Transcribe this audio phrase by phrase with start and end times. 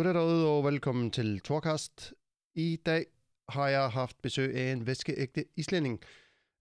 [0.00, 2.12] Goddag derude, og velkommen til Torkast.
[2.54, 3.06] I dag
[3.48, 6.00] har jeg haft besøg af en væskeægte islænding.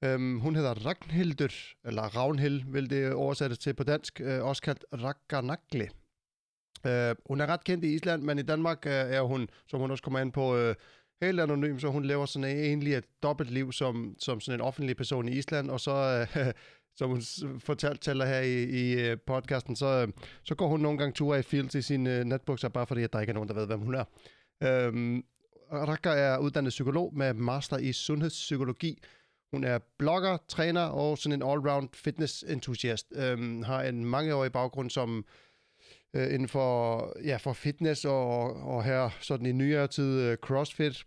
[0.06, 1.52] Um, hun hedder Ragnhildur,
[1.86, 5.88] eller Ravnhild vil det oversættes til på dansk, uh, også kaldt Rakkanakli.
[6.86, 9.80] Uh, øh, hun er ret kendt i Island, men i Danmark uh, er hun, som
[9.80, 10.76] hun også kommer ind på, uh,
[11.22, 15.30] helt anonym, så hun lever sådan egentlig et dobbeltliv som, som sådan en offentlig person
[15.30, 16.52] i Island, og så, uh,
[16.96, 17.22] som hun
[17.60, 20.08] fortalte her i, i øh, podcasten, så, øh,
[20.44, 23.14] så går hun nogle gange ture i fields i sine øh, netbukser, bare fordi at
[23.14, 24.04] der ikke er nogen, der ved, hvem hun er.
[24.64, 25.24] Øhm,
[25.72, 29.02] Raka er uddannet psykolog med master i sundhedspsykologi.
[29.52, 33.08] Hun er blogger, træner og sådan en all-round fitness-entusiast.
[33.16, 35.26] Øhm, har en mangeårig baggrund som
[36.14, 41.06] øh, inden for, ja, for fitness og, og her sådan i nyere tid CrossFit.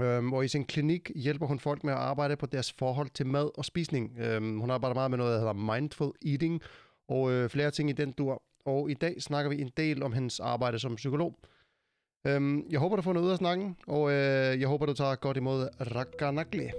[0.00, 3.26] Øhm, og i sin klinik hjælper hun folk med at arbejde på deres forhold til
[3.26, 4.18] mad og spisning.
[4.18, 6.62] Øhm, hun arbejder meget med noget, der hedder mindful eating
[7.08, 8.42] og øh, flere ting i den dur.
[8.66, 11.38] Og i dag snakker vi en del om hendes arbejde som psykolog.
[12.26, 15.14] Øhm, jeg håber, du får noget ud af snakken, og øh, jeg håber, du tager
[15.14, 16.70] godt imod Rakkanakli.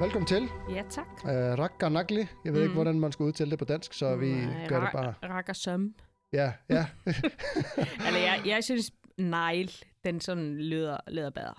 [0.00, 0.48] Velkommen til.
[0.70, 1.06] Ja, tak.
[1.24, 2.18] Uh, Rakkanakli.
[2.44, 2.62] Jeg ved mm.
[2.62, 5.14] ikke, hvordan man skal udtale det på dansk, så vi Nej, gør det bare.
[5.22, 5.94] Rakker søm.
[6.32, 6.86] Ja, ja.
[8.06, 9.70] Eller jeg, jeg synes, negl,
[10.04, 11.54] den sådan lyder, lyder bedre.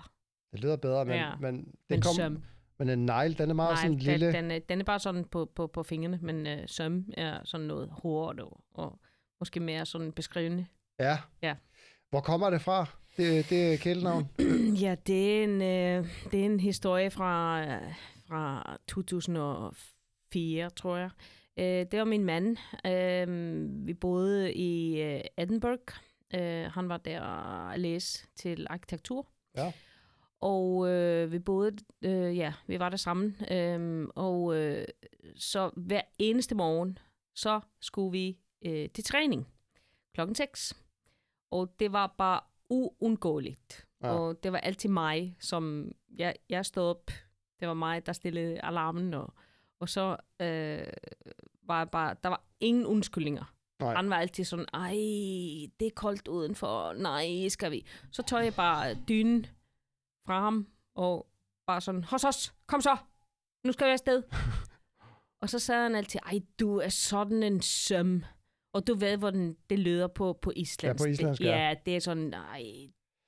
[0.52, 1.30] det lyder bedre, men, Ja.
[1.40, 2.42] men, det Men kom, søm.
[2.78, 4.26] men en negl, den er meget sådan Nej, lille.
[4.26, 7.40] den, den, er- den er bare sådan på, på, på fingrene, men øh, søm er
[7.44, 8.98] sådan noget hårdt og, og
[9.40, 10.66] måske mere sådan beskrivende.
[11.00, 11.18] Ja.
[11.42, 11.54] Ja.
[12.12, 12.86] Hvor kommer det fra?
[13.16, 14.28] Det, det er kælenavn.
[14.84, 17.94] Ja, det er en, øh, det er en historie fra, øh,
[18.28, 21.10] fra 2004, tror jeg.
[21.58, 22.56] Øh, det var min mand.
[22.86, 25.82] Øh, vi boede i øh, Edinburgh.
[26.34, 29.26] Øh, han var der at læse til arkitektur.
[29.56, 29.72] Ja.
[30.40, 33.36] Og øh, vi boede, øh, ja, vi var der sammen.
[33.50, 34.84] Øh, og øh,
[35.36, 36.98] så hver eneste morgen,
[37.34, 39.48] så skulle vi øh, til træning
[40.14, 40.81] klokken 6.
[41.52, 43.86] Og det var bare uundgåeligt.
[44.02, 44.08] Ja.
[44.08, 47.10] Og det var altid mig, som jeg, jeg stod op.
[47.60, 49.34] Det var mig, der stillede alarmen, og,
[49.80, 50.86] og så øh,
[51.62, 53.54] var jeg bare, der var ingen undskyldninger.
[53.80, 53.94] Nej.
[53.94, 54.92] Han var altid sådan, ej,
[55.80, 57.86] det er koldt udenfor, nej, skal vi.
[58.10, 59.46] Så tog jeg bare dynen
[60.26, 61.26] fra ham, og
[61.66, 62.96] bare sådan, hos os, kom så,
[63.64, 64.22] nu skal vi afsted.
[65.42, 68.24] og så sagde han altid, ej, du er sådan en søm.
[68.72, 71.00] Og du ved, hvordan det lyder på, på islandsk.
[71.00, 71.68] Ja, på islandsk, det, ja.
[71.68, 71.74] ja.
[71.86, 72.64] det er sådan, nej,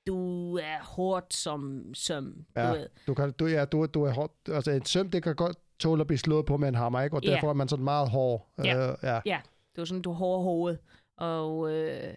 [0.07, 2.67] du er hårdt som søm, Ja.
[2.69, 2.89] du ved.
[3.07, 4.35] Du, kan, du, ja, du, du er hård.
[4.47, 7.15] Altså, en søm, det kan godt tåle at blive slået på med en hammer, ikke?
[7.15, 7.31] Og Ja.
[7.31, 8.49] derfor er man sådan meget hård.
[8.63, 8.89] Ja.
[8.91, 9.19] Øh, ja.
[9.25, 10.77] Ja, det var sådan, du hårde hoved.
[11.17, 12.13] Og, øh,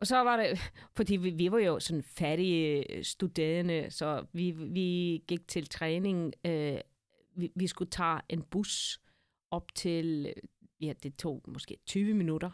[0.00, 0.58] og så var det,
[0.96, 6.32] fordi vi, vi var jo sådan fattige studerende, så vi, vi gik til træning.
[6.46, 6.78] Øh,
[7.36, 9.00] vi, vi skulle tage en bus
[9.50, 10.34] op til,
[10.84, 12.50] ja, det tog måske 20 minutter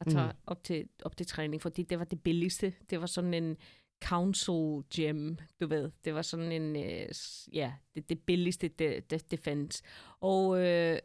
[0.00, 0.38] at tage Mm.
[0.46, 2.74] op, til, op til træning, fordi det var det billigste.
[2.90, 3.56] Det var sådan en
[4.04, 5.90] council gym, du ved.
[6.04, 7.08] Det var sådan en, øh,
[7.52, 9.82] ja, det, det billigste, det, det, det fandt.
[10.20, 10.98] Og øh,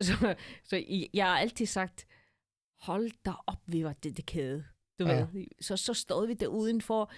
[0.06, 0.34] så,
[0.64, 0.84] så
[1.14, 2.06] jeg har altid sagt,
[2.80, 4.64] hold da op, vi var dedikerede.
[4.98, 5.26] Du Ja.
[5.32, 5.44] ved.
[5.60, 7.10] Så, så stod vi der udenfor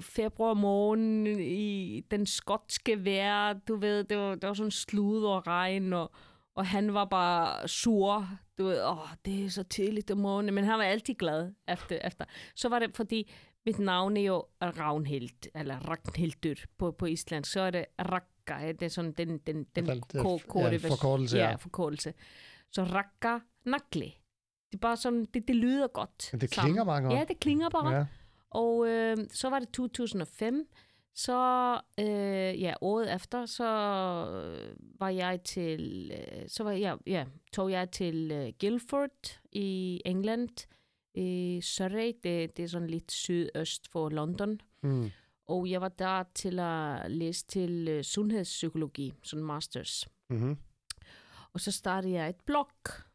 [0.00, 5.46] februar morgen i den skotske vejr, du ved, det var, det var sådan slud og
[5.46, 6.10] regn, og,
[6.54, 10.64] og han var bare sur, du ved, åh, det er så tidligt om morgenen, men
[10.64, 12.24] han var altid glad efter, efter.
[12.54, 13.30] Så var det, fordi
[13.66, 18.82] mit navn er jo Ravnhild, eller Ragnhildur på, på island, så er det Rakka, det
[18.82, 21.48] er sådan den, den, den Den- den- ko- korte ja, forkortelse, ja.
[21.48, 22.14] Ja, forkortelse.
[22.72, 24.18] Så Rakka Nakli.
[24.72, 26.28] Det er bare sådan, det, det lyder godt.
[26.32, 26.68] Men det sammen.
[26.72, 27.14] klinger mange år.
[27.16, 27.94] Ja, det klinger bare.
[27.96, 28.06] Ja.
[28.50, 30.66] Og øh, så var det 2005,
[31.14, 33.64] så øh, ja, året efter, så
[34.44, 40.00] øh, var jeg til, øh, så var jeg, ja, tog jeg til øh, Guildford i
[40.04, 40.66] England,
[41.14, 44.60] i Surrey, det, det er sådan lidt sydøst for London.
[44.82, 45.10] Mm.
[45.46, 50.08] Og jeg var der til at læse til øh, sundhedspsykologi, sådan masters.
[50.30, 50.56] Mm-hmm.
[51.52, 52.68] Og så startede jeg et blog,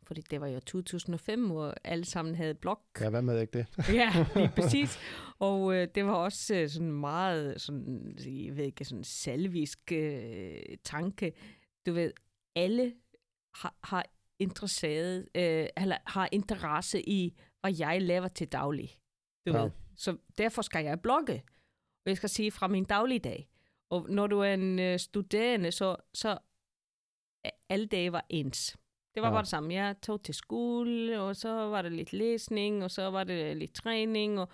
[0.07, 2.79] fordi det var jo 2005, hvor alle sammen havde blog.
[3.01, 3.67] Ja, hvad med ikke det?
[3.93, 4.99] Ja, lige præcis.
[5.39, 10.59] Og øh, det var også øh, sådan meget, sådan, jeg ved ikke, sådan salvisk øh,
[10.83, 11.33] tanke.
[11.85, 12.13] Du ved,
[12.55, 12.93] alle
[13.55, 14.05] har, har
[14.39, 18.97] interesseret, øh, eller har interesse i, hvad jeg laver til daglig.
[19.47, 19.61] Du Ja.
[19.61, 19.71] ved.
[19.95, 21.33] Så derfor skal jeg blogge,
[22.05, 23.49] og jeg skal sige fra min dagligdag.
[23.89, 26.37] Og når du er en øh, studerende, så, så
[27.69, 28.77] alle dage var ens.
[29.17, 29.33] Det var Ja.
[29.33, 29.73] bare det samme.
[29.73, 33.73] Jeg tog til skole, og så var det lidt læsning, og så var det lidt
[33.73, 34.49] træning, og,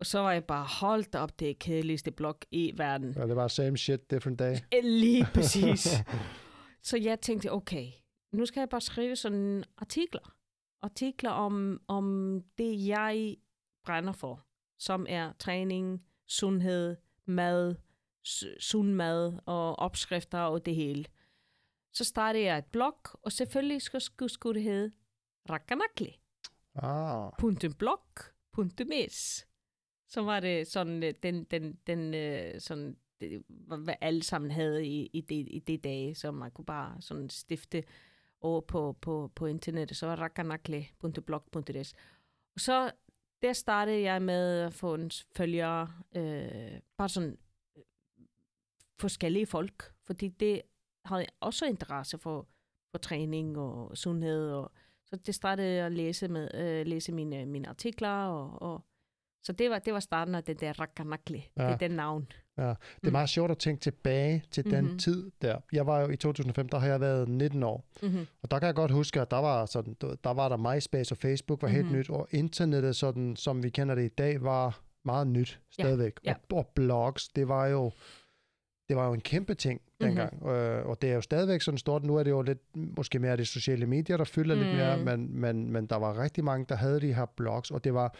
[0.00, 3.12] og så var jeg bare holdt op det kedeligste blog i verden.
[3.16, 4.56] Ja, det var same shit, different day.
[4.82, 5.88] Lige præcis.
[6.82, 7.86] så jeg tænkte, okay,
[8.32, 10.32] nu skal jeg bare skrive sådan artikler.
[10.82, 13.36] Artikler om, om det, jeg
[13.84, 14.44] brænder for,
[14.78, 16.96] som er træning, sundhed,
[17.26, 17.74] mad,
[18.60, 21.04] sund mad og opskrifter og det hele.
[21.96, 24.92] Så startede jeg et blog, og selvfølgelig skulle, skulle, skulle det hedde
[25.50, 26.20] Rakanakli
[26.74, 27.32] Ah,
[27.78, 29.46] blog.is.
[30.08, 33.42] Så var det sådan, øh, den, den, den øh, sådan, det,
[33.84, 37.30] hvad alle sammen havde i, i, det, i det dage, så man kunne bare sådan
[37.30, 37.84] stifte
[38.40, 39.96] over på, på, på internettet.
[39.96, 41.94] Så var rakanakle.blog.is.
[42.54, 42.92] Og så
[43.42, 47.38] der startede jeg med at få en følgere, øh, bare sådan
[47.76, 47.82] øh,
[49.00, 50.62] forskellige folk, fordi det
[51.06, 52.46] havde også interesse for,
[52.90, 54.72] for træning og sundhed og
[55.08, 58.84] så det startede jeg at læse, med, øh, læse mine, mine artikler, og, og
[59.42, 61.36] så det var, det var starten af det der Rakanakli.
[61.56, 61.62] Ja.
[61.62, 61.72] Det Ja.
[61.74, 62.22] er den navn.
[62.56, 63.12] det er Mm.
[63.12, 64.98] meget sjovt at tænke tilbage til den Mhm.
[64.98, 65.58] tid der.
[65.72, 67.84] Jeg var jo i 2005, der har jeg været 19 år.
[68.02, 68.26] Mm-hmm.
[68.42, 69.94] Og der kan jeg godt huske, at der var, sådan,
[70.24, 71.94] der var der MySpace og Facebook var helt Mhm.
[71.96, 76.12] nyt, og internettet, sådan, som vi kender det i dag, var meget nyt Ja, stadigvæk.
[76.24, 76.34] ja.
[76.50, 77.90] Og, og blogs, det var jo
[78.88, 80.08] det var jo en kæmpe ting Mhm.
[80.08, 80.50] dengang, mm-hmm.
[80.50, 82.04] øh, og det er jo stadigvæk sådan stort.
[82.04, 84.60] Nu er det jo lidt, måske mere de sociale medier, der fylder mm.
[84.60, 85.02] lidt mere, Mm.
[85.04, 88.14] men, men, men der var rigtig mange, der havde de her blogs, og det var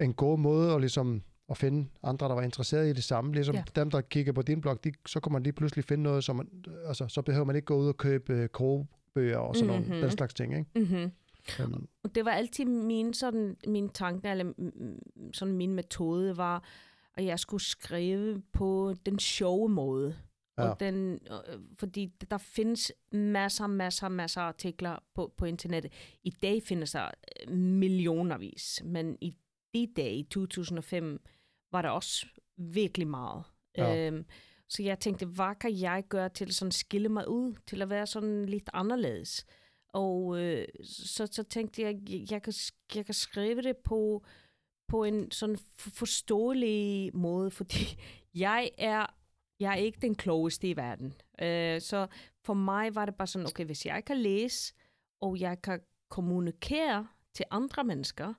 [0.00, 3.32] en god måde at ligesom at finde andre, der var interesseret i det samme.
[3.34, 3.62] Ligesom Ja.
[3.76, 6.36] dem, der kigger på din blog, de, så kan man lige pludselig finde noget, som
[6.36, 6.48] man,
[6.86, 9.82] altså, så behøver man ikke gå ud og købe øh, kogebøger og sådan mm-hmm.
[9.82, 9.90] Mhm.
[9.90, 10.70] noget, den slags ting, ikke?
[10.76, 11.12] Mm-hmm.
[11.64, 14.52] Um, Og det var altid min, sådan, min tanke, eller
[15.32, 16.64] sådan min metode var,
[17.18, 20.16] at jeg skulle skrive på den sjove måde.
[20.58, 20.68] Ja.
[20.68, 25.92] Og den, øh, fordi der findes masser, masser, masser af artikler på, på internettet.
[26.22, 27.10] I dag findes der
[27.48, 29.34] øh, millionervis, men i
[29.74, 31.20] de dage, i 2005,
[31.72, 32.26] var der også
[32.56, 33.44] virkelig meget.
[33.76, 34.06] Ja.
[34.06, 34.24] Øhm,
[34.68, 37.90] så jeg tænkte, hvad kan jeg gøre til at sådan skille mig ud, til at
[37.90, 39.46] være sådan lidt anderledes?
[39.88, 42.52] Og øh, så, så tænkte jeg, jeg, jeg, kan,
[42.94, 44.24] jeg kan skrive det på,
[44.88, 48.00] på en sådan forståelig måde, fordi
[48.34, 49.06] jeg er,
[49.60, 51.14] jeg er ikke den klogeste i verden.
[51.42, 52.06] Øh, så
[52.44, 54.74] for mig var det bare sådan, okay, hvis jeg kan læse,
[55.20, 55.80] og jeg kan
[56.10, 58.34] kommunikere til andre mennesker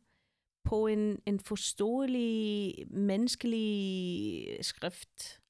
[0.64, 5.42] på en, en forståelig, menneskelig skrift,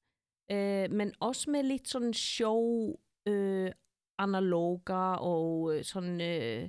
[0.50, 3.72] øh, men også med lidt sådan sjov øh,
[4.18, 6.68] analoger og øh, sådan, øh,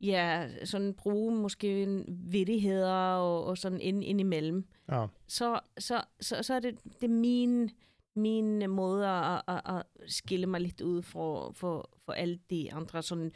[0.00, 4.66] ja, sådan bruge måske vittigheder og, og sådan ind, ind imellem.
[4.90, 5.06] ja.
[5.26, 7.70] Så, så, så, så er det, det er min,
[8.16, 13.02] min måde at, at, at skille mig lidt ud for, for, for alle de andre
[13.02, 13.32] sådan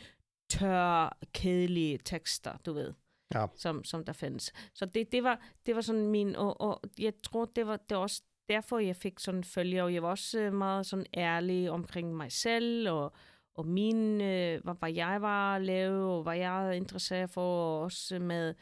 [0.51, 2.93] tørre, kedelige tekster, du ved
[3.35, 3.47] Ja.
[3.57, 4.53] som, som der findes.
[4.75, 7.97] Så det, det, var, det var sådan min, og, og jeg tror, det var, det
[7.97, 11.71] var også derfor, jeg fik sådan følge, og jeg var også øh, meget sådan ærlig
[11.71, 13.13] omkring mig selv, og,
[13.59, 17.83] og min, øh, hvad, hvad jeg var lave, og hvad jeg er interesseret for, og
[17.83, 18.55] også med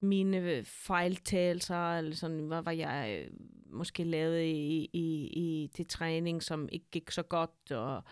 [0.00, 3.30] mine øh, fejltagelser, eller sådan, hvad, hvad jeg øh,
[3.66, 8.02] måske lavede i, i, i til træning, som ikke gik så godt, og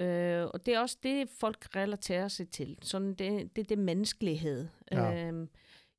[0.00, 2.78] Øh, og det er også det, folk relaterer sig til.
[2.82, 4.68] Sådan det, det, det menneskelighed.
[4.92, 5.26] Ja.
[5.26, 5.48] Øhm,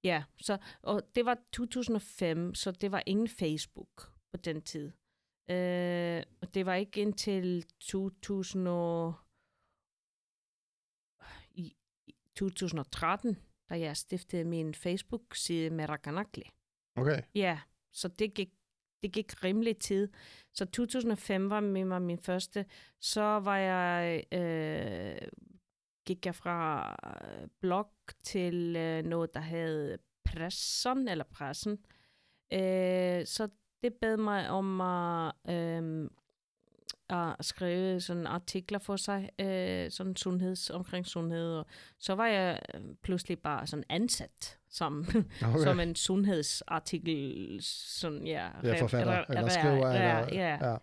[0.03, 4.91] ja, så, og det var 2005, så det var ingen Facebook på den tid.
[5.50, 9.13] Øh, og det var ikke indtil 2000 og,
[11.51, 11.75] i,
[12.07, 13.37] i 2013,
[13.69, 16.49] da jeg stiftede min Facebook-side med Rakanakli.
[16.95, 17.21] Okay.
[17.35, 17.59] Ja,
[17.91, 18.49] så det gik,
[19.03, 20.09] det gik rimelig tid.
[20.53, 22.65] Så 2005 var min, var min første.
[22.99, 25.27] Så var jeg, øh,
[26.05, 27.89] gik jeg fra øh, blog
[28.23, 31.71] til øh, noget, der hed pressen, eller pressen.
[32.53, 33.49] Øh, så
[33.83, 36.09] det bad mig om at, øh,
[37.09, 41.57] at skrive sådan artikler for sig, øh, sådan sundheds, omkring sundhed.
[41.57, 41.65] Og
[41.99, 45.05] så var jeg øh, pludselig bare sådan ansat som
[45.43, 45.63] okay.
[45.65, 48.49] som en sundhedsartikel, sådan, ja.
[48.63, 50.41] Ja, forfatter, eller re- skriver, ja, eller...
[50.41, 50.77] ja.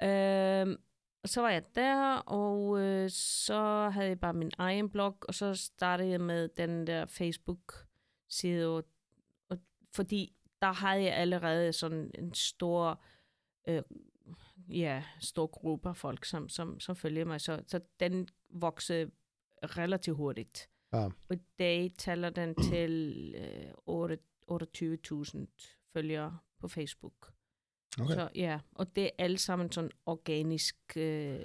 [0.00, 0.60] ja.
[0.60, 0.76] Øhm,
[1.24, 5.54] så var jeg der, og øh, så havde jeg bare min egen blog, og så
[5.54, 8.84] startede jeg med den der Facebook-side, og,
[9.48, 9.58] og,
[9.94, 10.32] fordi
[10.62, 13.02] der havde jeg allerede sådan en stor,
[13.68, 13.82] øh,
[14.68, 19.10] ja, stor gruppe af folk, som, som, som følger mig, så, så den voksede
[19.64, 20.68] relativt hurtigt.
[20.92, 21.04] Ja.
[21.04, 24.18] Og i dag tæller den til øh, otte-
[24.50, 25.46] 28.000
[25.92, 27.32] følgere på Facebook.
[28.00, 28.14] Okay.
[28.14, 31.40] Så ja, og det er alle sammen sådan organisk øh,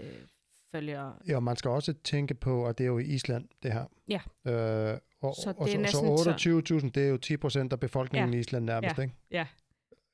[0.72, 1.16] følgere.
[1.28, 3.86] Ja, man skal også tænke på, at det er jo i Island, det her.
[4.08, 4.22] Ja.
[4.52, 5.92] Øh, og, Så og det er så,
[6.24, 8.38] så- så 28.000, det er jo 10 procent af befolkningen Ja.
[8.38, 9.04] i Island nærmest, Ja.
[9.04, 9.16] ikke?
[9.32, 9.48] Ja.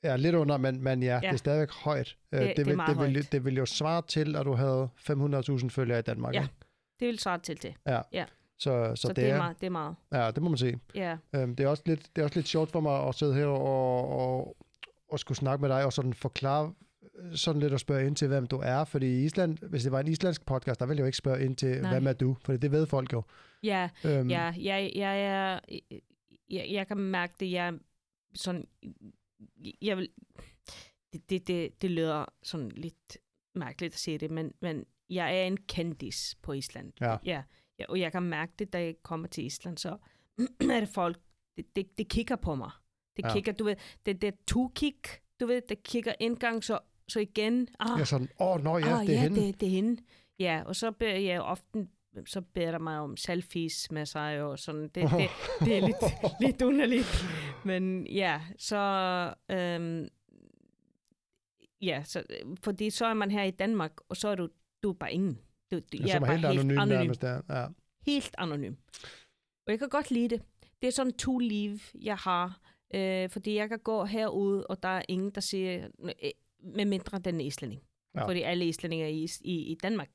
[0.05, 1.19] Ja, lidt under, men, men ja, Ja.
[1.19, 2.17] det er stadigvæk højt.
[2.31, 3.31] Øh, Det- det er vil, det, vil, højt.
[3.31, 6.41] det vil jo svare til, at du havde 500.000 følgere i Danmark, Ja.
[6.41, 6.53] ikke?
[6.99, 7.73] Det vil svare til det.
[8.57, 9.59] Så, så, Så, det, det, er er, meget.
[9.61, 9.95] Det er meget.
[10.13, 10.79] ja, det må man sige.
[10.95, 11.17] Ja.
[11.35, 13.45] Øhm, det, er også lidt, det er også lidt sjovt for mig at sidde her
[13.45, 14.57] og, og,
[15.11, 16.73] og skulle snakke med dig og sådan forklare
[17.19, 18.83] øh, sådan lidt at spørge ind til, hvem du er.
[18.83, 21.45] Fordi i Island, hvis det var en islandsk podcast, der ville jeg jo ikke spørge
[21.45, 21.91] ind til, Nej.
[21.91, 22.35] hvem er du?
[22.45, 23.23] For det ved folk jo.
[23.63, 25.59] Ja, Øhm, ja, jeg, jeg er...
[26.49, 27.73] Jeg, jeg kan mærke det, jeg
[28.35, 28.65] sådan...
[29.81, 30.09] Jeg vil...
[31.13, 33.17] Det, det, det, det lyder sådan lidt
[33.55, 36.93] mærkeligt at sige det, men, men jeg er en kendis på Island.
[37.01, 37.17] Ja.
[37.25, 37.43] ja.
[37.79, 39.97] ja og jeg kan mærke det, da jeg kommer til Island, så
[40.71, 41.17] er det folk,
[41.57, 42.71] det, det, det kigger på mig.
[43.17, 43.33] Det Ja.
[43.33, 43.75] kigger, du ved,
[44.05, 44.95] det, det er to-kig,
[45.39, 47.67] du ved, det kigger en gang, så, så igen.
[47.79, 49.41] Ah, er sådan, åh, oh, nå ja, ah, det er ja, hende.
[49.41, 50.01] Det, det er hende.
[50.39, 51.87] Ja, og så beder jeg ofte
[52.25, 54.81] så beder der mig om selfies med sig og sådan.
[54.81, 55.29] Det, det,
[55.59, 55.95] det er lidt,
[56.45, 57.25] lidt underligt.
[57.65, 58.77] Men ja, så...
[59.51, 60.07] Øhm,
[61.81, 62.23] ja, så,
[62.63, 64.49] fordi så er man her i Danmark, og så er du,
[64.83, 65.39] du er bare ingen.
[65.71, 66.97] Du, du, Ja, som er helt anonym, anonym.
[66.97, 67.41] nærmest der.
[67.49, 67.67] Ja.
[68.05, 68.73] Helt anonym.
[69.67, 70.41] Og jeg kan godt lide det.
[70.81, 72.59] Det er sådan to liv, jeg har.
[72.95, 75.87] Øh, fordi jeg kan gå herude, og der er ingen, der siger,
[76.59, 77.81] med mindre den er islænding.
[78.15, 78.27] Ja.
[78.27, 80.09] Fordi alle islændinge i, i, i Danmark,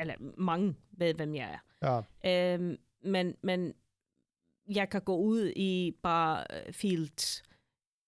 [0.00, 2.00] eller mange ved, hvem jeg er.
[2.24, 2.54] Ja.
[2.54, 3.74] Øhm, men, men
[4.74, 7.42] jeg kan gå ud i bare øh, fields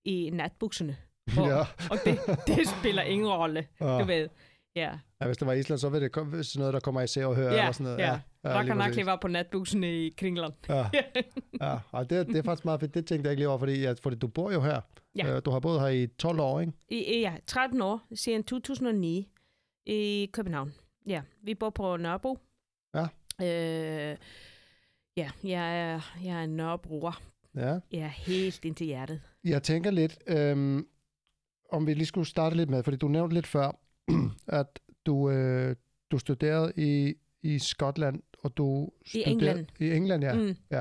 [0.04, 0.96] i natbukserne.
[1.38, 1.58] Og, ja.
[1.90, 3.98] og det, det spiller ingen rolle, Ja.
[3.98, 4.28] du ved.
[4.76, 5.26] Ja, ja.
[5.26, 7.36] hvis det var Island, så ville det komme sådan noget, der kommer i se og
[7.36, 7.52] høre.
[7.52, 7.98] ja, eller sådan noget.
[7.98, 8.20] ja.
[8.44, 8.96] ja præcis.
[8.96, 10.52] nok var på natbukserne i Kringland.
[10.68, 10.86] Ja,
[11.66, 11.78] ja.
[11.92, 12.94] Og det, det er faktisk meget fedt.
[12.94, 14.80] Det tænkte jeg ikke lige over, fordi, at, fordi du bor jo her.
[15.16, 15.36] Ja.
[15.36, 16.72] Øh, Du har boet her i 12 år, ikke?
[16.88, 19.28] I- ja, 13 år, siden 2009
[19.86, 20.72] i København.
[21.06, 22.38] Ja, vi bor på Nørrebro.
[22.94, 23.06] Ja.
[23.40, 24.16] Øh,
[25.16, 27.22] ja, jeg er, jeg er en Nørrebroer.
[27.54, 27.78] Ja.
[27.92, 29.20] Jeg er helt ind til hjertet.
[29.44, 30.86] Jeg tænker lidt, øhm,
[31.72, 33.80] om vi lige skulle starte lidt med, fordi du nævnte lidt før,
[34.60, 35.76] at du, øh,
[36.10, 39.30] du studerede i, i Skotland, og du studerede...
[39.32, 39.66] England.
[39.80, 40.34] I England, ja.
[40.34, 40.40] Mm.
[40.40, 40.76] Mm.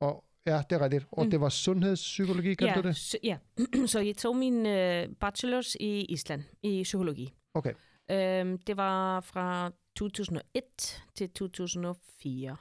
[0.00, 1.06] Og, ja, det er rigtigt.
[1.12, 1.30] Og Mm.
[1.30, 2.96] det var sundhedspsykologi, kan ja, du det?
[2.96, 3.36] Så, ja,
[3.86, 7.34] så jeg tog min øh, bachelors i Island, i psykologi.
[7.54, 7.72] Okay.
[8.10, 12.56] Øhm, det var fra 2001 til 2004.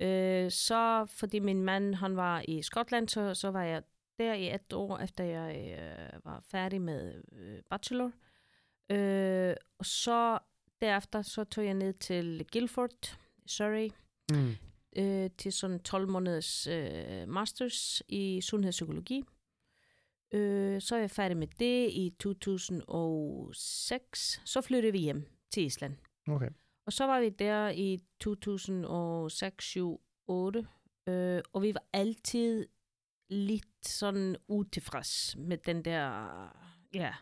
[0.00, 3.82] Øh, så fordi min mand han var i Skotland, så, så var jeg
[4.18, 8.12] der i et år, efter jeg øh, var færdig med øh, bachelor.
[8.90, 10.38] Øh, og så
[10.80, 13.90] derefter så tog jeg ned til Guildford, Surrey,
[14.30, 14.56] Mm.
[14.96, 19.24] øh, til sådan 12 måneders øh, masters i sundhedspsykologi.
[20.32, 24.40] Øh, så er jeg færdig med det i 2006.
[24.44, 25.96] Så flyttede vi hjem til Island.
[26.28, 26.48] Okay.
[26.86, 30.66] Og så var vi der i 2006, 7, 8.
[31.08, 32.66] Øh, og vi var altid
[33.30, 36.28] lidt sådan utilfreds med den der,
[36.94, 37.14] ja,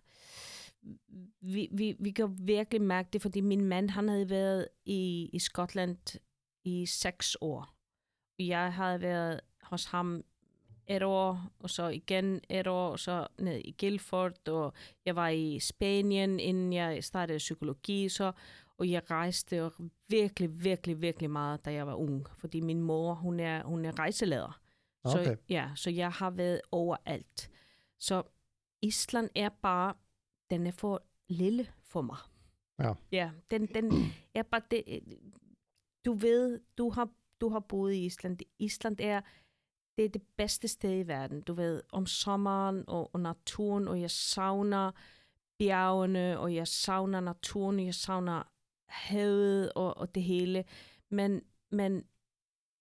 [1.40, 5.38] vi, vi, vi kan virkelig mærke det, fordi min mand, han havde været i, i
[5.38, 6.18] Skotland
[6.64, 7.74] i seks år.
[8.38, 10.24] Jeg havde været hos ham
[10.86, 14.72] et år, og så igen et år, og så ned i Guildford, og
[15.04, 18.32] jeg var i Spanien, inden jeg startede psykologi, så,
[18.78, 19.70] og jeg rejste
[20.08, 23.98] virkelig, virkelig, virkelig meget, da jeg var ung, fordi min mor, hun er, hun er
[23.98, 24.60] rejseleder.
[25.04, 25.24] Okay.
[25.24, 27.50] Så, ja, så jeg har været overalt.
[27.98, 28.22] Så
[28.82, 29.94] Island er bare,
[30.50, 32.16] den er for lille for mig.
[32.78, 32.92] Ja.
[33.12, 33.92] Ja, den, den
[34.34, 34.84] er bare, det,
[36.04, 37.08] du ved, du har,
[37.40, 38.38] du har boet i Island.
[38.58, 39.20] Island er,
[39.96, 41.40] det er det bedste sted i verden.
[41.40, 44.90] Du ved, om sommeren og, og naturen, og jeg savner
[45.58, 48.42] bjergene, og jeg savner naturen, og jeg savner
[48.86, 50.64] havet og, og det hele.
[51.10, 52.04] Men, men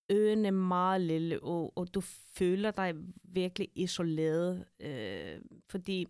[0.09, 2.01] øen er meget lille, og, og du
[2.37, 2.93] føler dig
[3.23, 6.07] virkelig isoleret, øh, fordi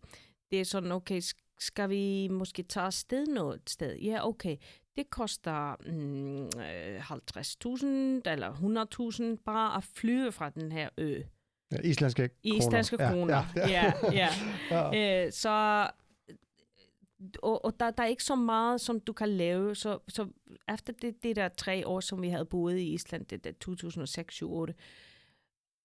[0.52, 1.22] det er sådan, okay,
[1.60, 3.96] skal vi måske tage afsted noget sted?
[3.96, 4.58] Ja, okay.
[4.98, 11.22] Det koster mm, øh, 50.000 eller 100.000 bare at flyve fra den her ø.
[11.72, 12.58] Ja, islandske kroner.
[12.58, 13.44] islandske kroner.
[13.56, 14.30] Ja, ja, ja.
[14.72, 14.90] ja.
[14.94, 15.26] ja.
[15.26, 15.90] Øh, så
[17.44, 19.76] og, og der, der er ikke så meget, som du kan lave.
[19.76, 20.28] Så, så
[20.74, 24.36] efter det, det der tre år, som vi havde boet i Island, det der 2006
[24.36, 24.74] 2008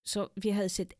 [0.08, 0.94] så vi havde set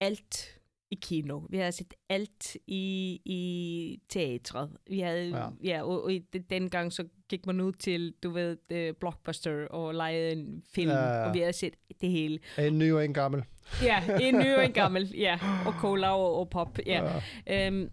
[0.00, 0.57] alt
[0.90, 1.40] i kino.
[1.50, 4.70] Vi havde set alt i, i teatret.
[4.90, 5.48] Vi havde, Ja.
[5.64, 6.12] ja, og, og
[6.50, 11.24] dengang så gik man ud til, du ved, uh, Blockbuster og lejede en film, Ja,
[11.28, 12.38] og vi havde set det hele.
[12.58, 13.44] En ny og en gammel.
[13.82, 15.38] Ja, en ny og en gammel, ja.
[15.66, 17.20] Og cola og, og pop, ja.
[17.46, 17.66] Ja.
[17.66, 17.90] Øhm,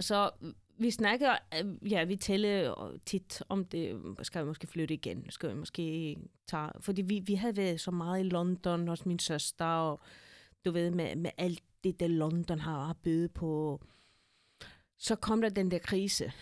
[0.00, 0.30] så
[0.78, 1.30] vi snakker,
[1.64, 2.74] øh, ja, vi taler
[3.06, 6.16] tit om det, skal vi måske flytte igen, skal vi måske
[6.46, 10.00] tage, fordi vi, vi havde været så meget i London hos min søster, og
[10.64, 11.62] du ved, med, med alt
[11.92, 13.80] det, der London har, har bydet på.
[14.98, 16.32] Så kom der den der krise,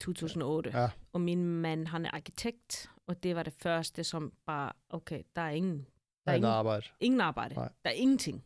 [0.00, 0.88] 2008, Ja.
[1.12, 5.42] og min mand, han er arkitekt, og det var det første, som bare, okay, der
[5.42, 5.86] er ingen,
[6.24, 6.86] der er ingen, arbejde.
[7.00, 7.68] ingen arbejde, Nej.
[7.84, 8.44] der er ingenting.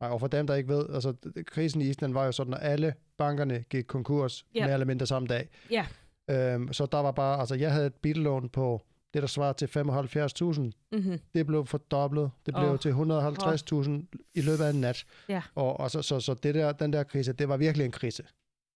[0.00, 1.14] Nej, og for dem, der ikke ved, altså
[1.46, 4.64] krisen i Island var jo sådan, at alle bankerne gik konkurs Ja.
[4.64, 5.48] mere eller mindre samme dag.
[5.70, 5.86] Ja.
[6.30, 8.82] Øhm, så der var bare, altså jeg havde et billån på
[9.16, 10.60] det, der svarer til 75.000.
[10.92, 11.20] Mm-hmm.
[11.34, 12.30] Det blev fordoblet.
[12.46, 12.78] Det blev oh.
[12.78, 15.04] til 150.000 i løbet af en nat.
[15.28, 15.42] Ja.
[15.54, 18.22] Og, og så, så, så det der, den der krise, det var virkelig en krise.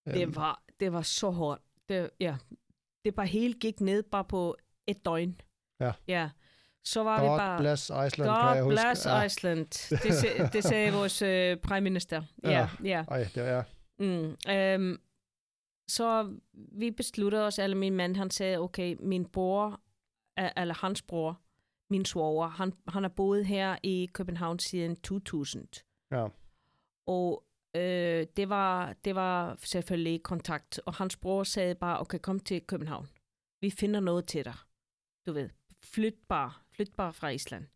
[0.08, 1.62] Øhm, Det var, det var så hårdt.
[1.88, 2.36] Det, ja.
[3.04, 4.56] det bare hele gik ned bare på
[4.86, 5.40] et døgn.
[5.80, 5.92] Ja.
[6.08, 6.30] Ja.
[6.84, 7.58] Så var God vi bare...
[7.58, 8.80] bless Iceland, kan jeg God huske.
[8.84, 9.22] bless ja.
[9.22, 9.66] Iceland.
[9.90, 12.22] Det, det sagde vores øh, prime minister.
[12.44, 12.68] Ja, Ja.
[12.84, 13.04] ja.
[13.08, 13.62] Ej, det er,
[13.98, 14.98] Mm, øhm,
[15.88, 19.80] så vi besluttede os, eller min mand, han sagde, okay, min bror,
[20.56, 21.40] eller hans bror,
[21.90, 25.68] min svoger, han, han har boet her i København siden 2000.
[26.12, 26.28] ja.
[27.06, 27.44] Og
[27.76, 30.80] øh, det, var, det var selvfølgelig kontakt.
[30.86, 33.08] Og hans bror sagde bare, okay, kom til København.
[33.60, 34.54] Vi finder noget til dig.
[35.26, 35.50] Du ved,
[35.82, 36.52] flyt bare.
[36.72, 37.66] Flyt bare fra Island.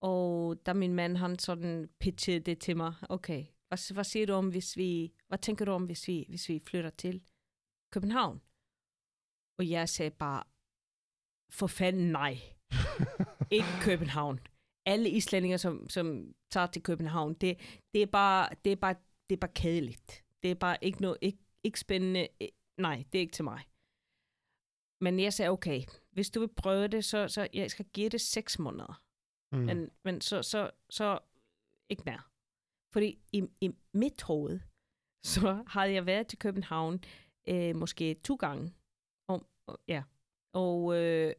[0.00, 2.94] Og da min mand, han sådan pitchede det til mig.
[3.08, 5.12] Okay, hvad, hvad siger du om, hvis vi...
[5.28, 7.22] Hvad tænker du om, hvis vi, hvis vi flytter til
[7.90, 8.42] København?
[9.58, 10.42] Og jeg sagde bare,
[11.52, 12.38] for fanden nej.
[13.50, 14.40] Ikke København.
[14.86, 17.58] Alle islændinger, som, som tager til København, det,
[17.94, 18.94] det er bare, det er bare,
[19.30, 20.24] det er bare kedeligt.
[20.42, 22.28] Det er bare ikke noget, ikke, ikke spændende.
[22.78, 23.62] Nej, det er ikke til mig.
[25.00, 28.20] Men jeg sagde, okay, hvis du vil prøve det, så, så jeg skal give det
[28.20, 29.02] seks måneder.
[29.52, 29.58] Mm.
[29.58, 31.18] Men, men så, så, så
[31.88, 32.20] ikke mere.
[32.92, 34.60] Fordi i, i mit hoved,
[35.24, 37.04] så havde jeg været til København
[37.48, 38.74] øh, måske to gange.
[39.28, 39.48] Og,
[39.88, 40.02] ja.
[40.52, 41.32] Og øh,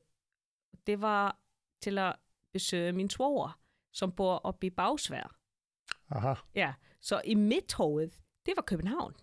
[0.87, 1.39] det var
[1.81, 2.15] til at
[2.53, 3.59] besøge min svoger,
[3.91, 5.35] som bor oppe i Bagsvær.
[6.09, 6.33] Aha.
[6.55, 8.09] Ja, så i mit hoved,
[8.45, 9.13] det var København.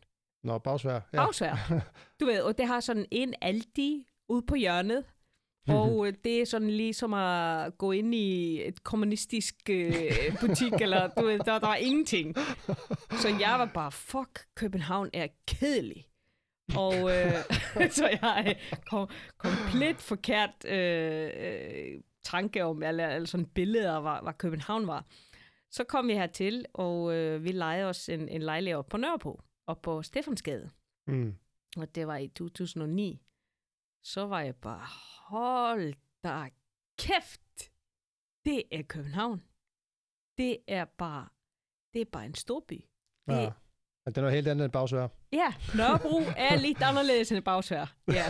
[0.43, 1.01] Nå, bagsvær.
[1.13, 1.17] Ja.
[1.17, 1.83] Bagsvær.
[2.21, 5.05] Du ved, og det har sådan en aldi ude på hjørnet.
[5.69, 11.09] Og øh, det er sådan ligesom at gå ind i et kommunistisk øh, butik, eller
[11.09, 12.37] du ved, der, der var ingenting.
[13.11, 16.07] Så jeg var bare, fuck, København er kedelig.
[16.77, 23.47] Og øh, så jeg øh, kom, komplet forkert øh, øh, tanke om, eller, eller sådan
[23.47, 25.07] billeder hvad, hvad København var.
[25.71, 29.41] Så kom vi hertil, og øh, vi lejede os en, en lejlighed op på Nørrebro,
[29.67, 30.71] op på Stefansgade.
[31.07, 31.37] Mm.
[31.77, 33.23] Og det var i 2009.
[34.05, 34.87] Så var jeg bare,
[35.29, 36.49] hold da
[36.99, 37.71] kæft,
[38.45, 39.43] det er København.
[40.39, 41.29] Det er bare,
[41.95, 42.85] det er bare en stor by.
[43.27, 43.53] Det, Ja.
[44.11, 45.09] Men det er noget helt andet end bagsvær.
[45.33, 47.95] Ja, Nørrebro er lidt anderledes end Bagsvær.
[48.09, 48.25] Ja.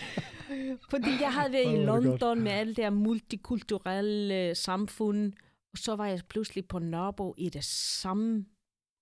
[0.90, 1.84] Fordi jeg havde været Åh, i.
[1.84, 5.32] London med alle der multikulturelle øh, samfund,
[5.72, 8.46] og så var jeg pludselig på Nørrebro i det samme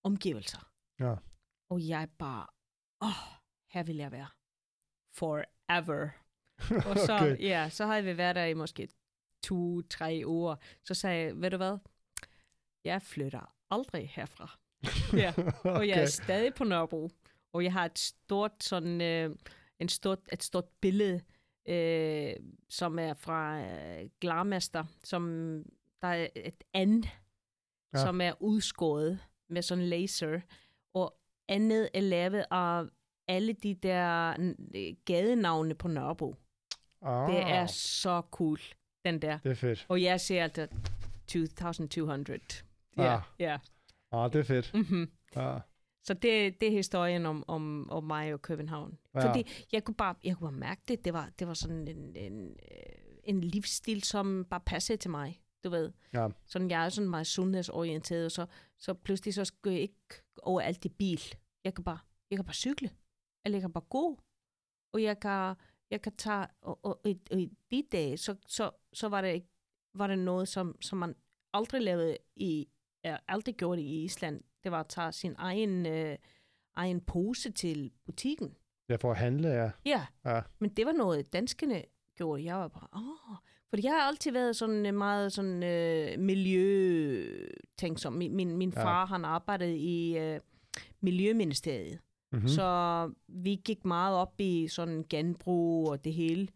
[0.05, 0.71] omgivelser.
[1.01, 1.15] Ja.
[1.71, 2.47] Og jeg bare,
[3.03, 3.37] åh, oh,
[3.73, 4.29] her vil jeg være.
[5.17, 6.09] Forever.
[6.91, 7.41] Og så, Okay.
[7.41, 8.89] ja, så havde vi været der i måske
[9.45, 10.57] to-tre uger.
[10.85, 11.79] Så sagde jeg, ved du hvad,
[12.85, 14.59] jeg flytter aldrig herfra.
[15.23, 15.33] Ja,
[15.65, 17.11] og jeg er stadig på Nørrebro.
[17.53, 19.37] Og jeg har et stort sådan, øh,
[19.79, 21.21] en stort, et stort billede,
[21.69, 22.35] øh,
[22.69, 25.25] som er fra øh, Glarmester, som
[26.03, 27.99] der er et and, Ja.
[27.99, 28.05] ja.
[28.05, 29.19] som er udskåret
[29.49, 30.41] med sådan laser,
[30.95, 31.17] og
[31.49, 32.85] andet er lavet af
[33.29, 34.35] alle de der
[34.75, 36.35] øh, gadenavne på Nørrebro.
[37.03, 38.59] ah, Det er så cool,
[39.05, 39.39] den der.
[39.39, 39.87] det er fedt.
[39.89, 40.69] Og jeg ser altid
[41.27, 42.39] 2200.
[42.97, 43.23] Ja, Ah.
[43.39, 43.53] ja.
[43.53, 43.59] Ah,
[44.15, 44.75] det er fedt.
[44.75, 45.11] Mm-hmm.
[45.37, 45.59] Ja.
[46.05, 48.99] Så det, det er historien om, om, om mig og København.
[49.15, 49.29] Ja.
[49.29, 51.05] Fordi jeg kunne bare, jeg kunne bare mærke det.
[51.05, 55.41] Det var, det var sådan en, en, øh, en livsstil, som bare passede til mig.
[55.65, 55.93] Du ved.
[56.15, 56.29] Ja.
[56.47, 58.47] Sådan, jeg er sådan meget sundhedsorienteret, og så,
[58.79, 61.21] så pludselig så skal jeg ikke over alt i bil.
[61.65, 61.99] Jeg kan bare,
[62.31, 62.91] jeg kan bare cykle.
[63.45, 64.21] Eller jeg kan bare gå.
[64.93, 65.55] Og jeg kan,
[65.91, 69.21] jeg kan tage, og, og, og, i, og i de dage, så, så, så var,
[69.21, 69.45] det,
[69.95, 71.15] var det noget, som, som man
[71.53, 72.69] aldrig lavede i,
[73.05, 74.41] er aldrig gjort i Island.
[74.65, 76.17] Det var at tage sin egen, øh,
[76.77, 78.55] egen pose til butikken.
[78.89, 79.71] Jeg får at handle, ja.
[79.85, 80.41] Ja, Ja.
[80.59, 81.83] men det var noget, danskerne
[82.17, 82.45] gjorde.
[82.45, 83.37] Jeg var bare, åh.
[83.71, 88.13] Fordi jeg har altid været sådan øh, meget sådan øh, miljøtænksom.
[88.13, 88.85] Min, min, min Ja.
[88.85, 90.41] far, han arbejdede i øh,
[91.01, 91.99] Miljøministeriet.
[92.33, 92.43] Mm-hmm.
[92.45, 92.49] Mm.
[92.49, 96.49] Så vi gik meget op i sådan genbrug og det hele.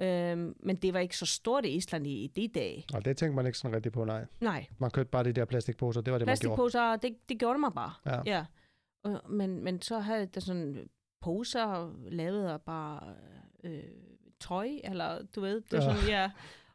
[0.00, 2.84] Øhm, men det var ikke så stort i Island i, i de dage.
[2.94, 4.24] Og det tænkte man ikke sådan rigtig på, nej.
[4.40, 6.56] Nej, Man købte bare de der plastikposer, det var det, man gjorde.
[6.56, 7.92] plastikposer, det, det gjorde man bare.
[8.06, 8.20] Ja.
[8.26, 8.44] ja.
[9.04, 10.88] Og, men, men så havde det sådan
[11.20, 13.14] poser lavet af bare
[13.64, 13.82] øh,
[14.40, 15.94] tøj, eller du ved, det er Ja.
[15.94, 16.30] sådan, ja.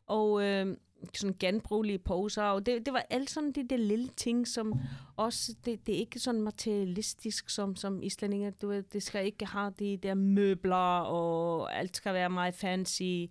[0.06, 0.78] Og øh,
[1.14, 4.74] sådan genbrugelige poser, og det, det var alt sådan de der lille ting, som
[5.16, 9.46] også, det, det er ikke sådan materialistisk som, som islændinge, du ved, det skal ikke
[9.46, 13.26] have de der møbler, og alt skal være meget fancy.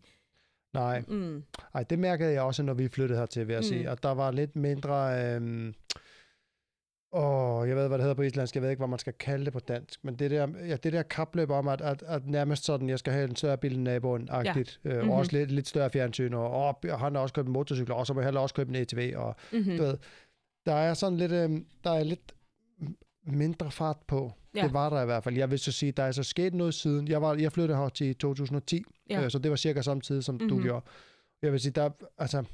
[0.74, 1.42] Nej, Mm.
[1.74, 3.64] Ej, det mærkede jeg også, når vi flyttede hertil, vil jeg Mm.
[3.68, 3.88] sige.
[3.88, 5.24] At der var lidt mindre...
[5.34, 5.74] Øhm,
[7.12, 8.54] åh, jeg ved, hvad det hedder på islandsk.
[8.54, 10.04] Jeg ved ikke, hvad man skal kalde det på dansk.
[10.04, 13.12] Men det der, ja, det der kapløb om, at, at, at nærmest sådan, jeg skal
[13.12, 14.80] have en større bil end naboen-agtigt.
[14.84, 14.90] Ja.
[14.90, 15.10] Øh, Mhm.
[15.10, 16.34] Og også lidt, lidt større fjernsyn.
[16.34, 18.68] Og, og han har også købt en motorcykel, og så må jeg heller også købe
[18.70, 19.12] en ETV.
[19.16, 19.76] Og, Mm-hmm.
[19.76, 19.96] du ved,
[20.66, 21.32] der er sådan lidt...
[21.32, 22.32] Øhm, der er lidt
[23.26, 24.32] mindre fart på.
[24.54, 24.62] Ja.
[24.62, 25.36] Det var der i hvert fald.
[25.36, 27.08] Jeg vil så sige, der er så sket noget siden.
[27.08, 29.24] Jeg, var, jeg flyttede her til 2010, Ja.
[29.24, 30.48] øh, så det var cirka samme tid, som mm-hmm.
[30.48, 30.64] du Mhm.
[30.64, 30.84] gjorde.
[31.42, 32.44] Jeg vil sige, der, altså,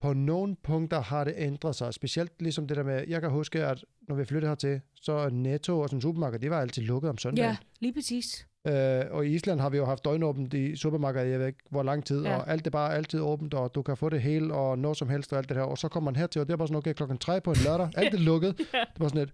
[0.00, 1.94] på nogle punkter har det ændret sig.
[1.94, 5.80] Specielt ligesom det der med, jeg kan huske, at når vi flyttede hertil, så Netto
[5.80, 7.50] og sådan supermarked, det var altid lukket om søndagen.
[7.50, 8.46] Ja, lige præcis.
[8.66, 11.82] Øh, og i Island har vi jo haft døgnåbent i supermarkedet, jeg ved ikke hvor
[11.82, 12.36] lang tid, Ja.
[12.36, 15.08] og alt er bare altid åbent, og du kan få det hele, og noget som
[15.08, 15.64] helst og alt det her.
[15.64, 17.56] Og så kommer man hertil, og det er bare sådan, okay, klokken tre på en
[17.64, 18.60] lørdag, alt er lukket.
[18.74, 18.78] Ja.
[18.78, 19.32] Det var sådan et,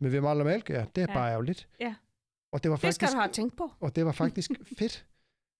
[0.00, 1.14] men vi mangler mælk, ja, det er Ja.
[1.14, 1.68] bare ærgerligt.
[1.80, 1.94] Ja.
[2.52, 3.72] Og det var Det skal faktisk, du have tænkt på.
[3.80, 5.06] og det var faktisk fedt.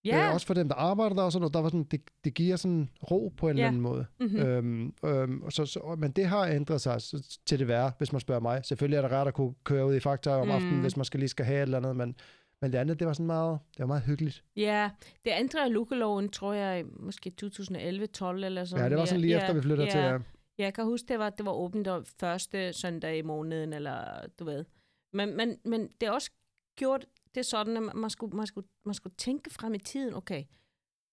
[0.05, 0.27] Ja.
[0.29, 2.35] Øh, også for dem, der arbejder der og sådan noget, der var sådan, det, det
[2.35, 3.63] giver sådan ro på en Ja.
[3.63, 4.07] eller anden måde.
[4.21, 4.39] Mm-hmm.
[4.39, 7.01] Øhm, øhm, og så, så, men det har ændret sig
[7.47, 8.65] til det værre, hvis man spørger mig.
[8.65, 10.53] Selvfølgelig er det rart at kunne køre ud i Fakta om Mm.
[10.53, 12.15] aftenen, hvis man skal lige skal have et eller andet, men,
[12.63, 14.45] men det andet, det var sådan meget, det var meget hyggeligt.
[14.57, 14.91] Ja,
[15.25, 18.85] det ændrede lukkeloven, tror jeg, måske 2011-12 eller sådan.
[18.85, 19.93] Ja, det var sådan lige ja, efter, vi flyttede ja.
[19.93, 20.01] til.
[20.01, 20.19] Ja.
[20.59, 21.89] Jeg kan huske, det var, det var åbent
[22.21, 23.97] første søndag i måneden, eller
[24.39, 24.65] du ved.
[25.13, 26.31] Men, men, men det er også
[26.79, 30.45] gjort det sådan, at man skulle, man, skulle, man skulle tænke frem i tiden, okay,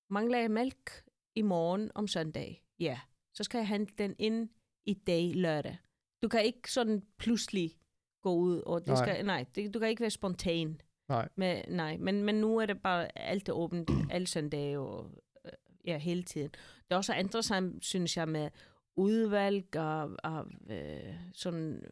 [0.09, 1.03] mangler jeg mælk
[1.35, 2.63] i morgen om søndag?
[2.79, 2.99] Ja,
[3.33, 4.49] så skal jeg hente den ind
[4.85, 5.77] i dag lørdag.
[6.23, 7.75] Du kan ikke sådan pludselig
[8.21, 8.95] gå ud, og det Nej.
[8.95, 10.81] skal, nej, det, du kan ikke være spontan.
[11.09, 11.29] Nej.
[11.35, 15.11] Med, nej, men, men nu er det bare alt er åbent, alle søndage og
[15.45, 15.51] øh,
[15.85, 16.49] ja, hele tiden.
[16.49, 18.49] Det er også ændret sig, synes jeg, med
[18.95, 21.83] udvalg og, og øh, sådan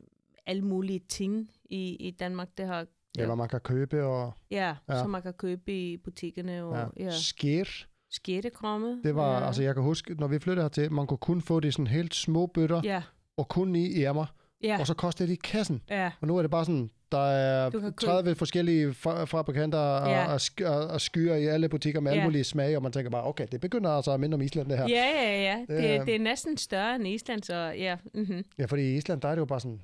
[0.46, 2.58] alle mulige ting i, i Danmark.
[2.58, 2.88] Det har,
[3.20, 5.00] ja, hvad man kan købe, og ja, Ja.
[5.00, 7.04] som man kan købe i butikkerne og ja.
[7.04, 7.10] ja.
[7.12, 7.64] sker.
[8.12, 9.02] skættekromme.
[9.04, 9.46] Det var, ja.
[9.48, 11.88] altså jeg kan huske, når vi flyttede hertil, man kunne kun få det i sådan
[11.88, 13.02] helt små bøtter, Ja,
[13.38, 14.26] og kun i ærmer,
[14.64, 15.82] ja, og så kostede det i kassen.
[15.90, 19.24] ja, Og nu er det bare sådan, der er Du kan købe- 30 forskellige fa-
[19.24, 20.34] fabrikanter og, Ja.
[20.34, 22.26] og, og, og skyer i alle butikker med alle Ja.
[22.28, 24.78] mulige smage, og man tænker bare, okay, det begynder altså at minde om Island det
[24.78, 24.88] her.
[24.90, 25.60] ja, ja, ja.
[25.60, 27.98] Det, Det, øh, det er næsten større end Island, så ja.
[28.14, 28.46] Mm-hmm.
[28.60, 29.82] Ja, fordi i Island, der er det jo bare sådan,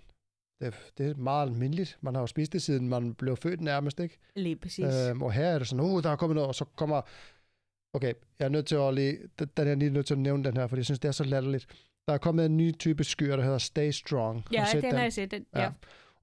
[0.61, 1.97] det, det er meget almindeligt.
[2.01, 4.17] Man har jo spist det, siden man blev født nærmest, ikke?
[4.35, 4.85] Lige præcis.
[5.09, 7.01] Øhm, og her er det sådan, oh, der er kommet noget, og så kommer...
[7.93, 9.17] Okay, jeg er nødt til at lige...
[9.39, 11.07] Den den er jeg lige nødt til at nævne den her, for jeg synes, det
[11.07, 11.65] er så latterligt.
[12.07, 14.35] Der er kommet en ny type skyer, der hedder Stay Strong.
[14.37, 15.31] Har ja, du set den har jeg set.
[15.31, 15.61] Den, ja.
[15.61, 15.69] Ja.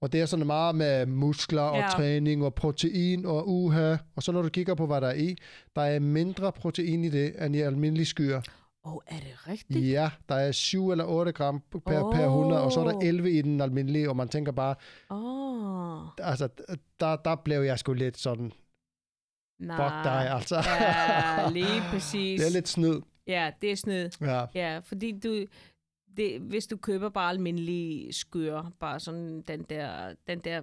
[0.01, 1.89] Og det er sådan meget med muskler og Ja.
[1.89, 3.97] træning og protein og uha.
[4.17, 5.37] Og så når du kigger på, hvad der er i,
[5.77, 8.41] der er mindre protein i det, end i almindelige skyer.
[8.85, 9.91] Åh, oh, er det rigtigt?
[9.91, 13.05] Ja, der er 7 eller 8 gram per, per 100, og så er der Åh.
[13.05, 14.75] 11 i den almindelige, og man tænker bare,
[15.11, 16.49] oh, altså,
[17.01, 18.53] der, der blev jeg sgu lidt sådan,
[19.59, 19.77] nej.
[19.77, 20.57] fuck dig, altså.
[20.57, 22.41] Ja, lige præcis.
[22.41, 23.01] det er lidt snyd.
[23.27, 24.11] Ja, det er snyd.
[24.21, 25.47] Ja, Ja, fordi du,
[26.17, 30.63] det, hvis du køber bare almindelige skør, bare sådan den der, den der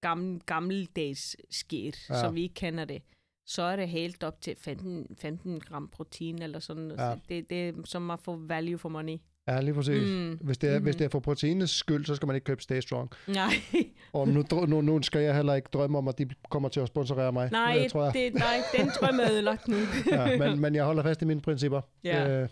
[0.00, 2.20] gamle, gammeldags skæt, ja.
[2.20, 3.02] som vi ikke kender det,
[3.50, 6.92] så er det helt op til 15, 15 gram protein eller sådan.
[6.98, 7.14] Ja.
[7.28, 9.16] Det, det er som at få value for money.
[9.48, 10.08] ja lige præcis.
[10.10, 10.16] Mm.
[10.16, 10.38] Mm.
[10.40, 10.84] Hvis, det er, mm-hmm.
[10.84, 10.98] hvis Mhm.
[10.98, 13.10] det er for proteinets skyld, så skal man ikke købe Stay Strong.
[13.28, 13.52] Nej,
[14.12, 16.88] Og nu, nu, nu skal jeg heller ikke drømme om, at de kommer til at
[16.88, 17.48] sponsorere mig.
[17.52, 18.14] nej, øh, tror jeg.
[18.14, 19.76] det, nej den drøm er ødelagt nu.
[20.12, 21.80] ja, men, men jeg holder fast i mine principper.
[22.04, 22.42] Ja.
[22.42, 22.48] Øh,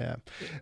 [0.00, 0.12] ja.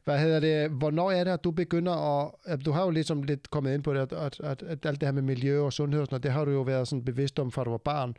[0.04, 0.70] Hvad hedder det?
[0.70, 2.30] Hvornår er det, at du begynder at...
[2.44, 5.00] at Du har jo ligesom lidt kommet ind på det, at, at, at, at alt
[5.00, 7.04] det her med miljø og sundhed og sådan noget, det har du jo været sådan
[7.04, 8.14] bevidst om, fra du var barn.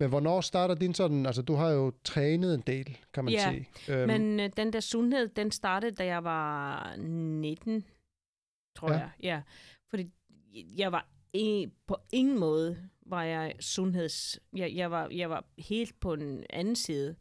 [0.00, 1.26] Men hvornår starter din sådan...
[1.26, 3.94] Altså, du har jo trænet en del, kan man Ja, sige.
[3.94, 7.84] Øhm, Men øh, den der sundhed, den startede, da jeg var 19,
[8.76, 8.98] tror Ja.
[8.98, 9.10] jeg.
[9.22, 9.42] Ja.
[9.90, 10.10] Fordi
[10.78, 11.08] jeg var
[11.86, 14.38] på ingen måde var jeg sundheds...
[14.56, 17.16] Jeg, jeg, var, jeg var helt på en anden side.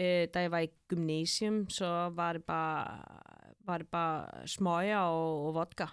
[0.00, 2.98] Øh, da jeg var i gymnasium, så var det bare
[3.66, 5.86] var det bare smøger og, og vodka.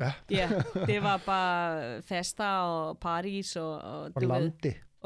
[0.00, 0.12] Ja.
[0.38, 0.50] ja,
[0.86, 4.52] det var bare fester og parties og, og, og du ved,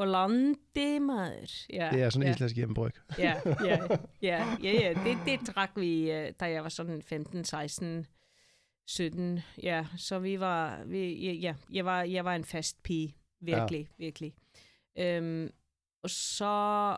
[0.05, 1.65] lande, og lande, mad.
[1.73, 2.33] Ja, det er sådan en ja.
[2.33, 2.91] islandsk hjemmebryg.
[3.17, 3.79] Ja, ja,
[4.21, 4.93] ja, ja, ja.
[5.03, 8.05] Det, det drak vi, øh, da jeg var sådan 15, 16,
[8.87, 9.39] 17.
[9.63, 13.15] Ja, så vi var, vi, ja, ja, jeg var, jeg var en fast pige.
[13.41, 14.05] Virkelig, ja.
[14.05, 14.33] virkelig.
[14.97, 15.49] Øhm,
[16.03, 16.97] og så,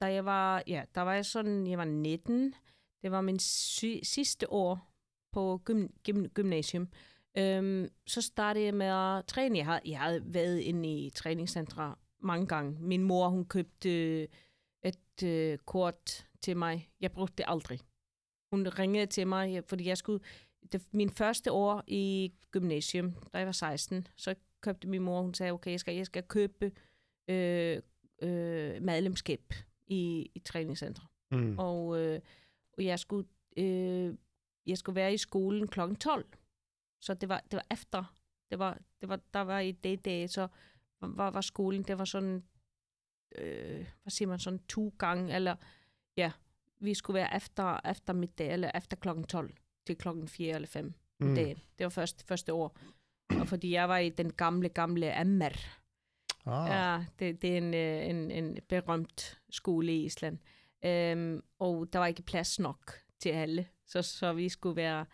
[0.00, 2.54] da jeg var, ja, der var jeg sådan, jeg var 19.
[3.02, 4.92] Det var min sy- sidste år
[5.32, 6.88] på gym, gym, gymnasium.
[7.38, 9.58] Øhm, så startede jeg med at træne.
[9.58, 12.76] Jeg havde, jeg havde været inde i træningscentre mange gange.
[12.80, 14.22] Min mor, hun købte
[14.84, 16.90] et øh, kort til mig.
[17.00, 17.80] Jeg brugte det aldrig.
[18.50, 20.24] Hun ringede til mig, fordi jeg skulle...
[20.72, 25.34] Det, min første år i gymnasium, da jeg var 16, så købte min mor, hun
[25.34, 26.72] sagde, okay, jeg skal, jeg skal købe
[27.28, 27.80] øh,
[28.22, 29.54] øh, medlemskab
[29.86, 31.02] i, i træningscenter.
[31.30, 31.58] Mm.
[31.58, 32.20] Og, øh,
[32.78, 34.14] og jeg skulle øh,
[34.66, 35.80] jeg skulle være i skolen kl.
[36.00, 36.26] 12.
[37.00, 38.14] Så det var, det var efter.
[38.50, 40.48] Det var, det var, der var i det dag, så
[41.00, 42.44] var, var skolen, det var sådan,
[43.38, 45.56] øh, hvad siger man, sådan to gange, eller
[46.16, 46.32] ja,
[46.80, 49.54] vi skulle være efter, efter middag, eller efter klokken 12
[49.86, 51.34] til klokken 4 eller 5 Mm.
[51.34, 51.56] dagen.
[51.78, 52.78] Det var første, første år.
[53.40, 55.56] Og fordi jeg var i den gamle, gamle MR.
[56.46, 56.68] Ah.
[56.70, 60.38] Ja, det, det er en, øh, en, en berømt skole i Island.
[60.84, 65.06] Øhm, og der var ikke plads nok til alle, så, så vi skulle være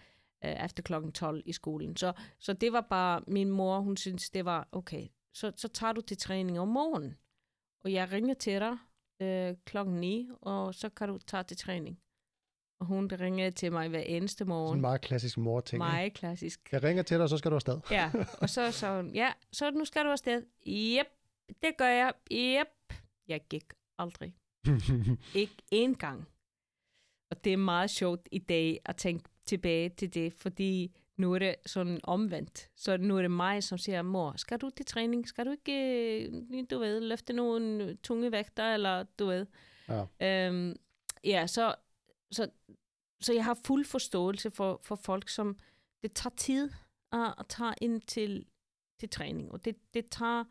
[0.44, 1.96] øh, efter klokken 12 i skolen.
[1.96, 5.92] Så, så det var bare, min mor, hun synes, det var, okay, så, så tager
[5.92, 7.16] du til træning om morgenen.
[7.84, 8.76] Og jeg ringer til dig
[9.22, 11.98] øh, klokken 9, og så kan du tage til træning.
[12.80, 14.80] Og hun ringede til mig hver eneste Sådan en morgen.
[14.80, 15.76] meget klassisk mor-ting.
[15.82, 15.92] ikke?
[15.92, 16.72] Meget klassisk.
[16.72, 17.80] Jeg ringer til dig, og så skal du afsted.
[17.90, 20.42] Ja, og så sa hun, ja, så nu skal du afsted.
[20.66, 21.06] Jep,
[21.62, 22.12] det gør jeg.
[22.30, 22.94] Jep.
[23.28, 23.64] Jeg gik
[23.98, 24.34] aldrig.
[25.34, 26.28] Ikke én gang.
[27.30, 31.38] Og det er meget sjovt i dag at tænke tilbage til det, fordi nu er
[31.38, 32.70] det sådan omvendt.
[32.76, 35.28] Så nu er det mig, som siger, mor, skal du til træning?
[35.28, 35.74] Skal du ikke,
[36.26, 39.46] øh, du ved, løfte nogle tunge vægter, eller du ved.
[39.88, 40.46] Ja.
[40.48, 40.76] Øhm,
[41.24, 41.74] ja, så,
[42.30, 42.50] så,
[43.20, 45.56] så jeg har fuld forståelse for, for folk, som
[46.02, 46.70] det tager tid
[47.12, 48.46] at, at tage ind til,
[49.00, 49.52] til træning.
[49.52, 50.44] Og det, det tager,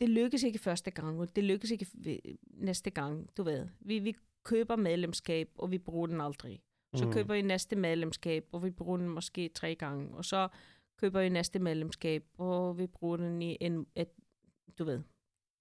[0.00, 3.68] det lykkes ikke første gang, og det lykkes ikke ved- næste gang, du ved.
[3.80, 6.60] Vi, vi køber medlemskab, og vi bruger den aldrig.
[6.96, 7.12] Så Mm.
[7.12, 10.16] køber vi næste medlemskab, og vi bruger den måske tre gange.
[10.16, 10.48] Og så
[10.96, 14.08] køber vi næste medlemskab, og vi bruger den i en, et,
[14.78, 15.00] du ved,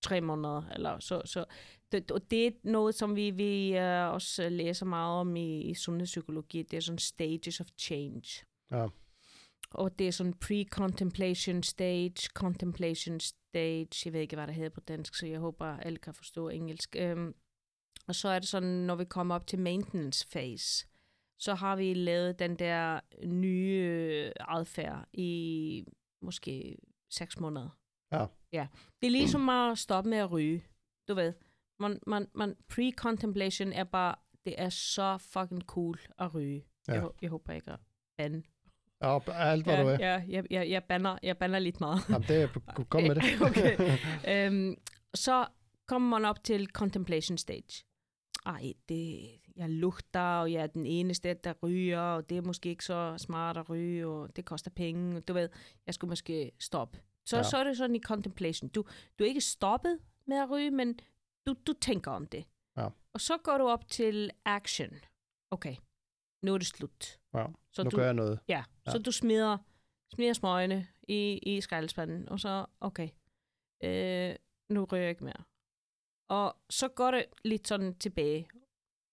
[0.03, 0.69] tre måneder.
[0.69, 1.45] Eller så, så
[1.91, 5.73] det, og det er noget, som vi, vi uh, også læser meget om i, i
[5.73, 6.63] sundhedspsykologi.
[6.63, 8.45] Det er sådan stages of change.
[8.71, 8.87] Ja.
[9.71, 13.87] Og det er sådan pre-contemplation stage, contemplation stage.
[14.05, 16.95] Jeg ved ikke, hvad det hedder på dansk, så jeg håber, alle kan forstå engelsk.
[17.01, 17.35] Um,
[18.07, 20.87] og så er det sådan, når vi kommer op til maintenance phase,
[21.39, 25.85] så har vi lavet den der nye øh, adfærd i
[26.21, 26.77] måske
[27.09, 27.69] seks måneder.
[28.11, 28.25] Ja.
[28.51, 28.67] Ja.
[29.01, 30.63] Det er ligesom at stoppe med at ryge.
[31.07, 31.33] Du ved,
[31.79, 36.65] man, man, man, pre-contemplation er bare, det er så fucking cool at ryge.
[36.87, 36.93] Ja.
[36.93, 37.79] Jeg, jeg håber ikke at
[38.17, 38.43] bande.
[39.01, 39.97] Ja, alt, hvad ja, du er.
[39.99, 42.09] Ja, jeg, jeg, jeg, banner, jeg banner lidt meget.
[42.09, 43.23] Jamen, det er, kom med det.
[43.47, 43.97] okay.
[44.47, 44.75] øhm,
[45.13, 45.47] så
[45.87, 47.85] kommer man op til contemplation stage.
[48.45, 52.69] Ej, det, jeg lugter, og jeg er den eneste, der ryger, og det er måske
[52.69, 55.49] ikke så smart at ryge, og det koster penge, og du ved,
[55.85, 57.01] jeg skulle måske stoppe.
[57.25, 57.43] Så, Ja.
[57.43, 58.69] så er det sådan i contemplation.
[58.69, 58.83] Du,
[59.19, 60.99] du er ikke stoppet med at ryge, men
[61.47, 62.45] du, du tænker om det.
[62.77, 62.87] Ja.
[63.13, 64.89] Og så går du op til action.
[65.51, 65.75] Okay,
[66.43, 67.19] nu er det slut.
[67.33, 68.39] Ja, Så nu du, gør jeg noget.
[68.47, 68.91] Ja, Ja.
[68.91, 69.57] så du smider,
[70.13, 73.09] smider smøgene i, i skraldespanden, og så, okay,
[73.83, 74.35] øh,
[74.69, 75.43] nu ryger jeg ikke mere.
[76.29, 78.47] Og så går det lidt sådan tilbage.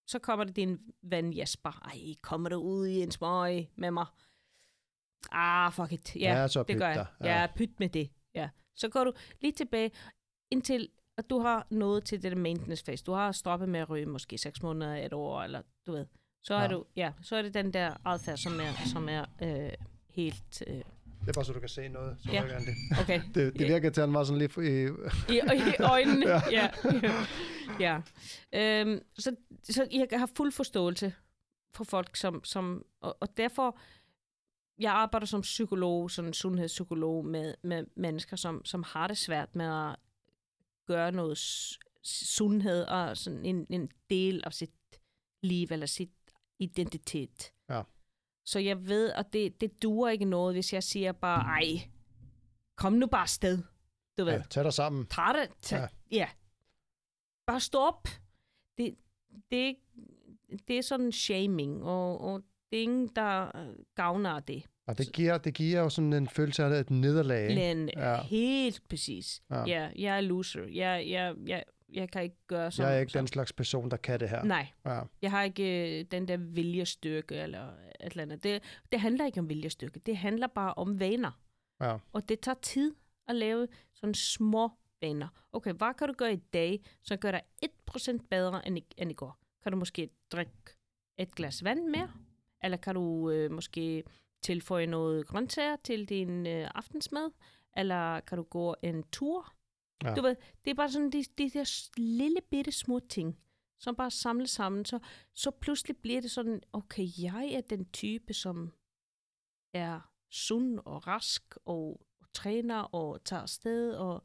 [0.07, 1.81] Så kommer det din ven Jesper.
[1.85, 4.05] Ej, kommer du ud i en smøg med mig?
[5.31, 6.15] Ah, fuck it.
[6.15, 7.05] Ja, Ja, så det gør jeg.
[7.21, 7.41] Ja.
[7.41, 8.09] ja, pyt med det.
[8.35, 8.49] Ja.
[8.75, 9.91] Så går du lidt tilbage,
[10.51, 13.03] indtil at du har nået til det der maintenance phase.
[13.03, 16.05] Du har stoppet med at ryge måske 6 måneder, et år, eller du ved.
[16.43, 16.67] Så er, Ja.
[16.67, 19.71] du, ja, så er det den der adfærd, som er, som er øh,
[20.09, 20.63] helt...
[20.67, 20.83] Øh, Det
[21.29, 22.17] er bare så, du kan se noget.
[22.19, 22.43] Så Ja.
[22.43, 22.59] ja.
[22.59, 22.75] det.
[23.01, 23.21] okay.
[23.35, 24.57] Det, det virker til, at han var sådan lidt...
[24.57, 24.91] Øh,
[25.29, 26.25] I, i øjnene.
[26.31, 26.41] Ja.
[26.51, 26.69] ja.
[27.79, 28.01] ja.
[28.53, 31.13] Øhm, så, så jeg har fuld forståelse
[31.73, 32.43] for folk, som...
[32.43, 33.79] som og, og derfor...
[34.79, 39.65] Jeg arbejder som psykolog, sådan sundhedspsykolog, med, med mennesker, som, som har det svært med
[39.65, 39.95] at
[40.87, 41.37] gøre noget
[42.03, 44.73] sundhed og sådan en, en del af sit
[45.43, 46.11] liv eller sit
[46.59, 47.53] identitet.
[47.69, 47.81] Ja.
[48.45, 51.89] Så jeg ved, at det, det duer ikke noget, hvis jeg siger bare, ej,
[52.77, 53.63] kom nu bare afsted.
[54.17, 55.05] Du ved ja, tag dig sammen.
[55.05, 55.49] tager det.
[55.61, 55.79] Tag,
[56.11, 56.17] Ja.
[56.17, 56.29] ja.
[57.47, 58.07] Bare stop.
[58.77, 58.95] Det,
[59.51, 59.75] det,
[60.67, 64.63] det er sådan shaming, og, og det er ingen, der øh, gavner det.
[64.87, 67.55] Og det giver, det giver jo sådan en følelse af et nederlag.
[67.55, 68.21] Men Ja.
[68.21, 69.41] helt præcis.
[69.49, 69.63] Ja.
[69.65, 69.89] Ja.
[69.95, 70.63] jeg er loser.
[70.63, 72.89] Jeg, jeg, jeg, jeg kan ikke gøre sådan.
[72.91, 74.43] Jeg er ikke den slags person, der kan det her.
[74.43, 75.01] Nej, Ja.
[75.21, 77.75] jeg har ikke øh, den der viljestyrke eller et
[78.11, 78.43] eller andet.
[78.43, 79.99] Det, det handler ikke om viljestyrke.
[79.99, 81.39] Det handler bare om vaner.
[81.81, 81.97] Ja.
[82.13, 82.95] Og det tager tid
[83.27, 84.69] at lave sådan små
[85.01, 85.27] vaner.
[85.51, 89.11] Okay, hvad kan du gøre i dag, så gør dig 1% bedre end i, end
[89.11, 89.39] i går?
[89.63, 90.51] Kan du måske drikke
[91.17, 92.11] et glas vand mere?
[92.63, 94.03] Eller kan du øh, måske
[94.43, 97.31] tilføje noget grøntsager til din øh, aftensmad?
[97.77, 99.53] Eller kan du gå en tur?
[100.03, 100.13] Ja.
[100.13, 103.39] Du ved, det er bare sådan de, de der lille bitte små ting,
[103.79, 104.85] som bare samles sammen.
[104.85, 104.99] Så,
[105.33, 108.73] så pludselig bliver det sådan, okay, jeg er den type, som
[109.73, 113.93] er sund og rask og, og træner og tager afsted.
[113.93, 114.23] Og,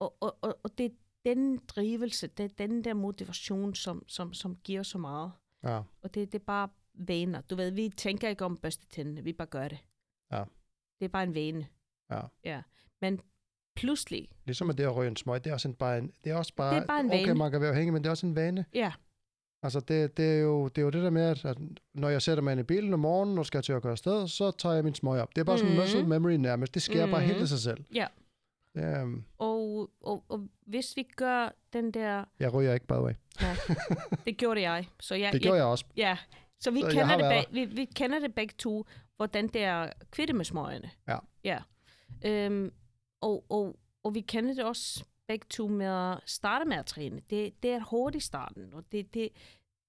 [0.00, 0.90] og, og, og, og det er
[1.24, 5.32] den drivelse, det er den der motivation, som, som, som giver så meget.
[5.64, 5.76] Ja.
[6.02, 7.40] Og det, det er bare vaner.
[7.40, 9.78] Du ved, vi tænker ikke om børste tændene, vi bare gør det.
[10.32, 10.44] Ja.
[10.98, 11.66] Det er bare en vane.
[12.10, 12.20] Ja.
[12.44, 12.62] ja.
[13.00, 13.20] Men
[13.76, 16.32] pludselig, Ligesom at det at ryge en smøg, det er også en, bare en, det
[16.32, 17.34] er også bare, Det er bare en okay, vane.
[17.38, 18.64] man kan være afhængig, men det er også en vane.
[18.74, 18.92] ja,
[19.62, 21.58] Altså, det, det, er jo, det er jo det der med, at, at
[21.94, 24.28] når jeg sætter mig ind i bilen om morgenen og skal til at køre afsted,
[24.28, 25.34] så tager jeg min smøg op.
[25.36, 25.82] Det er bare sådan en Mhm.
[25.84, 26.74] muscle memory nærmest.
[26.74, 27.42] Det sker bare helt Mhm.
[27.42, 27.84] af sig selv.
[27.94, 28.06] Ja.
[28.76, 32.24] Er, um, og, og, og hvis vi gør den der...
[32.40, 33.14] jeg ryger ikke, by the way.
[34.24, 34.88] Det gjorde jeg.
[35.00, 35.84] Så jeg, Det gjorde jeg også.
[35.96, 36.18] Ja,
[36.60, 38.86] så vi, Så jeg kender det bag, vi, vi kender det begge to,
[39.16, 40.90] hvordan det er kvitte med smøgerne.
[41.08, 41.18] Ja.
[41.44, 41.58] ja.
[42.24, 42.72] Øhm,
[43.20, 47.20] og, og, og vi kender det også begge to med at starte med at træne.
[47.30, 49.28] Det, det er hårdt i starten, og det, det,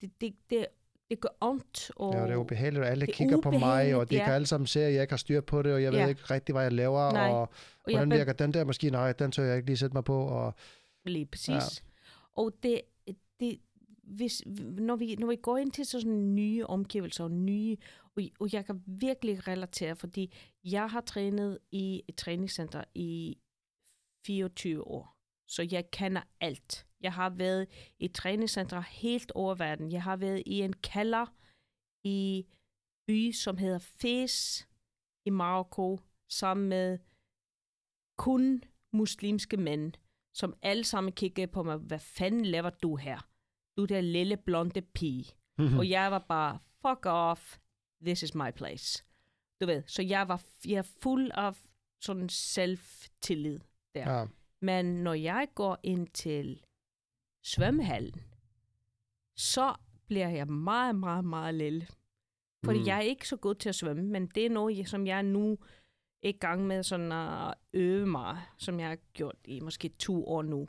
[0.01, 0.65] det, det, det,
[1.09, 1.91] det gør ondt.
[1.95, 4.23] Og, Ja, og det er ubehageligt, og alle er kigger på mig, og de ja.
[4.25, 6.07] kan alle sammen se, at jeg ikke har styr på det, og jeg ved Ja.
[6.07, 7.29] ikke rigtig, hvad jeg laver, Nej.
[7.29, 7.49] og og
[7.91, 8.91] hvordan virker den der maskine?
[8.91, 10.17] Nej, den tør jeg ikke lige sætte mig på.
[10.27, 10.53] Og,
[11.05, 11.47] Lige præcis.
[11.49, 11.59] Ja.
[12.35, 12.81] Og det,
[13.39, 13.59] det,
[14.03, 14.43] hvis,
[14.79, 17.77] når, vi, når vi går ind til sådan nye omgivelser og nye,
[18.15, 23.37] og, og jeg kan virkelig relatere, fordi jeg har trænet i et træningscenter i
[24.25, 25.15] 24 år,
[25.47, 26.85] så jeg kender alt.
[27.01, 27.67] Jeg har været
[27.99, 29.91] i et træningscenter helt over verden.
[29.91, 31.25] Jeg har været i en kalder
[32.03, 32.45] i
[33.07, 34.67] by, som hedder Fes
[35.25, 36.99] i Marokko, sammen med
[38.17, 39.93] kun muslimske mænd,
[40.33, 43.29] som alle sammen kiggede på mig, hvad fanden laver du her?
[43.77, 45.33] Du der lille blonde pige.
[45.79, 47.57] Og jeg var bare, fuck off,
[48.05, 49.03] this is my place.
[49.61, 51.55] Du ved, så jeg var jeg fuld af
[52.01, 53.59] sådan selvtillid
[53.95, 54.11] der.
[54.11, 54.25] ja.
[54.61, 56.63] Men når jeg går ind til
[57.47, 58.21] svømmehallen,
[59.35, 59.75] så
[60.07, 61.87] bliver jeg meget, meget, meget lille.
[62.65, 62.85] Fordi Mm.
[62.85, 65.51] jeg er ikke så god til at svømme, men det er noget, som jeg nu
[66.23, 70.27] er i gang med sådan at øve mig, som jeg har gjort i måske to
[70.27, 70.67] år nu.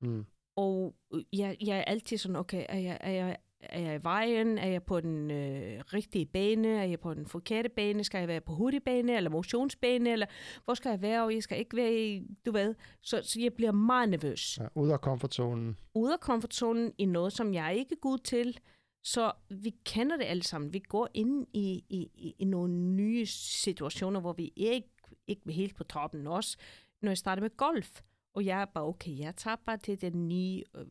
[0.00, 0.26] Mm.
[0.56, 0.94] Og
[1.32, 3.36] jeg, jeg er altid sådan, okay, er jeg, er jeg,
[3.70, 4.58] er jeg i vejen?
[4.58, 6.68] Er jeg på den øh, rigtige bane?
[6.68, 8.04] Er jeg på den forkerte bane?
[8.04, 10.12] Skal jeg være på hurtigbane eller motionsbane?
[10.12, 10.26] Eller
[10.64, 11.24] hvor skal jeg være?
[11.24, 12.74] Og jeg skal ikke være i, du ved.
[13.02, 14.58] Så, så jeg bliver meget nervøs.
[14.58, 14.66] ja.
[14.74, 15.76] Ud af komfortzonen.
[15.94, 18.58] Ude af komfortzonen i noget, som jeg ikke er god til.
[19.04, 20.72] Så vi kender det alle sammen.
[20.72, 24.88] Vi går ind i, i, i, i nogle nye situationer, hvor vi ikke,
[25.26, 26.26] ikke er helt på toppen.
[26.26, 26.56] Også
[27.02, 28.00] når jeg starter med golf.
[28.34, 30.86] Og jeg er bare, okay, jeg tager bare til den nye, øh,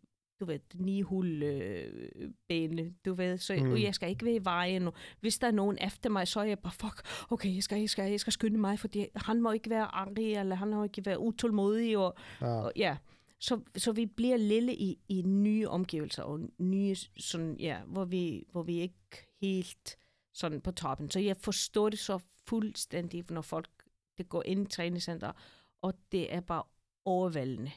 [0.46, 3.76] du ved, hul øh, du ved, så Mm.
[3.78, 6.60] jeg skal ikke være i vejen, hvis der er nogen efter mig, så er jeg
[6.60, 7.02] bare, fuck,
[7.32, 10.36] okay, jeg skal, jeg skal, jeg skal skynde mig, fordi han må ikke være angrig,
[10.36, 12.48] eller han må ikke være utålmodig, og, Ja.
[12.48, 12.98] og ja,
[13.40, 18.46] så, så vi bliver lille i, i nye omgivelser, og nye, sådan, ja, hvor vi,
[18.52, 19.98] hvor vi ikke helt
[20.34, 21.10] sådan på toppen.
[21.10, 23.70] Så jeg forstår det så fuldstændig, når folk
[24.18, 25.32] det går ind i træningscenter,
[25.82, 26.64] og det er bare
[27.06, 27.72] overvældende.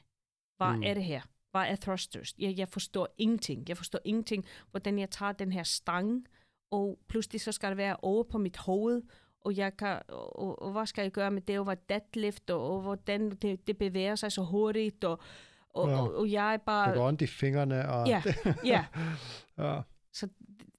[0.56, 0.82] Hvad mm.
[0.82, 1.22] er det her?
[1.56, 2.34] Hvad er thrusters?
[2.38, 3.68] Jeg, jeg forstår ingenting.
[3.68, 6.26] Jeg forstår ingenting, hvordan jeg tager den her stang,
[6.70, 9.02] og pludselig så skal det være over på mit hoved,
[9.40, 12.70] og, jeg kan, og, og hvad skal jeg gøre med det, og hvad deadlift, og,
[12.74, 15.18] og hvordan det, det bevæger sig så hurtigt, og,
[15.68, 16.00] og, Ja.
[16.00, 16.92] og, og jeg er Det bare...
[16.94, 17.88] går ondt i fingrene.
[17.88, 18.22] Og, Ja,
[18.64, 18.84] ja.
[19.58, 19.82] ja.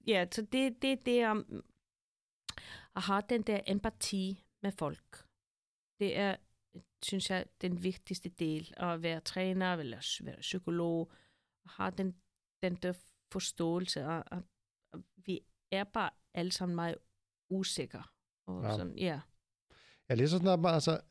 [0.07, 1.63] Ja, så det, det, det er um,
[2.95, 5.25] at have den der empati med folk.
[5.99, 6.35] Det er,
[7.03, 11.12] synes jeg, den vigtigste del at være træner eller være psykolog.
[11.65, 12.15] At have den,
[12.62, 12.93] den der
[13.31, 14.43] forståelse af, at,
[14.93, 16.95] at vi er bare alle sammen meget
[17.49, 18.03] usikre.
[18.45, 18.67] Og Ja.
[18.67, 18.75] ja.
[18.77, 19.19] sådan, ja.
[20.10, 21.01] ja, lige så snart man, altså,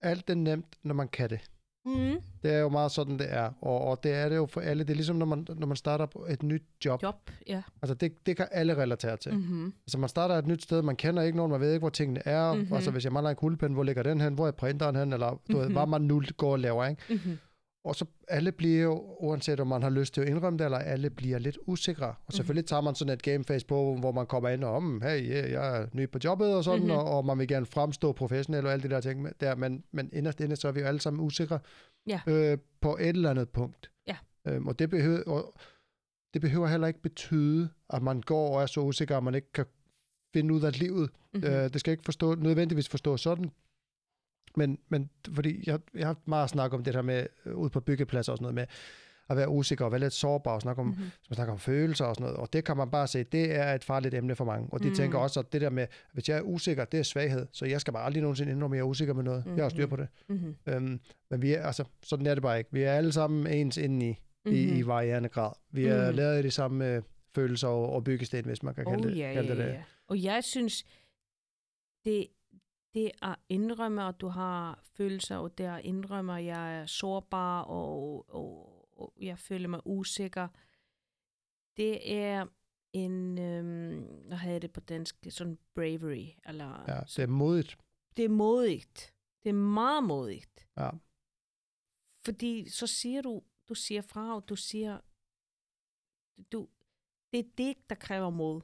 [0.00, 1.50] alt er nemt, når man kan det.
[1.86, 2.14] Mm.
[2.42, 3.50] Det er jo meget sådan, det er.
[3.60, 4.84] Og, og det er det jo for alle.
[4.84, 7.02] Det er ligesom, når man, når man starter på et nyt job.
[7.02, 7.62] Job, ja.
[7.82, 9.32] Altså, det, det kan alle relatere til.
[9.32, 9.38] Mm.
[9.38, 9.72] Mm-hmm.
[9.86, 12.28] Altså, man starter et nyt sted, man kender ikke nogen, man ved ikke, hvor tingene
[12.28, 12.52] er.
[12.52, 12.64] Mm-hmm.
[12.66, 12.74] Mhm.
[12.74, 14.34] Altså, hvis jeg mangler en kuglepen, hvor ligger den hen?
[14.34, 15.12] Hvor er printeren hen?
[15.12, 15.58] Eller, du mm-hmm.
[15.60, 15.74] ved, Mhm.
[15.74, 17.02] hvad man nu går og laver, ikke?
[17.10, 17.38] Mm-hmm.
[17.84, 20.78] Og så alle bliver jo, uanset om man har lyst til at indrømme det, eller
[20.78, 22.14] alle bliver lidt usikre.
[22.26, 25.20] Og selvfølgelig tager man sådan et gameface på, hvor man kommer ind og om, hey,
[25.30, 26.88] yeah, jeg er ny på jobbet og sådan, Mhm.
[26.88, 26.98] mm-hmm.
[27.06, 30.10] og, og man vil gerne fremstå professionel og alle de der ting der, men, men
[30.12, 31.58] inderst inde, så er vi jo alle sammen usikre
[32.06, 32.20] Ja.
[32.26, 33.90] øh, på et eller andet punkt.
[34.06, 34.16] Ja.
[34.46, 35.54] Øhm, og, det behøver, og
[36.34, 39.52] det behøver heller ikke betyde, at man går og er så usikker, at man ikke
[39.52, 39.64] kan
[40.34, 41.10] finde ud af livet.
[41.34, 41.48] Mm-hmm.
[41.50, 43.50] Øh, det skal ikke forstå, nødvendigvis forstå sådan.
[44.56, 47.80] Men, men fordi jeg, jeg har meget snakket om det her med, øh, ude på
[47.80, 48.66] byggepladser og sådan noget med,
[49.28, 50.96] at være usikker og være lidt sårbar og snakke om, Mhm.
[50.96, 51.10] mm-hmm.
[51.30, 52.36] man snakker om følelser og sådan noget.
[52.36, 54.68] Og det kan man bare se, det er et farligt emne for mange.
[54.72, 54.94] Og de Mm.
[54.94, 57.46] tænker også, at det der med, hvis jeg er usikker, det er svaghed.
[57.52, 59.44] Så jeg skal bare aldrig nogensinde indrømme, at jeg er usikker med noget.
[59.44, 59.56] Mm-hmm.
[59.56, 60.08] Jeg har styr på det.
[60.28, 60.56] Mhm.
[60.66, 61.00] Øhm,
[61.30, 62.70] men vi er, altså, sådan er det bare ikke.
[62.72, 64.52] Vi er alle sammen ens inde i, mm-hmm.
[64.58, 64.86] i, i Mhm.
[64.88, 65.52] varierende grad.
[65.70, 66.16] Vi er Mm.
[66.16, 67.02] lavet af de samme øh,
[67.34, 69.64] følelser og, og byggesten, hvis man kan kalde Oh, det, ja, kalde det det.
[69.64, 69.82] ja.
[70.08, 70.84] Og jeg synes,
[72.04, 72.26] det,
[72.94, 77.62] det at indrømme, at du har følelser, og det at indrømme, at jeg er sårbar,
[77.62, 80.48] og, og, og jeg føler mig usikker,
[81.76, 82.46] det er
[82.92, 87.76] en, øhm, hvad hedder det på dansk, sådan bravery, eller Ja, det er modigt.
[88.16, 89.14] det er modigt.
[89.42, 90.68] Det er meget modigt.
[90.76, 90.90] Ja.
[92.24, 95.00] Fordi så siger du, du siger fra, og du siger,
[96.52, 96.68] du,
[97.32, 98.60] det er det, der kræver mod.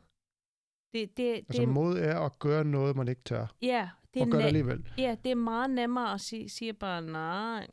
[0.93, 3.47] Det, det, Altså det, mod er at gøre noget, man ikke tør.
[3.63, 4.89] ja, det er Og gøre det alligevel.
[4.99, 7.67] ja, det er meget nemmere at sige, sige bare, nej,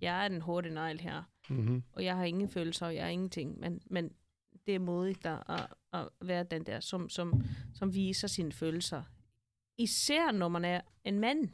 [0.00, 1.82] jeg er den hårde negl her, Mm-hmm.
[1.92, 4.10] og jeg har ingen følelser, og jeg har ingenting, men, men
[4.66, 7.42] det er modigt at, at, at være den der, som, som,
[7.74, 9.02] som viser sine følelser.
[9.78, 11.48] Især når man er en mand,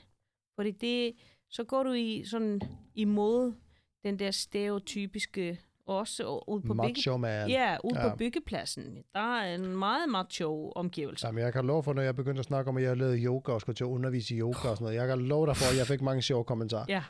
[0.55, 1.13] fordi det,
[1.49, 2.61] så går du i sådan
[2.95, 3.53] imod
[4.05, 5.61] den der stereotypiske,
[5.99, 7.49] også og ude på Macho man.
[7.49, 8.09] ja, ude Ja.
[8.11, 9.05] på byggepladsen.
[9.15, 11.27] Der er en meget macho omgivelse.
[11.27, 13.53] Jamen, jeg kan love for, når jeg begyndte at snakke om, at jeg lavede yoga
[13.53, 14.97] og skulle til at undervise i yoga og sådan noget.
[14.97, 16.85] Jeg kan love dig for, at jeg fik mange sjove kommentarer.
[16.89, 17.05] Ja.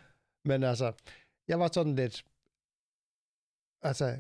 [0.45, 0.93] Men altså,
[1.49, 2.25] jeg var sådan lidt...
[3.83, 4.17] Altså,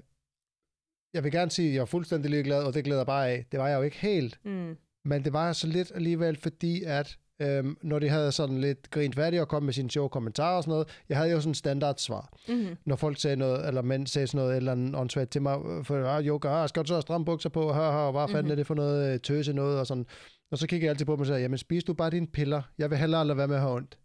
[1.14, 3.46] jeg vil gerne sige, at jeg var fuldstændig ligeglad, og det glæder jeg bare af.
[3.52, 4.40] Det var jeg jo ikke helt.
[4.44, 4.76] Mm.
[5.04, 9.14] Men det var så lidt alligevel, fordi at øhm, når de havde sådan lidt grint
[9.14, 11.55] færdigt og kom med sine sjove kommentarer og sådan noget, jeg havde jo sådan en
[11.55, 12.32] standardsvar.
[12.49, 12.76] Mm-hmm.
[12.84, 15.84] Når folk sagde noget, eller mænd sagde sådan noget, eller en åndssvagt til mig, øh,
[15.84, 18.45] for ah, yoga, ah, skal du så have stramme bukser på, her, her, hvad fanden
[18.45, 18.51] Mhm.
[18.51, 20.07] er det for noget øh, tøse noget, og sådan.
[20.51, 22.62] Og så kiggede jeg altid på dem og sagde, jamen spis du bare dine piller,
[22.78, 23.99] jeg vil hellere lade være med at have ondt.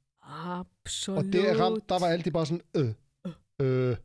[0.46, 1.18] Absolut.
[1.18, 2.90] Og det ramt, der var altid bare sådan, øh,
[3.62, 3.96] øh.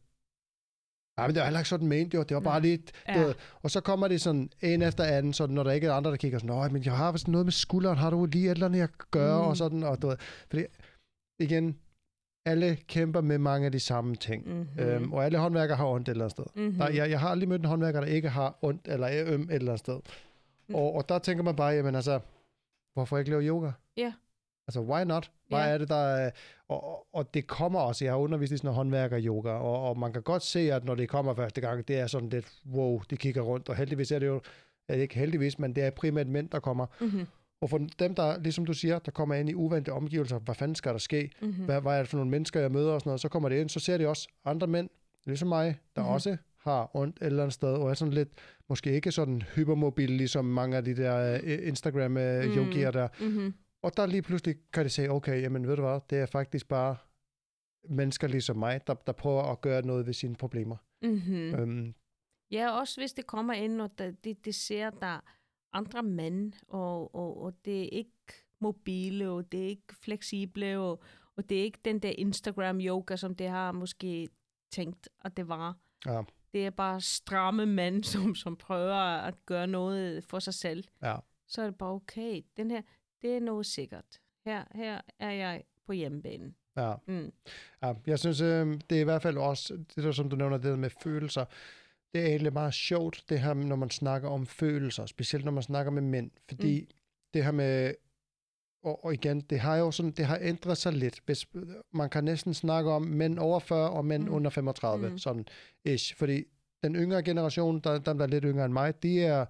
[1.21, 2.23] Ja, men det var heller ikke sådan ment, jo.
[2.23, 2.69] Det var bare Nej.
[2.69, 3.33] lidt, Ja.
[3.63, 6.17] og så kommer det sådan en efter anden, sådan, når der ikke er andre, der
[6.17, 8.67] kigger sådan, nej, men jeg har vist noget med skulderen, har du lige et eller
[8.67, 9.49] andet, jeg kan gøre, Mm.
[9.49, 10.17] og sådan, og du ved,
[10.51, 10.65] fordi,
[11.39, 11.77] igen,
[12.47, 14.67] alle kæmper med mange af de samme ting, Mm-hmm.
[14.77, 14.81] mm.
[14.83, 16.45] øhm, og alle håndværkere har ondt et eller andet sted.
[16.55, 16.79] mm-hmm.
[16.79, 19.43] Der, jeg, jeg har aldrig mødt en håndværker, der ikke har ondt eller er øm
[19.43, 20.01] et eller andet sted.
[20.69, 20.75] Mm.
[20.75, 22.21] Og, og der tænker man bare, jamen altså,
[22.95, 23.71] hvorfor ikke lave yoga?
[23.97, 24.13] Ja.
[24.79, 25.31] Altså, why not?
[25.49, 25.67] Hvad Ja.
[25.69, 26.31] er det, der er...
[26.69, 29.99] Og, og- og det kommer også, jeg har undervist i sådan noget håndværker-yoga, og, og
[29.99, 33.01] man kan godt se, at når det kommer første gang, det er sådan lidt, wow,
[33.11, 34.41] de kigger rundt, og heldigvis er det jo,
[34.89, 36.87] er det ikke heldigvis, men det er primært mænd, der kommer.
[37.01, 37.27] Mm-hmm.
[37.61, 40.75] Og for dem, der, ligesom du siger, der kommer ind i uvante omgivelser, hvad fanden
[40.75, 41.31] skal der ske?
[41.43, 41.65] Mm-hmm.
[41.65, 43.21] Hvad, hvad er det for nogle mennesker, jeg møder og sådan noget?
[43.21, 44.89] Så kommer det ind, så ser de også andre mænd,
[45.27, 45.65] ligesom mig,
[45.97, 46.07] der Mhm.
[46.07, 46.15] mm-hmm.
[46.15, 48.29] også har ondt et eller andet sted, og er sådan lidt,
[48.69, 52.93] måske ikke sådan hypermobil, ligesom mange af de der uh, Instagram-yogier Mm.
[52.93, 53.09] der.
[53.21, 53.55] Mm-hmm.
[53.83, 56.69] Og der lige pludselig kan de sige, okay, jamen ved du hvad, det er faktisk
[56.69, 56.97] bare
[57.89, 60.77] mennesker ligesom mig, der, der prøver at gøre noget ved sine problemer.
[61.03, 61.55] Mm-hmm.
[61.55, 61.95] Øhm,
[62.51, 65.21] Ja, også hvis det kommer ind, og der, det, det ser der
[65.73, 68.13] andre mænd, og, og, og det er ikke
[68.61, 71.03] mobile, og det er ikke fleksible, og,
[71.37, 74.29] og det er ikke den der Instagram-yoga, som det har måske
[74.73, 75.79] tænkt, at det var.
[76.07, 76.23] Ja.
[76.53, 80.85] Det er bare stramme mænd, som, som prøver at gøre noget for sig selv.
[81.03, 81.17] Ja.
[81.49, 82.83] Så er det bare, okay, den her,
[83.23, 84.21] det er noget sikkert.
[84.45, 86.53] Her, her er jeg på hjemmebane.
[86.77, 86.95] ja.
[87.07, 87.33] Mm.
[87.83, 90.57] ja, jeg synes, øh, det er i hvert fald også, det der, som du nævner,
[90.57, 91.45] det der med følelser,
[92.15, 95.63] det er egentlig meget sjovt, det her, når man snakker om følelser, specielt når man
[95.63, 96.87] snakker med mænd, fordi mm.
[97.35, 97.95] det her med,
[98.83, 101.47] og, og igen, det har jo sådan, det har ændret sig lidt, hvis
[101.93, 104.35] man kan næsten snakke om mænd over 40 og mænd Mm.
[104.35, 105.13] under 35, Mm.
[105.13, 105.19] mm.
[105.19, 105.47] sådan
[105.85, 106.45] ish, fordi
[106.83, 109.47] den yngre generation, der, dem der er lidt yngre end mig, de er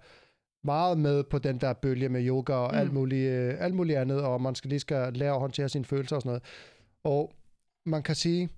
[0.65, 2.75] meget med på den der bølge med yoga og Mm.
[2.75, 2.81] mm.
[2.81, 5.85] alt, muligt, øh, alt muligt andet, og man skal lige skal lære at håndtere sine
[5.85, 6.43] følelser og sådan noget.
[7.05, 7.33] Og
[7.87, 8.49] man kan sige,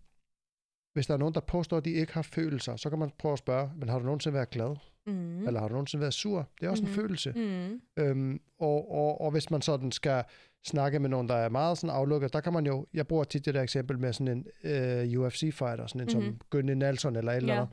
[0.94, 3.32] hvis der er nogen, der påstår, at de ikke har følelser, så kan man prøve
[3.32, 4.76] at spørge, men har du nogensinde været glad?
[5.06, 5.12] Mm.
[5.12, 5.46] Mm.
[5.46, 6.48] Eller har du nogensinde været sur?
[6.60, 6.88] Det er også mm.
[6.88, 7.32] en følelse.
[7.36, 7.80] Mm.
[8.04, 10.24] Øhm, og, og, og hvis man sådan skal
[10.66, 13.44] snakke med nogen, der er meget sådan aflukket, der kan man jo, jeg bruger tit
[13.44, 16.22] det der eksempel med sådan en øh, UFC-fighter, sådan en mm-hmm.
[16.22, 16.36] Mhm.
[16.38, 17.68] som Gunnar Nelson eller et eller andet.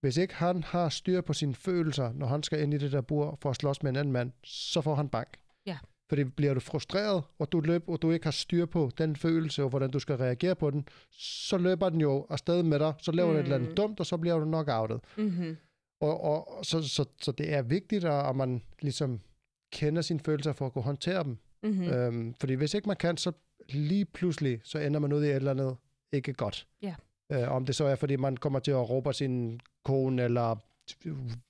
[0.00, 3.00] Hvis ikke han har styr på sine følelser, når han skal ind i det der
[3.00, 5.28] bur for at slås med en anden mand, så får han bank.
[5.66, 5.78] Ja.
[6.08, 9.62] Fordi bliver du frustreret, og du løber, og du ikke har styr på den følelse,
[9.62, 10.88] og hvordan du skal reagere på den,
[11.48, 13.34] så løber den jo afsted med dig, så laver mm.
[13.34, 13.74] du et eller andet Mm.
[13.74, 15.00] dumt, og så bliver du nok outet.
[15.16, 15.56] Mm-hmm.
[16.00, 19.20] Og, og så, så, så det er vigtigt, at man ligesom
[19.72, 21.38] kender sine følelser for at kunne håndtere dem.
[21.62, 21.84] Mm-hmm.
[21.86, 21.92] Mm.
[21.92, 23.32] Øhm, fordi hvis ikke man kan, så
[23.68, 25.76] lige pludselig, så ender man ud i et eller andet
[26.12, 26.66] ikke godt.
[26.82, 26.94] Ja.
[27.32, 30.56] Øh, om det så er, fordi man kommer til at råbe sin kone, eller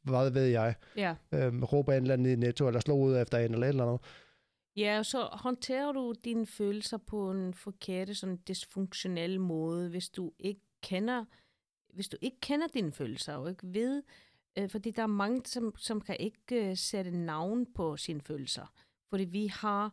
[0.02, 1.14] hvad ved jeg, Ja.
[1.32, 3.84] øhm, råber en eller anden i netto, eller slå ud efter en, eller et eller
[3.86, 4.00] andet.
[4.76, 10.60] Ja, så håndterer du dine følelser på en forkert, sådan dysfunktionel måde, hvis du ikke
[10.82, 11.24] kender
[11.94, 14.02] hvis du ikke kender dine følelser, og ikke ved,
[14.58, 18.72] øh, fordi der er mange, som, som kan ikke øh, sætte navn på sine følelser,
[19.10, 19.92] fordi vi har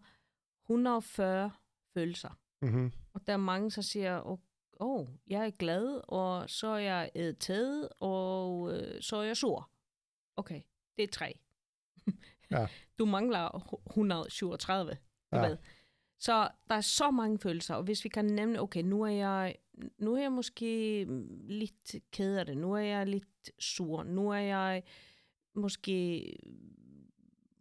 [0.66, 1.52] 140
[1.94, 2.92] følelser, Mm-hmm.
[3.14, 4.18] og der er mange, der siger,
[4.80, 9.38] åh, oh, jeg er glad, og så er jeg irriteret, og øh, så er jeg
[9.38, 9.70] sur.
[10.36, 10.62] Okay,
[10.98, 11.40] det er tre.
[12.52, 12.68] Ja.
[13.00, 14.92] Du mangler 137.
[14.92, 15.48] Du Ja.
[15.48, 15.58] ved.
[16.20, 19.56] Så der er så mange følelser, og hvis vi kan nævne, okay, nu er jeg,
[19.98, 21.06] nu er jeg måske
[21.48, 24.84] lidt ked af det, nu er jeg lidt sur, nu er jeg
[25.54, 26.26] måske,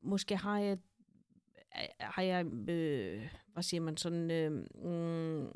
[0.02, 0.78] måske har jeg,
[2.00, 5.52] har jeg, øh, hvad siger man, sådan, øh, mm,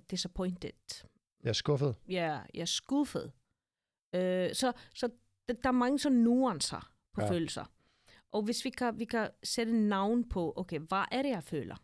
[0.00, 1.04] disappointed.
[1.42, 1.96] Jeg er skuffet.
[2.08, 3.32] Ja, jeg er skuffet.
[4.14, 5.08] Øh, så så
[5.48, 7.30] der, der er mange sådan nuancer på Ja.
[7.30, 7.64] følelser.
[8.30, 11.76] Og hvis vi kan, vi kan sætte navn på, okay, hvad er det, jeg føler?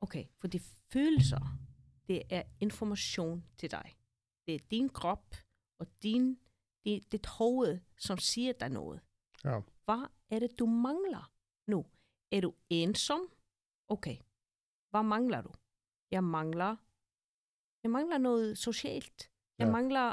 [0.00, 0.60] Okay, for de
[0.92, 1.58] følelser,
[2.08, 3.96] det er information til dig.
[4.46, 5.34] Det er din krop
[5.78, 6.38] og din,
[6.84, 9.00] dit, dit hoved, som siger dig noget.
[9.44, 9.60] Ja.
[9.84, 11.32] Hvad er det, du mangler
[11.66, 11.86] nu?
[12.32, 13.20] Er du ensom?
[13.88, 14.16] Okay.
[14.90, 15.50] Hvad mangler du?
[16.10, 16.76] Jeg mangler,
[17.82, 19.30] jeg mangler noget socialt.
[19.58, 19.72] Jeg Ja.
[19.72, 20.08] mangler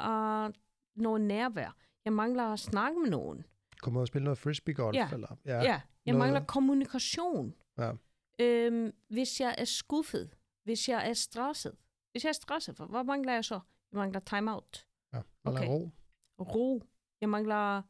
[0.48, 0.54] uh,
[0.96, 1.76] noget nærvær.
[2.06, 3.46] Jeg mangler at snakke med nogen.
[3.82, 4.96] Kom ud og spille noget frisbeegolf.
[4.96, 5.10] Ja.
[5.14, 5.62] Eller, Ja, ja.
[5.62, 7.54] jeg noget- mangler kommunikation.
[7.78, 7.92] Ja.
[8.40, 10.30] Øhm, hvis jeg er skuffet,
[10.64, 11.76] hvis jeg er stresset.
[12.12, 13.60] Hvis jeg er stresset, hvad mangler jeg så?
[13.92, 14.86] Jeg mangler time-out.
[15.14, 15.22] ja.
[15.46, 15.68] Eller Okay.
[15.68, 15.92] ro.
[16.40, 16.84] ro.
[17.22, 17.82] Jeg mangler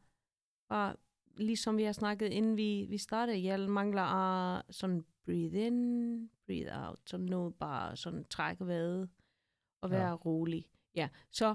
[0.68, 0.96] bare,
[1.36, 4.02] ligesom vi har snakket, inden vi, vi startede, jeg mangler
[4.56, 9.08] uh, sådan breathe in, breathe out, sådan noget bare sådan trække vejret
[9.80, 9.96] og Ja.
[9.96, 10.66] være rolig.
[10.94, 11.54] Ja, så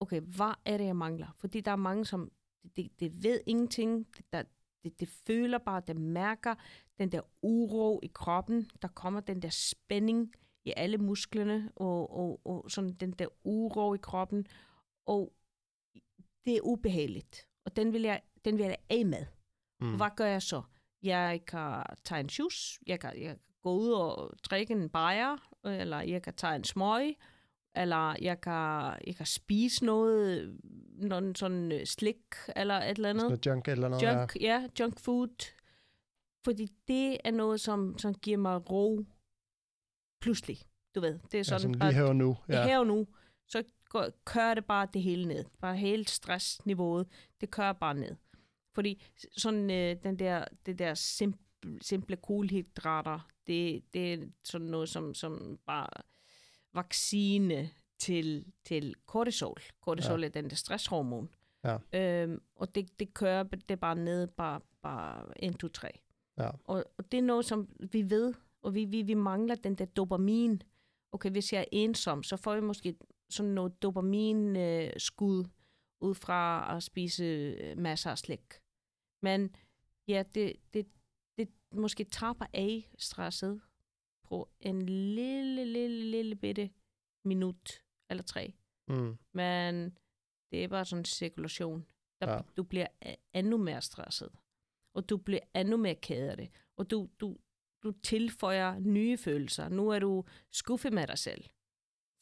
[0.00, 1.26] okay, hvad er det, jeg mangler?
[1.36, 4.42] Fordi der er mange, som det, det, det ved ingenting, det, der,
[4.84, 6.54] det, det føler bare, det mærker
[6.98, 10.32] den der uro i kroppen, der kommer den der spænding
[10.64, 14.46] i alle musklerne, og, og, og sådan den der uro i kroppen,
[15.06, 15.32] og
[16.44, 19.26] det er ubehageligt, og den vil jeg, den vil jeg af med.
[19.80, 19.96] Mm.
[19.96, 20.62] Hvad gør jeg så?
[21.02, 25.36] Jeg kan tage en juice, jeg kan, jeg kan gå ud og drikke en bajer,
[25.64, 27.14] eller jeg kan tage en smøg,
[27.76, 28.52] eller jeg kan,
[29.06, 30.56] jeg kan spise noget,
[30.94, 32.16] noget sådan øh, slik,
[32.56, 33.22] eller et eller andet.
[33.22, 34.02] Sådan junk eller noget.
[34.02, 35.52] Junk, ja, junk food.
[36.44, 39.04] Fordi det er noget, som, som giver mig ro
[40.20, 40.58] pludselig.
[40.94, 42.36] Du ved, det er Ja, sådan, sådan bare- lige her og nu.
[42.48, 42.56] ja.
[42.60, 42.66] Ja.
[42.66, 43.06] her og nu,
[43.48, 45.44] så går, kører det bare det hele ned.
[45.60, 47.06] Bare hele stressniveauet,
[47.40, 48.16] det kører bare ned.
[48.74, 49.02] Fordi
[49.36, 51.40] sådan øh, den der, det der simple,
[51.82, 55.86] simple kulhydrater, det, det er sådan noget som, som bare
[56.74, 59.60] vaccine til, til kortisol.
[59.80, 60.26] Kortisol ja.
[60.26, 61.28] er den der stresshormon.
[61.64, 61.76] Ja.
[61.92, 65.88] Øhm, og det, det kører det bare ned, bare, bare 1, 2, 3.
[66.38, 66.50] Ja.
[66.64, 69.84] Og, og det er noget, som vi ved, og vi, vi, vi mangler den der
[69.84, 70.62] dopamin.
[71.12, 72.96] Okay, hvis jeg er ensom, så får jeg måske
[73.30, 75.44] sådan noget dopamin-skud
[76.00, 78.60] ud fra at spise øh, masser af slik.
[79.22, 79.56] Men
[80.08, 80.86] ja, det, det,
[81.38, 83.60] det måske tapper af stresset
[84.30, 86.70] på en lille, lille, lille bitte
[87.24, 88.54] minut eller tre.
[88.88, 89.18] Mm.
[89.32, 89.98] Men
[90.52, 91.86] det er bare sådan en cirkulation.
[92.20, 92.40] Der, Ja.
[92.56, 92.86] Du bliver
[93.34, 94.30] endnu mere stresset.
[94.94, 96.50] Og du bliver endnu mere ked af det.
[96.76, 97.36] Og du, du,
[97.82, 99.68] du tilføjer nye følelser.
[99.68, 101.44] Nu er du skuffet med dig selv.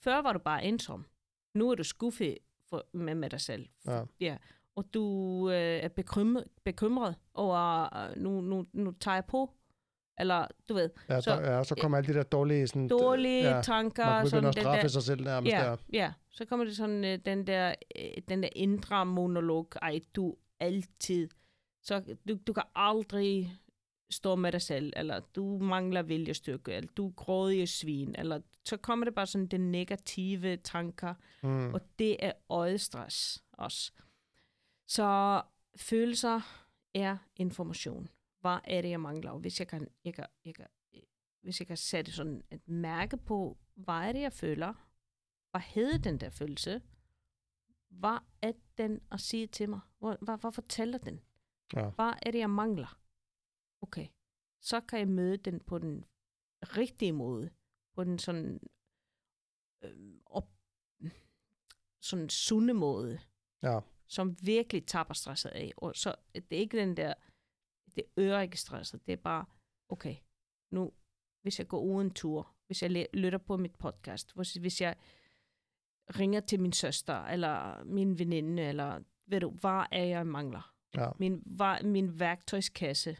[0.04, 1.06] Før var du bare ensom.
[1.54, 2.38] Nu er du skuffet
[2.68, 3.68] for, med, med dig selv.
[3.86, 4.04] Ja.
[4.20, 4.36] ja.
[4.74, 5.04] Og du
[5.50, 9.54] øh, er bekymret, bekymret over, øh, nu, nu, nu tager jeg på.
[10.20, 12.66] Eller, du ved, Ja, Så- ja, så kommer alle de der dårlige...
[12.66, 14.06] Sådan, dårlige ja, tanker.
[14.06, 15.76] Man begynder sådan at straffe der, sig selv nærmest ja, der.
[15.92, 19.68] ja, så kommer det sådan øh, den der øh, den der indre monolog.
[19.82, 21.28] Ej, du altid.
[21.82, 23.52] Så du, du kan aldrig
[24.10, 28.76] stå med dig selv, eller du mangler viljestyrke, eller du er grådige svin, eller så
[28.76, 31.74] kommer det bare sådan den negative tanker, Mm.
[31.74, 33.92] og det er øjestress også.
[34.88, 35.42] Så
[35.76, 36.40] følelser
[36.94, 38.08] er information.
[38.40, 39.30] Hvad er det, jeg mangler?
[39.30, 40.66] Og hvis jeg kan, jeg kan, jeg kan,
[41.42, 44.74] hvis jeg kan sætte sådan et mærke på, hvad er det, jeg føler?
[45.50, 46.82] Hvad hedder den der følelse?
[47.88, 49.80] Hvad er den at sige til mig?
[49.98, 51.20] Hvad, hvad, hvad fortæller den?
[51.74, 51.90] Ja.
[51.90, 53.00] Hvad er det, jeg mangler?
[53.80, 54.08] Okay.
[54.60, 56.04] Så kan jeg møde den på den
[56.62, 57.50] rigtige måde.
[57.94, 58.60] På den sådan,
[59.84, 60.50] øh, op,
[62.00, 63.20] sådan sunde måde
[63.62, 63.80] Ja.
[64.06, 65.72] som virkelig tapper stresset af.
[65.76, 67.14] Og så det er ikke den der,
[67.98, 69.06] det øger ikke stresset.
[69.06, 69.44] Det er bare,
[69.88, 70.16] okay,
[70.70, 70.92] nu,
[71.42, 74.96] hvis jeg går ud en tur, hvis jeg lytter på mit podcast, hvis, hvis jeg
[76.18, 80.74] ringer til min søster, eller min veninde, eller ved du, hvad er jeg mangler?
[80.96, 81.10] Ja.
[81.18, 83.16] Min, hvad, min værktøjskasse,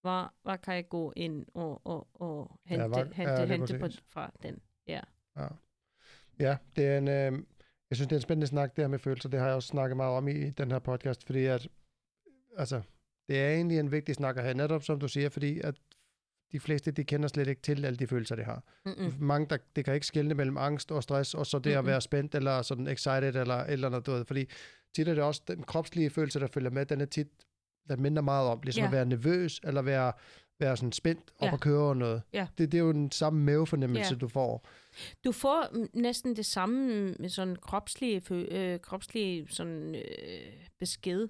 [0.00, 3.86] hvad, hvad kan jeg gå ind og, og, og hente, hvad- hente, ja, hente på,
[4.06, 4.62] fra den?
[4.86, 5.00] Ja.
[5.36, 5.48] Ja,
[6.38, 7.44] ja det er en, øh,
[7.90, 9.28] Jeg synes, det er en spændende snak, det her med følelser.
[9.28, 11.68] Det har jeg også snakket meget om i den her podcast, fordi at,
[12.56, 12.82] altså,
[13.28, 15.74] det er egentlig en vigtig snak at have, netop som du siger, fordi at
[16.52, 18.62] de fleste, de kender slet ikke til alle de følelser, de har.
[18.84, 19.12] Mm-mm.
[19.18, 21.86] Mange, der, det kan ikke skelne mellem angst og stress, og så det at Mm-mm.
[21.86, 24.24] være spændt, eller sådan excited, eller eller andet, du ved.
[24.24, 24.46] Fordi
[24.94, 27.28] tit er det også den kropslige følelse, der følger med, den er tit,
[27.88, 28.86] den minder meget om, ligesom Ja.
[28.86, 30.12] at være nervøs, eller være,
[30.60, 31.52] være sådan spændt op Ja.
[31.52, 32.22] og køre over noget.
[32.32, 32.46] Ja.
[32.58, 34.18] Det, det er jo den samme mavefornemmelse, Ja.
[34.18, 34.66] du får.
[35.24, 35.66] Du får
[35.98, 40.02] næsten det samme med sådan kropslige, øh, kropslige sådan, øh,
[40.78, 41.28] besked.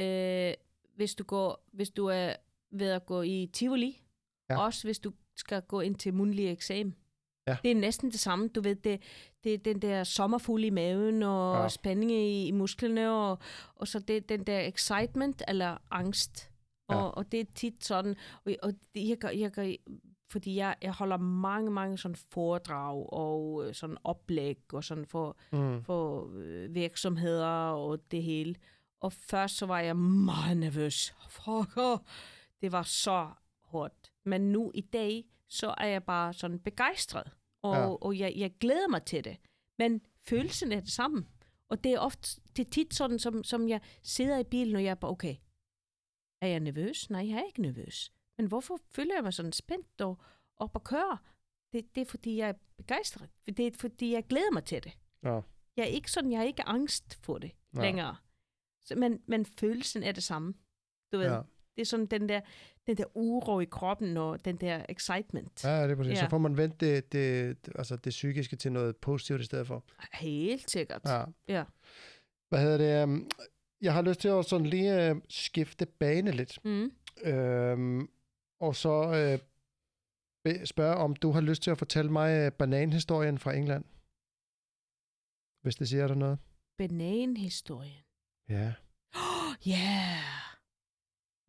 [0.00, 0.52] Øh,
[0.94, 2.32] hvis, du går, hvis du er
[2.70, 3.98] ved at gå i Tivoli,
[4.50, 4.58] Ja.
[4.64, 6.94] også hvis du skal gå ind til mundtlig eksamen.
[7.46, 7.56] Ja.
[7.62, 8.48] Det er næsten det samme.
[8.48, 9.02] Du ved, det,
[9.44, 11.62] det er den der sommerfugl i maven, og Ja.
[11.62, 11.68] ja.
[11.68, 13.38] spænding i, i musklerne, og,
[13.74, 16.50] og så det den der excitement eller angst.
[16.88, 17.02] Og, Ja.
[17.02, 19.72] og det er tit sådan, og, og det, jeg, gør, jeg gør,
[20.30, 25.36] fordi jeg, jeg holder mange, mange sådan foredrag og øh, sådan oplæg og sådan for,
[25.52, 25.82] Mm.
[25.84, 28.54] for øh, virksomheder og det hele.
[29.02, 31.14] Og først så var jeg meget nervøs.
[31.28, 31.98] Fuck, åh,
[32.60, 33.30] det var så
[33.64, 34.12] hårdt.
[34.24, 37.30] Men nu i dag, så er jeg bare sådan begejstret.
[37.62, 37.88] Og, Ja.
[37.94, 39.36] og jeg, jeg glæder mig til det.
[39.78, 41.26] Men følelsen er det samme.
[41.68, 44.84] Og det er ofte, det er tit sådan, som, som jeg sidder i bilen, og
[44.84, 45.36] jeg er bare, okay,
[46.42, 47.10] er jeg nervøs?
[47.10, 48.12] Nej, jeg er ikke nervøs.
[48.38, 50.18] Men hvorfor føler jeg mig sådan spændt og
[50.56, 51.18] op at køre?
[51.72, 53.28] Det, det er, fordi jeg er begejstret.
[53.46, 54.98] Det er, fordi jeg glæder mig til det.
[55.22, 55.40] Ja.
[55.76, 57.80] Jeg er ikke sådan, jeg har ikke angst for det ja.
[57.82, 58.16] længere.
[58.84, 60.54] Så, men, men følelsen er det samme.
[61.12, 61.40] Du ved, Ja.
[61.76, 62.40] det er sådan den der,
[62.86, 65.64] den der uro i kroppen og den der excitement.
[65.64, 66.12] Ja, det er præcis.
[66.12, 66.20] Ja.
[66.24, 69.84] Så får man vendt det, det, altså det psykiske til noget positivt i stedet for.
[70.12, 71.02] Helt sikkert.
[71.04, 71.24] Ja.
[71.48, 71.64] Ja.
[72.48, 73.02] Hvad hedder det?
[73.02, 73.30] øhm,
[73.80, 76.58] Jeg har lyst til at sådan lige øh, skifte bane lidt.
[76.64, 76.92] Mm.
[77.24, 78.08] Øhm,
[78.60, 78.90] og så
[80.46, 83.84] øh, spørge, om du har lyst til at fortælle mig øh, bananhistorien fra England.
[85.62, 86.38] Hvis det siger dig noget.
[86.78, 88.02] Bananhistorien.
[88.48, 88.72] Ja.
[89.66, 89.72] Ja.
[89.72, 90.54] Yeah.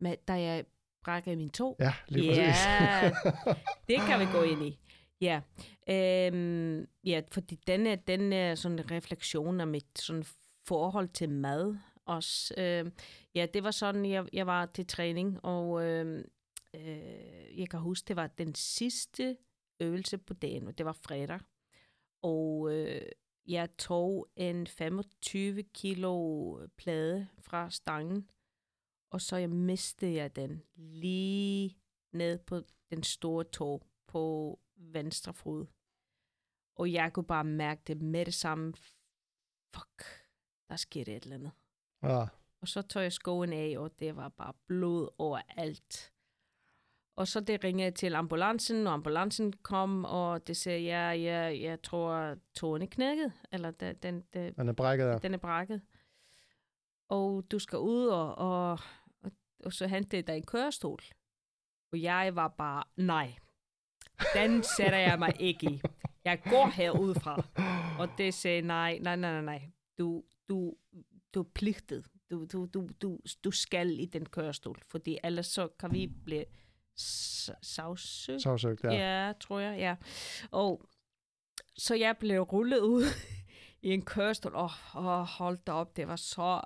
[0.00, 0.64] Men da jeg
[1.04, 1.76] brækkede min tog.
[1.80, 2.50] Ja, lige Ja.
[2.50, 3.56] præcis.
[3.88, 4.78] Det kan vi gå ind i.
[5.20, 5.40] Ja,
[5.88, 10.24] øhm, ja fordi den er, den er sådan refleksion af mit sådan
[10.66, 11.76] forhold til mad
[12.06, 12.54] også.
[12.58, 12.92] Øhm,
[13.34, 16.24] ja, det var sådan, jeg, jeg var til træning, og øhm,
[16.74, 19.36] øh, jeg kan huske, det var den sidste
[19.80, 21.40] øvelse på dagen, og det var fredag.
[22.22, 22.83] Og øh,
[23.46, 28.30] jeg tog en 25 kilo plade fra stangen,
[29.10, 31.78] og så jeg mistede jeg den lige
[32.12, 35.66] ned på den store tog på venstre fod.
[36.76, 38.74] Og jeg kunne bare mærke det med det samme.
[39.74, 40.04] Fuck,
[40.68, 41.52] der skete et eller andet.
[42.02, 42.26] ja.
[42.60, 46.13] Og så tog jeg skoen af, og det var bare blod overalt.
[47.16, 51.60] Og så det ringede jeg til ambulancen, og ambulancen kom, og det sagde, ja, ja,
[51.60, 55.20] jeg tror, tåen er knækket, eller den, den, den, er brækket af.
[55.20, 55.82] den er brækket.
[57.08, 58.78] Og du skal ud, og, og,
[59.22, 59.32] og,
[59.64, 60.98] og så hente dig en kørestol.
[61.92, 63.34] Og jeg var bare, nej,
[64.34, 65.80] den sætter jeg mig ikke i.
[66.24, 67.46] Jeg går herudfra.
[68.00, 69.70] Og det sagde, nej, nej, nej, nej, nej.
[69.98, 70.74] Du, du,
[71.34, 72.06] du er pligtet.
[72.30, 76.44] Du, du, du, du, du skal i den kørestol, fordi ellers så kan vi blive
[76.96, 78.42] sagsøgt.
[78.42, 78.92] Sagsøgt, ja.
[79.26, 79.32] Ja.
[79.40, 79.96] tror jeg, ja.
[80.50, 80.84] Og
[81.78, 83.02] så jeg blev rullet ud
[83.82, 84.54] i en kørestol.
[84.54, 86.60] Åh, oh, oh, hold da op, det var så,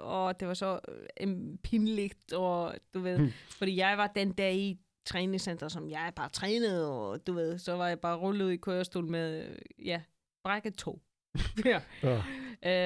[0.00, 0.80] åh, det var så
[1.20, 3.32] øh, pinligt, og du ved, Hmm.
[3.50, 7.72] fordi jeg var den der i træningscenter, som jeg bare trænet, og du ved, så
[7.76, 10.02] var jeg bare rullet ud i kørestol med, øh, ja,
[10.44, 11.02] brækket to.
[11.64, 11.82] ja.
[12.02, 12.22] Ja.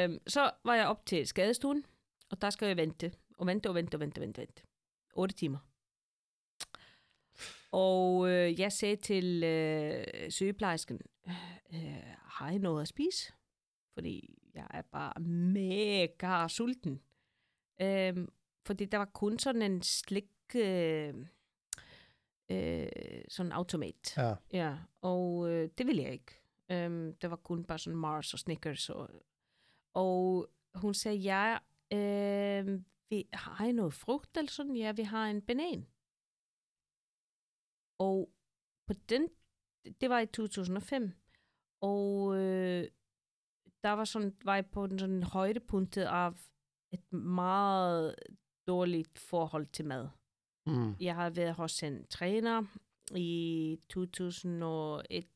[0.05, 1.85] Øhm, så var jeg op til skadestuen,
[2.31, 4.63] og der skal jeg vente, og vente, og vente, og vente, og vente, vente.
[5.15, 5.59] 8 timer.
[7.71, 11.01] Og øh, jeg sagde til øh, sygeplejersken,
[11.75, 13.33] øh, har I noget at spise?
[13.95, 17.01] Fordi jeg er bare mega sulten.
[17.81, 18.29] Øhm,
[18.67, 21.15] fordi der var kun sådan en slik, øh,
[22.51, 22.89] øh,
[23.29, 24.15] sådan automat.
[24.17, 24.35] ja.
[24.53, 26.43] Ja, og øh, det ville jeg ikke.
[26.71, 28.91] Øhm, det var kun bare sådan Mars og Snickers.
[28.91, 29.11] Og,
[29.95, 31.57] og hun sagde, ja,
[31.93, 34.77] øh, vi, har I noget frugt eller sådan?
[34.77, 35.87] Ja, vi har en banan.
[37.99, 38.31] Og
[38.87, 39.29] på den,
[40.01, 41.13] det var i 2005,
[41.83, 42.89] og øh,
[43.83, 46.33] der var sådan, var jeg på den sådan højdepunktet af
[46.93, 48.15] et meget
[48.67, 50.09] dårligt forhold til mad.
[50.67, 50.97] Mm.
[51.01, 52.65] Jeg har været hos en træner
[53.15, 55.27] i 2001,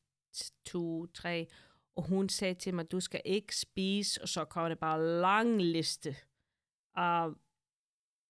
[0.65, 1.47] 2, 3,
[1.95, 5.61] og hun sagde til mig, du skal ikke spise, og så kommer det bare lang
[5.61, 6.15] liste
[6.95, 7.29] af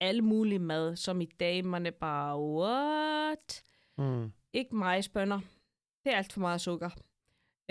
[0.02, 3.64] alle mulige mad, som i dag man er bare, what?
[3.98, 4.32] Mm.
[4.54, 5.40] Ikke majsbønner,
[6.04, 6.90] det er alt for meget sukker.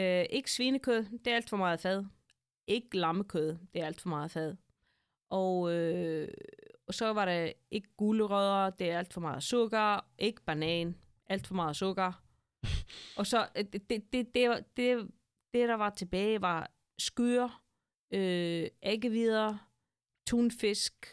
[0.01, 2.05] Øh, ikke svinekød, det er alt for meget fad.
[2.67, 4.57] ikke lammekød, det er alt for meget fad.
[5.31, 6.29] Og, øh,
[6.87, 10.97] og så var der ikke gulerødder, det er alt for meget sukker, ikke banan,
[11.27, 12.23] alt for meget sukker.
[13.19, 15.11] og så øh, det, det, det, det, det,
[15.55, 17.49] det, der var tilbage, var skyr,
[18.11, 19.69] øh, æggevider,
[20.27, 21.07] tunfisk,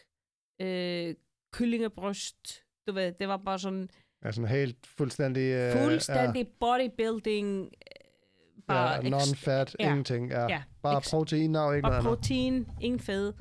[0.62, 1.16] øh,
[1.51, 2.64] kyllingebryst.
[2.88, 3.89] Du ved, det var bare sådan
[4.24, 5.42] Ja, sådan helt fuldstændig...
[5.42, 7.64] Øh, fuldstændig bodybuilding.
[7.64, 7.70] øh,
[8.68, 10.30] Bare ja, non-fat, ja, ingenting.
[10.30, 10.48] Ja.
[10.50, 12.18] ja, Bare protein og ikke Bare noget andet.
[12.18, 13.34] protein, ingen fed.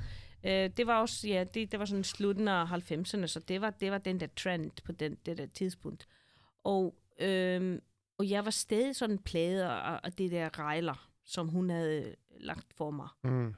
[0.45, 3.71] Øh, det var også, ja, det, det var sådan slutten af 90'erne, så det var,
[3.71, 6.09] det var den der trend på den, det der tidspunkt.
[6.65, 7.81] Og, øhm,
[8.19, 12.73] og jeg var stadig sådan plaget af, af det der rejler, som hun havde lagt
[12.75, 13.09] for mig.
[13.25, 13.55] Mm.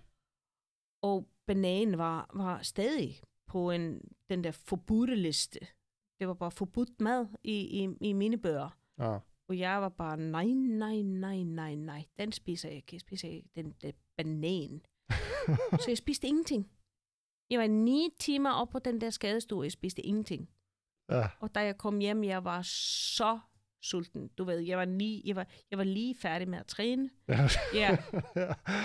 [1.02, 4.00] Og bananen var, var stadig på en,
[4.30, 5.58] den der forbudte liste.
[6.20, 8.78] Det var bare forbudt mad i, i, i mine bøger.
[8.98, 9.18] Ja.
[9.48, 12.88] Og jeg var bare, nej, nej, nej, nej, nej, den spiser jeg ikke.
[12.92, 14.80] Jeg spiser ikke den der banan.
[15.80, 16.70] så jeg spiste ingenting.
[17.50, 20.48] Jeg var ni timer op på den der skadestue, jeg spiste ingenting.
[21.10, 21.28] ja.
[21.40, 23.38] Og da jeg kom hjem, jeg var så
[23.82, 24.28] sulten.
[24.28, 27.10] Du ved, jeg var lige, jeg var, jeg var lige færdig med at træne.
[27.28, 27.48] Ja.
[27.74, 27.96] Ja,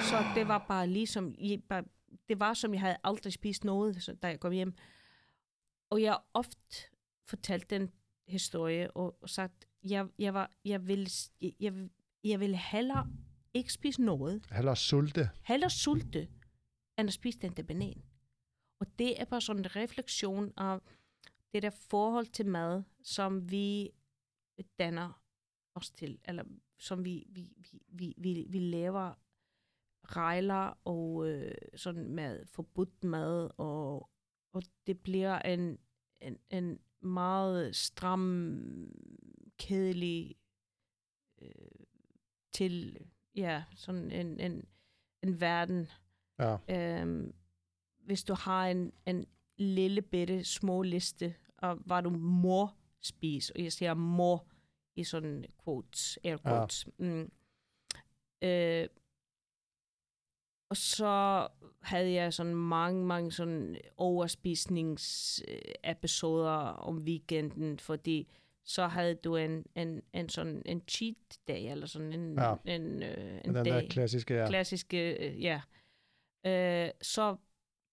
[0.10, 1.84] så det var bare ligesom, jeg, bare,
[2.30, 4.74] det var som, jeg havde aldrig spist noget, så, da jeg kom hjem.
[5.90, 6.88] Og jeg ofte
[7.28, 7.92] fortalt den
[8.28, 11.08] historie og, og sagt, jeg, jeg, var, jeg, ville,
[11.60, 11.90] jeg,
[12.24, 13.12] jeg, ville hellere
[13.54, 15.30] ikke spise noget, Heller sulte.
[15.42, 16.30] hellere sulte,
[17.00, 18.04] end at spise den der banan.
[18.80, 20.80] Og det er bare sådan en refleksion af
[21.54, 23.92] det der forhold til mad, som vi
[24.80, 25.22] danner
[25.76, 26.44] os til, eller
[26.80, 29.14] som vi, vi, vi, vi, vi, vi laver
[30.04, 34.10] rejler og øh, sådan med forbudt mad, og,
[34.54, 35.78] og det bliver en,
[36.22, 38.92] en, en meget stram,
[39.58, 40.36] kedelig
[41.42, 41.50] øh,
[42.54, 43.00] til,
[43.36, 44.66] ja, sådan en, en,
[45.24, 45.88] en verden,
[46.40, 46.58] Ja.
[46.70, 47.34] øhm,
[48.00, 49.26] hvis du har en, en
[49.58, 52.70] lille bitte små liste af, hvad du må
[53.02, 54.40] spise, og jeg siger må
[54.96, 56.88] i sådan quotes, air quotes.
[57.00, 57.06] Ja.
[57.06, 57.32] Mm.
[58.42, 58.88] Øh,
[60.70, 61.48] og så
[61.82, 68.28] havde jeg sådan mange, mange sådan overspisningsepisoder om weekenden, fordi
[68.64, 71.16] så havde du en, en, en sådan en cheat
[71.48, 72.54] day, eller sådan en, Ja.
[72.66, 74.48] en, øh, en Den dag der klassiske, ja.
[74.48, 75.62] klassiske, øh, ja.
[76.46, 77.36] Øh, så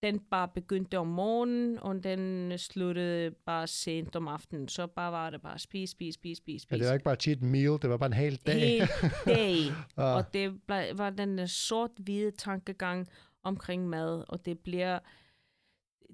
[0.03, 4.67] den bare begyndte om morgenen, og den sluttede bare sent om aftenen.
[4.67, 6.71] Så bare var det bare spis, spis, spis, spis, spis.
[6.71, 6.77] ja.
[6.77, 8.59] det var ikke bare cheat meal, det var bare en hel dag.
[8.59, 8.89] Hel
[9.25, 9.55] dag.
[9.97, 10.03] Ja.
[10.17, 10.59] Og det
[10.97, 13.07] var den sort-hvide tankegang
[13.43, 14.99] omkring mad, og det bliver,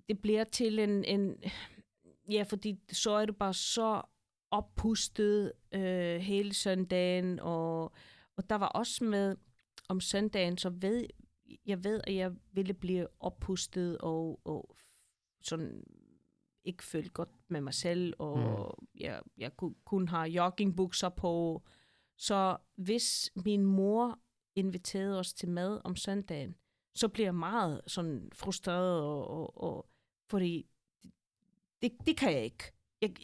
[0.10, 1.36] det bliver til en, en,
[2.32, 4.02] ja, fordi så er du bare så
[4.52, 7.84] oppustet øh, hele søndagen, og,
[8.38, 9.36] og der var også med
[9.90, 11.06] om søndagen, så ved
[11.66, 14.76] jeg ved, at jeg ville blive oppustet og, og
[15.41, 15.84] sådan
[16.64, 18.39] ikke føle godt med mig selv, og
[18.82, 18.88] mm.
[19.00, 21.64] jeg, jeg kunne kun have joggingbukser på.
[22.18, 24.20] Så hvis min mor
[24.56, 26.56] inviterede os til mad om søndagen,
[26.95, 29.89] så bliver jeg meget sådan frustreret, og, og, og
[30.30, 30.70] fordi
[31.82, 32.72] det, det kan jeg ikke.
[33.02, 33.16] Jeg,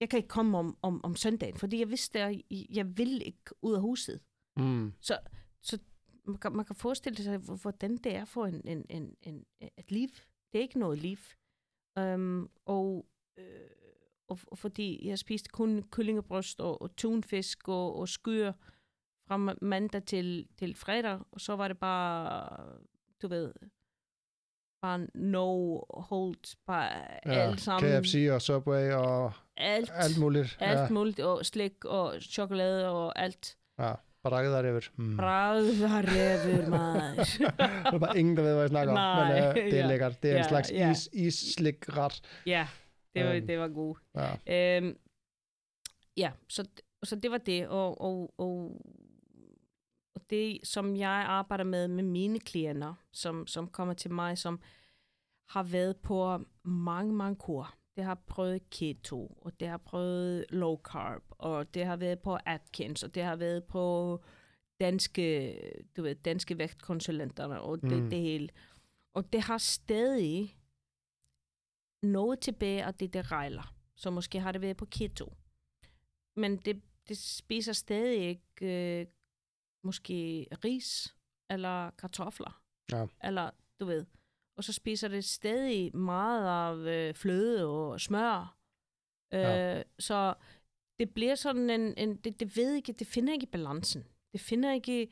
[0.00, 3.22] jeg kan ikke komme om, om, om søndagen, fordi jeg vidste, at jeg, jeg vil
[3.26, 4.20] ikke ud af huset.
[4.56, 4.92] Mm.
[5.00, 5.18] Så,
[5.62, 5.78] så
[6.26, 9.44] man, kan, man kan forestille sig, hvor- hvordan det er for en, en, en, en,
[9.78, 10.08] et liv.
[10.52, 11.18] Det er ikke noget liv.
[12.00, 13.06] Um, og,
[13.38, 13.70] øh,
[14.28, 18.52] og, og fordi jeg spiste kun kyllingebryst og, og tunfisk og, og skyr
[19.28, 22.48] fra ma- mandag til, til fredag, og så var det bare,
[23.22, 23.52] du ved,
[24.82, 26.84] bare no hold, bare
[27.26, 28.02] ja, alt sammen.
[28.02, 30.56] KFC og Subway og alt, alt muligt.
[30.60, 30.88] alt ja.
[30.88, 33.58] muligt, og slik og chokolade og alt.
[33.78, 33.94] ja.
[34.30, 34.80] Du.
[34.96, 35.16] Mm.
[35.16, 37.16] Brædrevet, meget.
[37.58, 39.26] Der er bare ingen, hvad jeg snakker om.
[39.28, 40.22] Men uh, det er lækkert.
[40.22, 40.90] Det er en Ja, slags ja.
[40.90, 42.20] is, is-slik-ret.
[42.46, 42.68] Ja,
[43.14, 43.46] det var, Øhm.
[43.46, 43.98] det var godt.
[44.46, 44.76] Ja.
[44.76, 44.96] Øhm,
[46.16, 46.68] ja, så,
[47.02, 47.68] så det var det.
[47.68, 48.82] Og, og, og,
[50.14, 54.60] og det, som jeg arbejder med med mine klienter, som, som kommer til mig, som
[55.48, 57.74] har været på mange, mange kur.
[57.96, 62.38] Det har prøvet keto, og det har prøvet low carb, og det har været på
[62.46, 64.20] Atkins, og det har været på
[64.80, 65.58] danske,
[65.96, 68.10] du ved, danske vægtkonsulenterne, og det, Mm.
[68.10, 68.48] det hele.
[69.14, 70.56] Og det har stadig
[72.02, 73.74] noget tilbage af det, der rejler.
[73.94, 75.32] Så måske har det været på keto.
[76.36, 79.06] Men det, det spiser stadig ikke øh,
[79.84, 81.16] måske ris
[81.50, 82.62] eller kartofler.
[82.92, 83.06] Ja.
[83.24, 84.06] Eller, du ved.
[84.56, 86.46] Og så spiser det stadig meget
[86.86, 88.56] af øh, fløde og smør.
[89.34, 89.82] Øh, Ja.
[89.98, 90.34] Så
[90.98, 94.04] det bliver sådan en, en det, det ved ikke, det finder ikke balancen.
[94.32, 95.08] Det finder ikke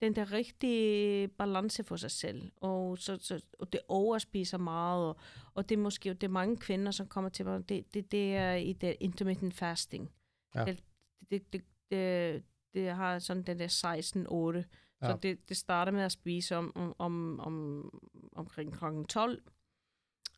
[0.00, 2.52] den der rigtige balance for sig selv.
[2.56, 5.16] Og, så, så, og det overspiser meget, og,
[5.54, 8.36] og det er måske det er mange kvinder, som kommer til mig, det, det, det
[8.36, 10.12] er i det intermittent fasting.
[10.54, 10.64] Ja.
[10.64, 10.82] Det,
[11.30, 12.42] det, det, det,
[12.74, 14.64] det har sådan den der 16-8.
[15.02, 15.06] Ja.
[15.06, 17.90] Så det, det starter med at spise om, om, om, om
[18.32, 18.84] omkring kl.
[19.08, 19.42] 12.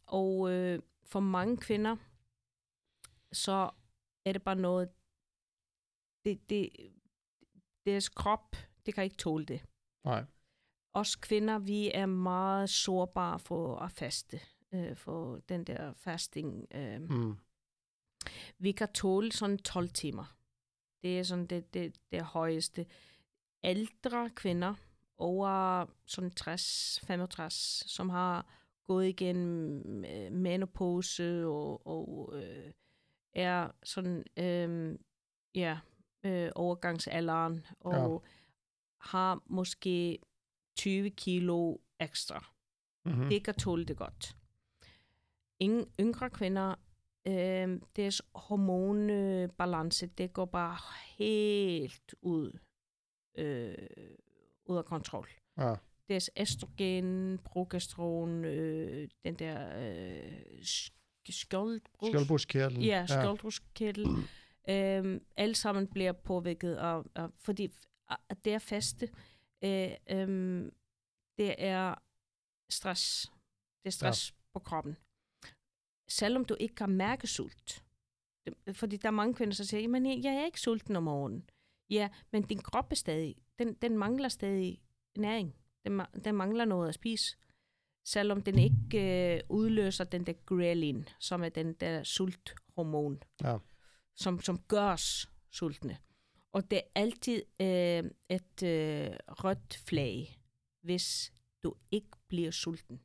[0.06, 1.96] Og øh, for mange kvinder,
[3.32, 3.70] så
[4.24, 4.88] er det bare noget,
[6.24, 6.70] det, det,
[7.86, 8.56] deres krop,
[8.86, 9.64] det kan ikke tåle det.
[10.04, 10.24] Nej.
[10.92, 14.40] Os kvinder, vi er meget sårbare for at faste,
[14.72, 16.66] øh, for den der fasting.
[16.74, 17.00] Øh.
[17.00, 17.36] Mm.
[18.58, 20.36] Vi kan tåle sådan 12 timer.
[21.02, 22.86] Det er sådan det, det, det højeste.
[23.64, 24.74] Ældre kvinder
[25.18, 27.50] over sådan 60-65,
[27.86, 28.46] som har
[28.86, 32.72] gået igennem øh, menopause og, og øh,
[33.32, 34.98] er sådan, øh,
[35.54, 35.78] ja,
[36.24, 38.30] øh, overgangsalderen og ja.
[38.98, 40.18] har måske
[40.76, 42.52] 20 kilo ekstra.
[43.04, 43.28] Mm-hmm.
[43.28, 44.36] Det kan tåle det godt.
[45.58, 46.74] Ingen yngre kvinder,
[47.26, 50.76] øh, deres hormonbalance, det går bare
[51.16, 52.58] helt ud,
[53.40, 53.74] øh,
[54.64, 55.28] ud af kontrol.
[55.58, 55.74] Ja.
[56.08, 62.82] Deres estrogen, progesteron, øh, den der øh, sk- skjoldbrus, Skjoldbruskkirtlen.
[62.82, 64.06] Ja, skjoldbruskkirtel.
[64.70, 67.72] øhm, alle sammen bliver påvirket af, af fordi
[68.28, 69.08] at det er faste,
[69.64, 70.72] øh, øhm,
[71.38, 71.94] det er
[72.70, 73.32] stress.
[73.82, 74.36] Det er stress ja.
[74.52, 74.96] på kroppen.
[76.08, 77.84] Selvom du ikke kan mærke sult.
[78.72, 81.50] Fordi der er mange kvinder, der siger, men jeg, jeg er ikke sulten om morgenen.
[81.90, 84.82] Ja, men din krop er stadig, den, den mangler stadig
[85.18, 85.54] næring.
[85.84, 87.36] Den, den mangler noget at spise
[88.04, 93.56] selvom den ikke øh, udløser den der ghrelin, som er den der sulthormon, Ja.
[94.16, 95.98] som, som gør os sultne.
[96.52, 100.40] Og det er altid øh, et øh, rødt flag,
[100.82, 101.32] hvis
[101.62, 103.00] du ikke bliver sulten.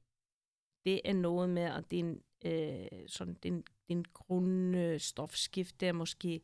[0.86, 6.42] Det er noget med, at din, øh, sådan, din, din grundstofskift er måske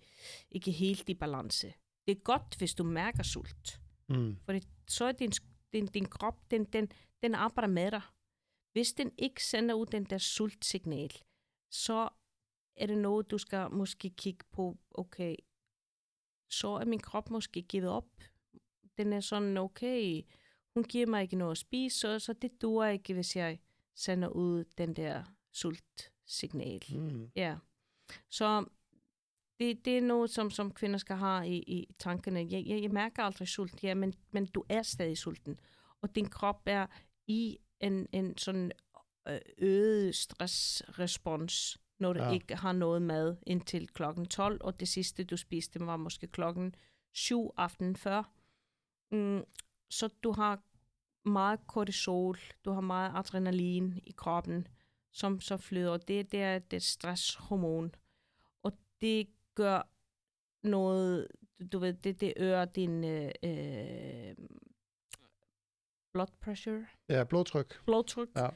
[0.52, 1.74] ikke helt i balance.
[2.08, 3.82] Det er godt, hvis du mærker sult.
[4.10, 4.38] Mm.
[4.46, 5.32] For så er din,
[5.74, 6.92] din, din krop, den, den,
[7.24, 8.02] den arbejder med dig.
[8.72, 11.12] Hvis den ikke sender ud den der sultsignal,
[11.72, 12.10] så
[12.76, 15.36] er det noget, du skal måske kigge på, okay,
[16.50, 18.08] så er min krop måske givet op.
[18.98, 20.22] Den er sådan, okay,
[20.74, 23.60] hun giver mig ikke noget at spise, så, så det duer ikke, hvis jeg
[23.96, 26.84] sender ud den der sultsignal.
[26.90, 27.32] Mm.
[27.36, 27.58] Ja.
[28.30, 28.66] Så
[29.62, 32.40] det, det er noget, som, som kvinder skal have i, i tankerne.
[32.50, 35.60] Jeg, jeg, jeg mærker aldrig sult, ja, men, men du er stadig sulten.
[36.02, 36.88] Og din krop er
[37.28, 38.72] i en, en sådan
[39.28, 42.32] øh, øget stressrespons, når du Ja.
[42.32, 46.76] ikke har noget mad indtil klokken 12, og det sidste, du spiste, var måske klokken
[47.14, 48.24] 7 aftenen før.
[49.12, 49.44] Mm,
[49.90, 50.62] så du har
[51.30, 54.68] meget kortisol, du har meget adrenalin i kroppen,
[55.12, 55.98] som så flyder.
[55.98, 57.96] Det, det er det stresshormon.
[58.64, 59.88] Og det gør
[60.68, 61.28] noget,
[61.72, 64.36] du ved, det, det øger din øh, øh,
[66.14, 67.86] blood pressure, Ja, blodtryk.
[67.86, 68.48] blodtryk Ja.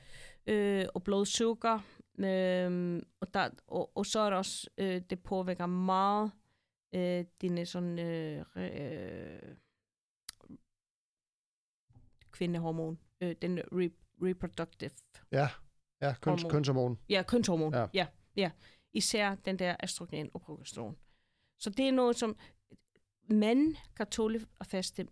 [0.47, 1.79] øh, og blodsukker.
[2.19, 6.31] Øh, og, der, og, og så er det også, øh, det påvirker meget
[6.95, 9.55] øh, dine sådan øh, øh,
[12.31, 13.89] kvindehormon, øh, den re,
[14.27, 14.91] reproductive
[15.31, 15.47] Ja,
[16.01, 16.51] ja køns, Hormon.
[16.51, 16.99] kønshormon.
[17.09, 17.73] Ja, kønshormon.
[17.73, 17.87] Ja.
[17.93, 18.51] ja, ja.
[18.95, 20.97] Især den der estrogen og progesteron.
[21.59, 22.37] Så det er noget, som
[23.29, 25.07] mænd kan tåle at faste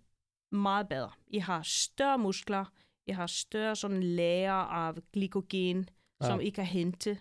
[0.51, 1.11] meget bedre.
[1.27, 2.65] I har større muskler,
[3.07, 5.89] I har større sådan lager af glykogen,
[6.21, 6.25] Ja.
[6.27, 7.19] som I kan hente.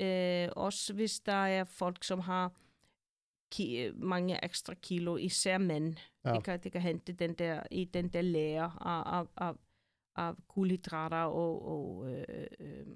[0.00, 2.52] Øh, også hvis der er folk, som har
[3.54, 5.96] ki- mange ekstra kilo, især mænd.
[6.24, 6.32] Ja.
[6.32, 9.54] Det, kan, det kan hente den der, i den der lager af, af, af,
[10.16, 12.86] af kulhydrater og, og øh, øh,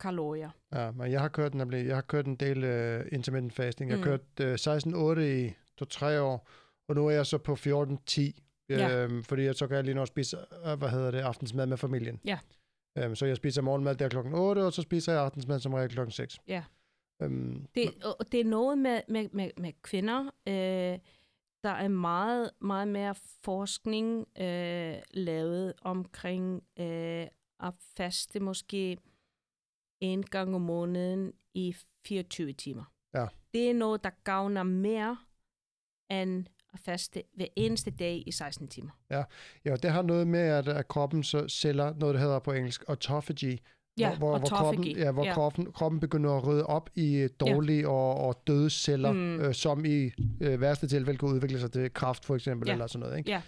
[0.00, 0.50] kalorier.
[0.74, 3.90] Ja, men jeg har kørt, nemlig, jeg har kørt en del uh, intermittent fasting.
[3.90, 4.18] Jeg har Mm.
[4.36, 6.48] kørt uh, 16-8 i to-tre år,
[6.88, 8.40] og nu er jeg så på 14-10.
[8.68, 8.96] Ja.
[9.04, 11.76] Øhm, fordi jeg så kan jeg lige nå spise, øh, hvad hedder det, aftensmad med
[11.76, 12.20] familien.
[12.24, 12.38] Ja.
[12.98, 15.90] Øhm, så jeg spiser morgenmad der klokken 8, og så spiser jeg aftensmad som regel
[15.90, 16.38] klokken 6.
[16.48, 16.64] Ja.
[17.22, 20.24] Øhm, Det, og det er noget med, med, med, med kvinder.
[20.48, 20.98] Øh,
[21.64, 23.14] der er meget, meget mere
[23.44, 27.26] forskning øh, lavet omkring øh,
[27.60, 28.96] at faste måske
[30.00, 31.76] en gang om måneden i
[32.06, 32.84] 24 timer.
[33.14, 33.26] Ja.
[33.54, 35.16] Det er noget, der gavner mere
[36.10, 38.90] end at faste hver eneste dag i 16 timer.
[39.64, 42.84] ja, det har noget med, at, at kroppen så sælger noget, der hedder på engelsk
[42.88, 43.58] autophagy,
[43.98, 45.34] Ja, hvor, hvor, kroppen, ja, hvor Ja.
[45.34, 49.40] Kroppen, kroppen begynder at rydde op i dårlige og, og døde celler, Mm.
[49.40, 52.72] øh, som i øh, værste tilfælde kan udvikle sig til kræft for eksempel, Ja.
[52.72, 53.18] eller sådan noget.
[53.18, 53.30] Ikke?
[53.30, 53.42] Ja.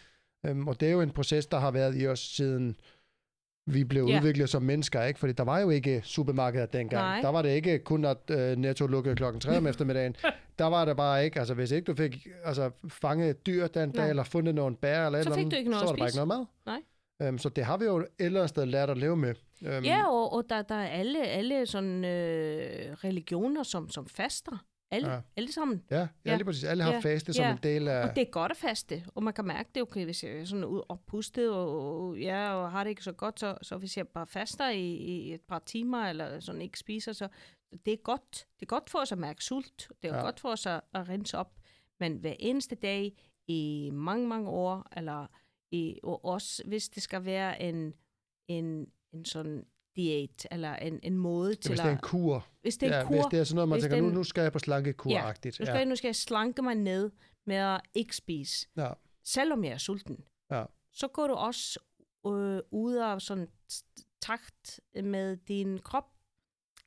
[0.47, 2.77] Øhm, og det er jo en proces, der har været i os siden
[3.73, 4.19] vi blev Ja.
[4.19, 5.21] udviklet som mennesker, ikke?
[5.21, 7.03] Fordi der var jo ikke supermarkeder dengang.
[7.03, 7.21] Nej.
[7.21, 10.17] Der var det ikke kun, at øh, Netto lukkede klokken 3 om eftermiddagen.
[10.59, 13.91] Der var det bare ikke, altså hvis ikke du fik altså, fanget et dyr den
[13.91, 14.11] dag, Nej.
[14.11, 15.99] eller fundet nogle bær, eller Så eller fik andet, du ikke noget så var der
[15.99, 16.45] bare ikke noget mad.
[16.67, 17.29] Nej.
[17.29, 19.35] Øhm, så det har vi jo et eller andet sted lært at leve med.
[19.67, 24.65] Øhm, Ja, og, og der, der er alle, alle sådan, øh, religioner, som, som faster.
[24.91, 25.21] Alle, Ja.
[25.37, 25.85] alle sammen.
[25.91, 26.35] Ja, ja, Ja.
[26.37, 26.65] lige præcis.
[26.65, 26.99] Alle har Ja.
[26.99, 27.53] faste som Ja.
[27.53, 28.09] en del af...
[28.09, 30.45] Og det er godt at faste, og man kan mærke det, okay, hvis jeg er
[30.45, 31.01] sådan ud og,
[31.49, 34.95] og, ja, og har det ikke så godt, så, så hvis jeg bare faster i,
[34.95, 37.29] i et par timer, eller sådan ikke spiser, så
[37.87, 38.47] det er godt.
[38.61, 40.21] Det er godt for os at mærke sult, det er ja.
[40.23, 41.53] godt for os at, at rense op,
[42.01, 43.19] men hver eneste dag
[43.49, 45.27] i mange, mange år, eller
[45.71, 47.95] i, og også hvis det skal være en,
[48.49, 49.67] en, en sådan
[49.99, 52.47] diæt, eller en, en måde Ja, til hvis det er en kur.
[52.63, 54.15] Hvis det er ja, en kur, hvis det er sådan noget, man tænker, nu, den-
[54.15, 55.47] nu skal jeg på slankekur-agtigt.
[55.61, 57.11] nu skal, jeg, nu skal jeg slanke mig ned
[57.47, 58.69] med at ikke spise.
[58.77, 58.91] Ja.
[59.25, 60.25] Selvom jeg er sulten.
[60.51, 60.65] Ja.
[60.93, 61.81] Så går du også
[62.27, 63.49] øh, ud af sådan
[64.23, 66.05] takt med din krop.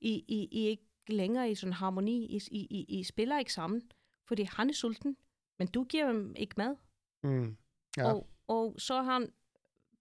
[0.01, 2.25] I, I, I ikke længere i sådan harmoni.
[2.25, 3.81] I, I, I, I spiller ikke sammen.
[4.27, 5.17] Fordi han er sulten,
[5.59, 6.75] men du giver ham ikke mad.
[7.23, 7.57] Mm.
[7.97, 8.13] Ja.
[8.13, 9.29] Og, og så han,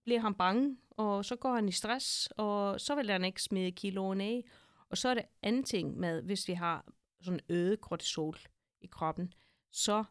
[0.05, 3.73] bliver han bange, og så går han i stress, og så vil han ikke smide
[3.73, 4.45] kiloen af.
[4.89, 6.85] Og så er det anden ting med, hvis vi har
[7.21, 8.37] sådan øget kortisol
[8.81, 9.33] i kroppen,
[9.71, 10.05] så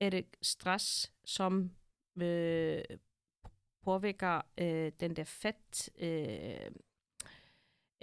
[0.00, 1.70] er det stress, som
[2.16, 2.82] øh,
[3.82, 6.70] påvirker øh, den der fedt, øh,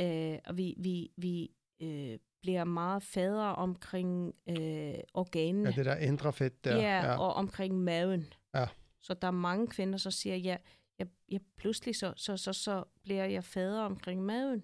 [0.02, 1.52] øh, og vi, vi, vi
[1.82, 5.70] øh, bliver meget fadere omkring øh, organerne.
[5.70, 6.76] ja, det der indre fedt der.
[6.76, 8.34] Ja, ja, og omkring maven.
[8.54, 8.68] Ja.
[9.02, 10.58] Så der er mange kvinder, så siger, ja,
[11.00, 14.64] jeg, jeg pludselig så, så, så, så bliver jeg fader omkring maven.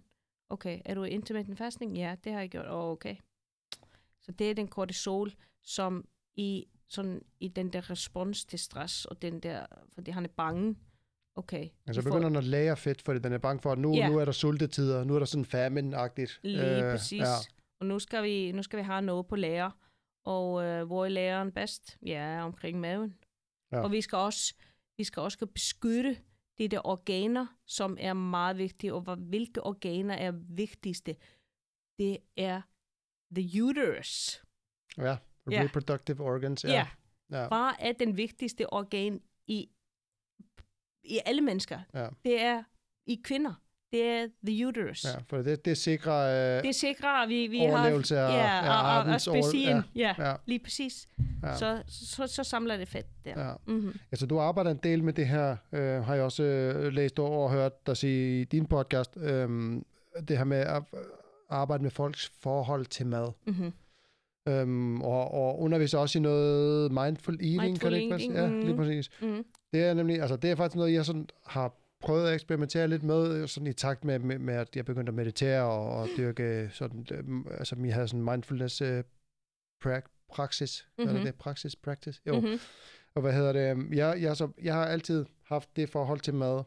[0.50, 1.98] Okay, er du intermittent fasting?
[1.98, 2.66] Ja, det har jeg gjort.
[2.70, 3.16] Oh, okay.
[4.22, 5.32] Så det er den kortisol,
[5.64, 10.30] som i, sådan, i den der respons til stress, og den der, fordi han er
[10.38, 10.76] bange.
[11.36, 11.70] Okay.
[11.86, 13.78] Men så vi får- begynder den at lære fedt, fordi den er bange for, at
[13.78, 14.10] nu, Ja.
[14.10, 16.40] nu er der sultetider, nu er der sådan famine-agtigt.
[16.44, 17.20] Lige øh, præcis.
[17.22, 17.26] Ja.
[17.80, 19.72] Og nu skal, vi, nu skal vi have noget på lærer.
[20.26, 21.98] Og øh, hvor er læreren bedst?
[22.06, 23.16] Ja, omkring maven.
[23.72, 23.80] Ja.
[23.82, 24.54] Og vi skal også,
[25.02, 26.18] vi skal også beskytte
[26.58, 28.94] de der organer, som er meget vigtige.
[28.94, 31.16] Og hvilke organer er vigtigste?
[32.00, 32.62] Det er
[33.36, 34.44] the uterus.
[34.98, 35.18] ja,
[35.52, 35.64] Ja.
[35.64, 36.64] reproductive organs.
[36.64, 36.70] Ja.
[36.72, 36.88] Ja.
[37.42, 37.48] ja.
[37.48, 39.70] Hvad er den vigtigste organ i,
[41.04, 41.80] i alle mennesker?
[41.94, 42.10] Ja.
[42.26, 42.64] Det er
[43.06, 43.54] i kvinder.
[43.92, 45.06] Det er the uterus.
[45.06, 48.24] ja, for det, det sikrer øh, Det sikrer, vi, vi overlevelse har...
[48.28, 49.82] af, ja, af og, og, og specien.
[49.96, 51.08] Ja, Ja, lige præcis.
[51.44, 53.48] ja, Så, så, så samler det fedt der.
[53.48, 53.54] ja.
[53.68, 54.00] Mm-hmm.
[54.12, 57.44] Altså, du arbejder en del med det her, øh, har jeg også øh, læst over
[57.44, 59.50] og hørt dig sige i din podcast, øh,
[60.28, 61.00] det her med at øh,
[61.50, 63.32] arbejde med folks forhold til mad.
[63.48, 63.74] Mm-hmm.
[64.48, 68.34] Øhm, og, og underviser også i noget mindful eating, Mindful kan det ikke eating?
[68.34, 68.78] Ja, lige mhm.
[68.78, 69.10] præcis.
[69.22, 69.46] Mm-hmm.
[69.74, 73.04] Det er nemlig, altså det er faktisk noget, jeg sådan har prøvet at eksperimentere lidt
[73.04, 76.70] med, sådan i takt med, med, med at jeg begyndte at meditere og, og dyrke
[76.74, 79.04] sådan, øhm, altså vi havde sådan mindfulness øh,
[79.86, 81.10] pra- praksis, mm-hmm.
[81.10, 81.26] eller Mhm.
[81.32, 82.40] det praksis, practice, jo.
[82.40, 82.60] Mm-hmm.
[83.16, 86.64] Og hvad hedder det, jeg, jeg, så, jeg har altid haft det forhold til mad,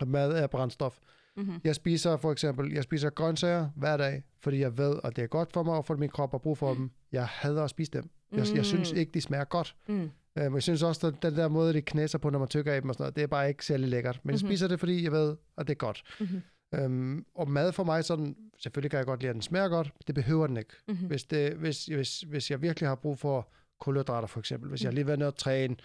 [0.00, 0.98] og mad er brændstof.
[1.36, 1.60] Mm-hmm.
[1.64, 5.26] Jeg spiser for eksempel, jeg spiser grøntsager hver dag, fordi jeg ved, at det er
[5.28, 6.90] godt for mig, og for min krop har brug for dem.
[7.12, 8.10] Jeg hader at spise dem.
[8.32, 9.76] Jeg, jeg synes ikke, de smager godt.
[9.88, 10.10] Mm.
[10.38, 12.80] Øhm, jeg synes også, at den der måde, de knæser på, når man tykker af
[12.80, 14.20] dem og sådan noget, det er bare ikke særlig lækkert.
[14.22, 14.48] Men jeg Mhm.
[14.48, 16.02] spiser det, fordi jeg ved, at det er godt.
[16.20, 16.42] Mm-hmm.
[16.74, 19.92] Øhm, og mad for mig sådan, selvfølgelig kan jeg godt lide, at den smager godt.
[20.06, 20.70] Det behøver den ikke.
[20.88, 21.06] Mm-hmm.
[21.06, 23.48] Hvis, det, hvis, hvis, hvis jeg virkelig har brug for
[23.80, 24.94] kulhydrater for eksempel, hvis jeg Mhm.
[24.94, 25.76] lige været nede og træne,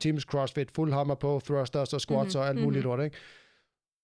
[0.00, 2.90] teams crossfit, fuld hammer på, thrusters og squats Mhm, og alt muligt mhm.
[2.90, 3.16] lort, ikke?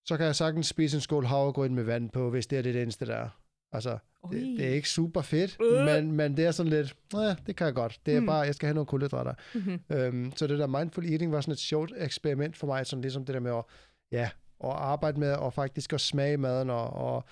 [0.06, 2.82] så kan jeg sagtens spise en skål havregryn med vand på, hvis det er det
[2.82, 3.28] eneste, der er.
[3.72, 3.98] Altså,
[4.32, 5.84] det, det er ikke super fedt, Øh.
[5.84, 8.00] men, men det er sådan lidt, ja, det kan jeg godt.
[8.06, 8.26] Det er Mm.
[8.26, 9.34] bare, jeg skal have nogle kulhydrater.
[9.54, 9.80] Mm-hmm.
[9.90, 13.24] Øhm, så det der mindful eating var sådan et sjovt eksperiment for mig, sådan ligesom
[13.24, 13.64] det der med at,
[14.12, 14.30] ja,
[14.64, 17.24] at arbejde med og faktisk at smage maden, og, og,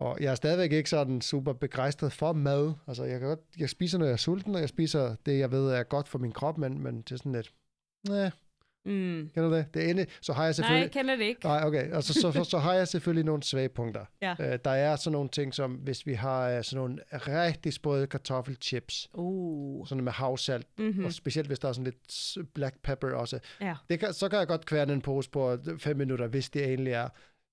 [0.00, 2.72] og jeg er stadigvæk ikke sådan super begejstret for mad.
[2.86, 5.50] Altså, jeg kan godt, jeg spiser, når jeg er sulten, og jeg spiser det, jeg
[5.52, 7.52] ved er godt for min krop, men, men det er sådan lidt,
[8.08, 8.30] nej,
[8.86, 9.30] Mm.
[9.34, 9.74] kender du det?
[9.74, 10.82] Det inde, så har jeg Nej, selvfølgelig...
[10.82, 11.44] jeg kender det ikke.
[11.44, 11.92] Nej, okay.
[11.94, 14.04] Altså, så, så, så har jeg selvfølgelig nogle svage punkter.
[14.22, 14.34] Ja.
[14.40, 18.06] Øh, der er sådan nogle ting, som hvis vi har øh, sådan nogle rigtig sprøde
[18.06, 19.86] kartoffelchips, Uh.
[19.86, 21.04] sådan med havsalt, Mm-hmm.
[21.04, 23.74] og specielt hvis der er sådan lidt black pepper også, Ja.
[23.90, 26.92] det kan, så kan jeg godt kværne en pose på fem minutter, hvis det egentlig
[26.92, 27.08] er.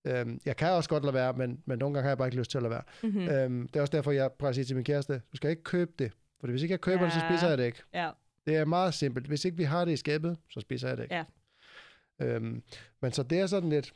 [0.07, 2.38] Øhm, jeg kan også godt lade være, men, men nogle gange har jeg bare ikke
[2.38, 2.84] lyst til at lade være.
[3.03, 3.29] Mm-hmm.
[3.29, 5.63] Øhm, det er også derfor, jeg prøver at sige til min kæreste, du skal ikke
[5.63, 6.11] købe det.
[6.39, 7.29] For hvis ikke jeg køber det, så Ja.
[7.29, 7.82] spiser jeg det ikke.
[7.93, 8.09] Ja.
[8.45, 9.27] Det er meget simpelt.
[9.27, 11.15] Hvis ikke vi har det i skabet, så spiser jeg det ikke.
[11.15, 11.25] Ja.
[12.19, 12.63] Øhm,
[13.01, 13.93] men så det er sådan lidt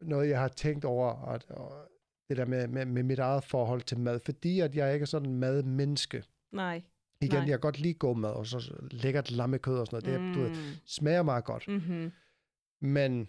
[0.00, 1.88] noget, jeg har tænkt over, at, og
[2.28, 5.06] det der med, med, med mit eget forhold til mad, fordi at jeg ikke er
[5.06, 6.22] sådan en madmenneske.
[6.52, 6.82] Nej.
[7.20, 7.40] Igen, Nej.
[7.40, 10.34] jeg kan godt lide god mad, og så lækkert lammekød og sådan noget.
[10.34, 11.68] Det, du ved, smager meget godt.
[11.68, 12.12] Mm-hmm.
[12.80, 13.28] Men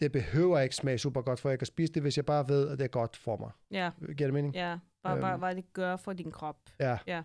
[0.00, 2.68] det behøver ikke smage super godt, for jeg kan spise det, hvis jeg bare ved,
[2.68, 3.50] at det er godt for mig.
[3.70, 4.54] Ja, Giver det mening?
[4.54, 4.78] ja.
[5.02, 5.20] Bare, Øhm.
[5.20, 6.56] bare, hvad det gør for din krop.
[6.80, 6.98] Ja.
[7.06, 7.22] Ja,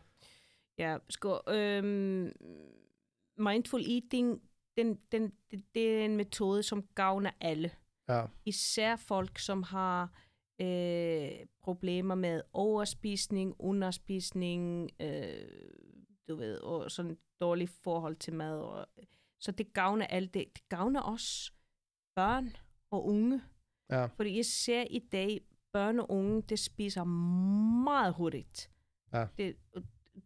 [1.09, 2.31] sko, øhm,
[3.37, 4.41] mindful eating,
[4.77, 7.71] den, den, det, det er en metode, som gavner alle.
[8.09, 8.25] Ja.
[8.45, 10.11] Især folk, som har
[10.61, 15.47] øh, problemer med overspisning, underspisning, øh,
[16.27, 18.59] du ved, og sådan dårligt forhold til mad.
[18.59, 18.87] Og,
[19.39, 20.27] så det gavner alle.
[20.27, 21.51] Det, det gavner også
[22.15, 22.55] børn
[22.91, 23.41] og unge.
[23.89, 24.05] Ja.
[24.05, 25.41] Fordi jeg ser i dag,
[25.73, 27.03] børn og unge, det spiser
[27.83, 28.71] meget hurtigt.
[29.13, 29.25] Ja.
[29.37, 29.55] Det,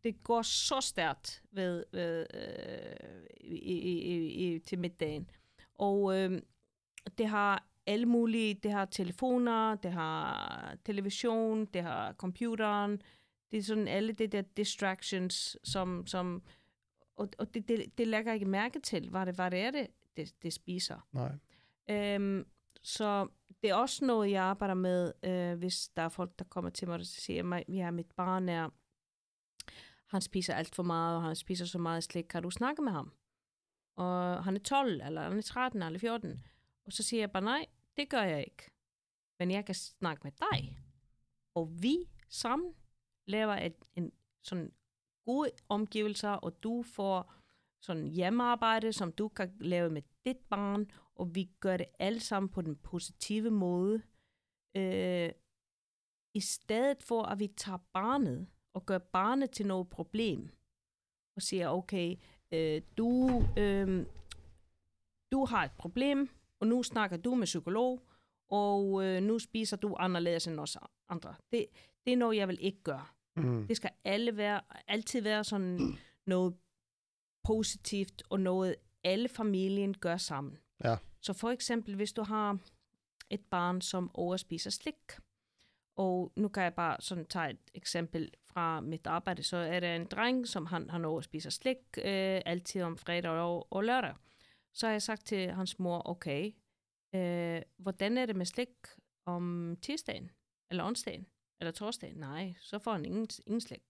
[0.04, 5.30] det går så stærkt ved, ved, øh, i, i, i, til middagen.
[5.76, 6.42] Og øh,
[7.18, 13.02] det har alle mulige, det har telefoner, det har television, det har computeren,
[13.52, 16.44] det er sådan alle de der distractions, som, som
[17.16, 19.88] og, og det, det, det lægger ikke mærke til, hvad det, hvad det er, det,
[20.18, 21.08] det, det spiser.
[21.12, 21.32] Nej.
[21.90, 22.46] Øhm,
[22.84, 23.28] så
[23.62, 26.88] det er også noget, jeg arbejder med, øh, hvis der er folk, der kommer til
[26.88, 28.70] mig og siger, at ja, mit barn er,
[30.08, 32.26] han spiser alt for meget, og han spiser så meget slik.
[32.26, 33.14] Kan du snakke med ham?
[33.96, 36.44] Og han er 12, eller han er 13, eller 14.
[36.86, 37.66] Og så siger jeg bare, nej,
[37.98, 38.72] det gør jeg ikke.
[39.40, 40.78] Men jeg kan snakke med dig.
[41.56, 41.98] Og vi
[42.30, 42.74] sammen
[43.28, 44.12] laver et, en
[44.44, 44.74] sådan
[45.26, 47.34] gode omgivelser, og du får
[47.82, 52.50] sådan hjemmearbejde, som du kan lave med dit barn, og vi gør det alle sammen
[52.50, 54.02] på den positive måde.
[54.76, 55.32] Øh,
[56.34, 58.48] I stedet for, at vi tager barnet
[58.78, 60.50] og gør barnet til noget problem,
[61.36, 62.16] og siger, okay,
[62.52, 64.06] øh, du, øh,
[65.32, 68.02] du har et problem, og nu snakker du med psykolog,
[68.50, 70.78] og øh, nu spiser du anderledes end os
[71.10, 71.36] andre.
[71.52, 71.66] Det,
[72.06, 73.06] det er noget, jeg vil ikke gøre.
[73.36, 73.68] Mm.
[73.68, 75.80] Det skal alle være, altid være sådan
[76.28, 76.56] noget
[77.44, 80.58] positivt, og noget alle familien gør sammen.
[80.84, 80.98] Ja.
[81.22, 82.58] Så for eksempel, hvis du har
[83.30, 84.96] et barn, som overspiser slik,
[85.98, 89.96] og nu kan jeg bare sådan tage et eksempel fra mit arbejde, så er der
[89.96, 94.16] en dreng, som han, han overspiser slik øh, altid om fredag og, og lørdag.
[94.74, 96.52] Så har jeg sagt til hans mor, okay,
[97.16, 98.70] øh, hvordan er det med slik
[99.26, 100.32] om tirsdagen,
[100.72, 101.28] eller onsdagen,
[101.60, 102.18] eller torsdagen?
[102.18, 103.84] Nej, så får han ingen, ingen slik.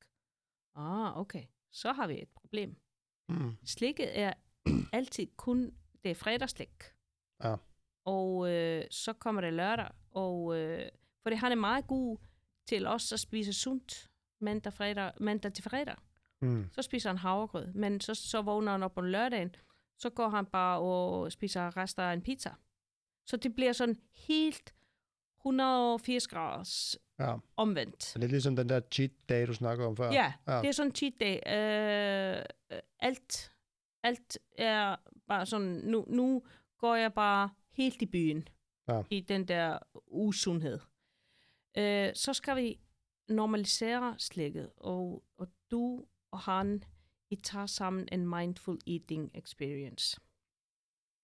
[0.75, 2.75] Ah, okay, så har vi et problem.
[3.29, 3.57] Mm.
[3.65, 4.33] Slikket er
[4.93, 6.83] altid kun, det er fredagsslik.
[7.43, 7.55] Ja.
[8.05, 10.89] Og øh, så kommer det lørdag, og øh,
[11.23, 12.17] for det han er meget god
[12.67, 14.09] til også at spise sundt
[14.41, 15.95] mandag, fredag, mandag til fredag.
[16.41, 16.69] Mm.
[16.71, 19.55] Så spiser han havregrød, men så, så vågner han op om lørdagen,
[19.97, 22.49] så går han bare og spiser rester af en pizza.
[23.25, 23.95] Så det bliver sådan
[24.27, 24.73] helt
[25.45, 27.35] 180 graders Ja.
[27.57, 28.03] omvendt.
[28.03, 30.11] Så det er ligesom den der cheat day, du snakker om før.
[30.11, 30.61] Ja, Ja.
[30.61, 31.35] det er sådan en cheat day.
[31.35, 32.45] Øh,
[32.99, 33.51] alt,
[34.03, 34.95] alt er
[35.27, 36.43] bare sådan, nu, nu
[36.77, 38.47] går jeg bare helt i byen
[38.87, 39.01] Ja.
[39.09, 40.79] i den der usundhed.
[41.77, 42.79] Øh, så skal vi
[43.27, 46.83] normalisere slikket, og, og du og han,
[47.29, 50.19] I tager sammen en mindful eating experience.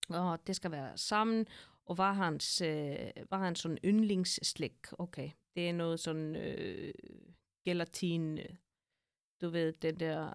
[0.09, 1.47] Og det skal være sammen,
[1.85, 2.97] og var hans, øh,
[3.29, 6.93] var hans sådan yndlingsslik, okay, det er noget sådan øh,
[7.65, 8.45] gelatin, øh,
[9.41, 10.27] du ved, den der,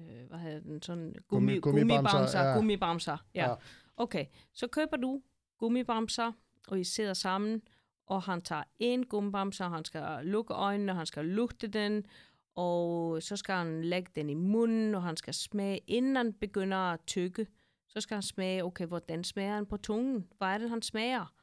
[0.00, 2.54] øh, hvad hedder den, sådan gummi, Gummi- gummibamser, gummibamser, ja.
[2.54, 3.16] gummibamser.
[3.34, 3.50] Ja.
[3.50, 3.54] ja.
[3.96, 5.22] Okay, så køber du
[5.58, 6.32] gummibamser,
[6.68, 7.62] og I sidder sammen,
[8.06, 12.06] og han tager en gummibamse, og han skal lukke øjnene, og han skal lugte den,
[12.54, 16.76] og så skal han lægge den i munden, og han skal smage, inden han begynder
[16.76, 17.46] at tykke,
[17.88, 20.26] så skal han smage, okay, hvordan smager han på tungen?
[20.38, 21.34] Hvad er det, han smager?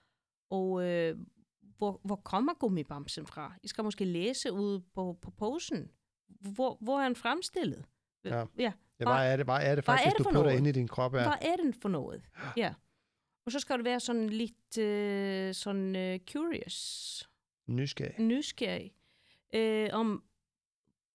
[0.50, 1.18] Og øh,
[1.78, 3.54] hvor, hvor kommer gummibamsen fra?
[3.64, 5.92] I skal måske læse ud på, på posen.
[6.28, 7.86] Hvor, hvor er han fremstillet?
[8.26, 8.46] Ja.
[8.58, 8.72] ja.
[9.00, 10.58] Ja, hvad er det, hvad er det Hvad er faktisk, det du putter noget?
[10.58, 11.16] ind i din krop?
[11.16, 11.22] Ja.
[11.22, 12.22] Hvad er den for noget?
[12.58, 12.74] Ja.
[13.50, 17.30] Og så skal det være sådan lidt øh, sådan øh, curious,
[17.68, 18.20] Nysgerrig.
[18.20, 18.94] nysgerrig,
[19.54, 20.24] øh, om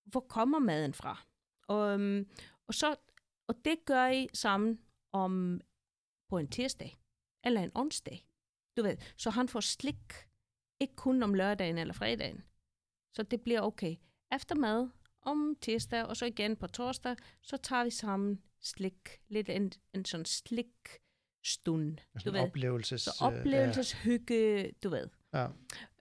[0.05, 1.27] hvor kommer maden fra.
[1.67, 2.29] Og, øhm,
[2.67, 2.97] og, så,
[3.47, 4.81] og det gør I sammen
[5.13, 5.61] om
[6.29, 6.97] på en tirsdag
[7.45, 8.27] eller en onsdag.
[8.77, 10.13] Du ved, så han får slik,
[10.81, 12.45] ikke kun om lørdagen eller fredagen.
[13.13, 13.97] Så det bliver okay.
[14.33, 14.89] Efter mad
[15.23, 19.21] om tirsdag, og så igen på torsdag, så tager vi sammen slik.
[19.29, 20.25] Lidt en, en sådan
[21.45, 21.97] slikstund.
[21.97, 22.41] Du Sådan ved.
[22.41, 23.03] oplevelses...
[23.03, 25.09] Så øh, oplevelseshygge, du ved.
[25.35, 25.47] Ja.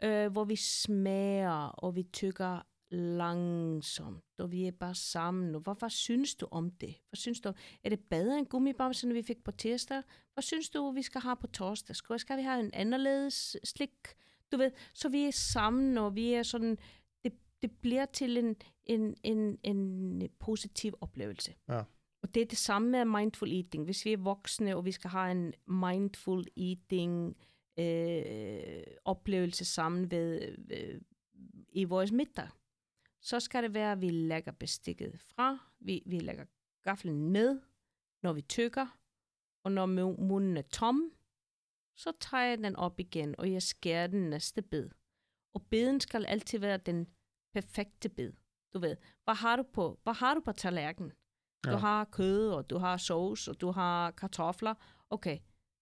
[0.03, 2.61] Øh, hvor vi smager, og vi tykker
[2.91, 5.55] langsomt, og vi er bare sammen.
[5.55, 6.95] Og hvad, hvad synes du om det?
[7.09, 7.53] Hvad synes du?
[7.83, 10.03] Er det bedre end gummibamsen, vi fik på tirsdag?
[10.33, 11.95] Hvad synes du, vi skal have på torsdag?
[11.95, 13.91] Skal, skal vi have en anderledes slik?
[14.51, 16.77] Du ved, så vi er sammen, og vi er sådan,
[17.23, 18.55] det, det bliver til en,
[18.85, 21.53] en, en, en positiv oplevelse.
[21.69, 21.83] Ja.
[22.23, 23.85] Og det er det samme med mindful eating.
[23.85, 27.37] Hvis vi er voksne, og vi skal have en mindful eating
[27.79, 31.01] øh, oplevelse sammen ved, øh,
[31.69, 32.49] i vores middag,
[33.21, 36.45] så skal det være, at vi lægger bestikket fra, vi, vi lægger
[36.83, 37.61] gaflen ned,
[38.23, 38.97] når vi tykker,
[39.63, 39.85] og når
[40.21, 41.11] munden er tom,
[41.95, 44.89] så tager jeg den op igen, og jeg skærer den næste bid.
[45.53, 47.07] Og biden skal altid være den
[47.53, 48.31] perfekte bid.
[48.73, 51.11] Du ved, hvad har du på, hvad har du på tallerkenen?
[51.65, 51.75] Du Ja.
[51.77, 54.73] har kød, og du har sovs, og du har kartofler.
[55.09, 55.37] Okay,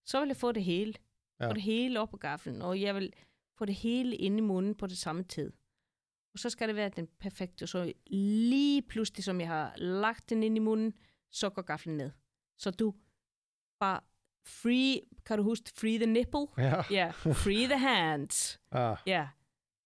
[0.06, 0.94] så vil jeg få det hele.
[1.40, 1.50] Ja.
[1.50, 3.14] Få det hele op på gaflen, og jeg vil
[3.58, 5.52] få det hele ind i munden på det samme tid.
[6.34, 7.68] Og så skal det være den perfekte.
[7.68, 10.94] Så lige pludselig, som jeg har lagt den ind i munden,
[11.32, 12.12] så går gaflen ned.
[12.58, 12.94] Så du
[13.80, 14.00] bare
[14.48, 16.48] free, kan du huske free the nipple?
[16.58, 16.84] Ja.
[16.92, 18.60] Ja, free the hands.
[18.72, 18.98] Ah.
[19.06, 19.28] Ja.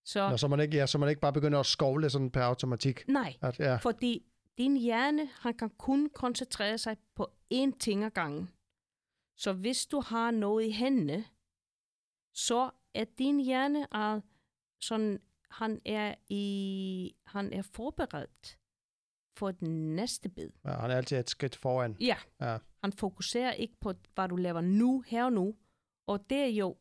[0.04, 2.42] Så Nå, så man ikke, ja, så man ikke bare begynder at skovle sådan per
[2.42, 3.08] automatik.
[3.08, 3.76] nej, At, ja.
[3.76, 4.26] fordi
[4.58, 8.50] din hjerne, han kan kun koncentrere sig på én ting ad gangen.
[9.36, 11.24] Så hvis du har noget i hændene,
[12.32, 14.20] så er din hjerne er
[14.80, 15.20] sådan,
[15.50, 18.58] han er i, han er forberedt
[19.36, 20.50] for den næste bid.
[20.64, 21.96] ja, han er altid et skridt foran.
[22.00, 22.16] Ja.
[22.40, 22.58] Ja.
[22.82, 25.56] Han fokuserer ikke på, hvad du laver nu, her og nu.
[26.06, 26.76] Og det er jo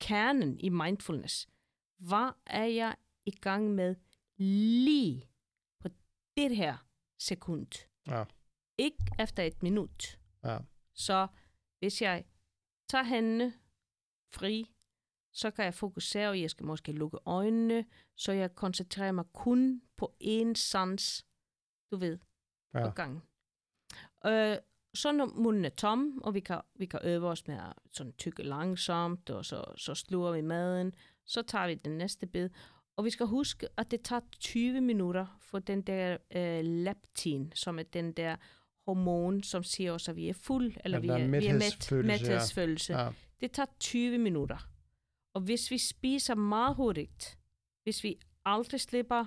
[0.00, 1.48] kernen i mindfulness.
[1.98, 2.96] Hvad er jeg
[3.26, 3.94] i gang med
[4.36, 5.28] lige
[5.80, 5.88] på
[6.36, 6.87] det her
[7.18, 7.88] sekund?
[8.06, 8.24] Ja.
[8.78, 10.20] Ikke efter et minut.
[10.44, 10.58] Ja.
[10.94, 11.26] Så
[11.78, 12.24] hvis jeg
[12.88, 13.54] tager hændene
[14.32, 14.74] fri,
[15.32, 17.84] så kan jeg fokusere, og jeg skal måske lukke øjnene,
[18.16, 21.26] så jeg koncentrerer mig kun på én sans,
[21.90, 22.18] du ved,
[22.74, 22.80] Ja.
[22.80, 22.90] ja.
[22.90, 23.22] gangen.
[24.26, 24.56] Øh,
[24.94, 28.12] så når munden er tom, og vi kan, vi kan øve os med at sådan
[28.12, 32.50] tykke langsomt, og så, så sluger vi maden, så tager vi den næste bid.
[32.98, 37.78] Og vi skal huske, at det tager 20 minutter for den der øh, leptin, som
[37.78, 38.36] er den der
[38.86, 41.62] hormon, som siger os, at vi er fuld, eller vi er, vi er mæt,
[42.28, 43.10] mæthedsfølelse, ja.
[43.40, 44.68] Det tager 20 minutter.
[45.34, 47.38] Og hvis vi spiser meget hurtigt,
[47.82, 49.26] hvis vi aldrig slipper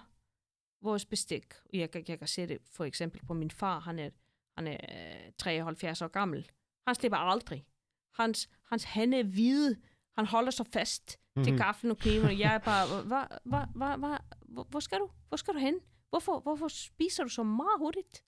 [0.81, 3.99] vores bestik, og jeg, kan- jeg kan se det for eksempel på min far, han
[3.99, 4.09] er,
[4.57, 4.77] han er
[5.25, 6.49] øh, 73 år gammel,
[6.87, 7.65] han slipper aldrig.
[8.13, 9.75] Hans, hans hænder er hvide,
[10.17, 11.43] han holder sig fast mm-hmm.
[11.43, 15.09] til gaflen og kniven, og jeg er bare, hvad, hvad, hvad, hvor, hvor skal du?
[15.27, 15.79] Hvor skal du hen?
[16.09, 18.23] Hvorfor, hvorfor spiser du så meget hurtigt?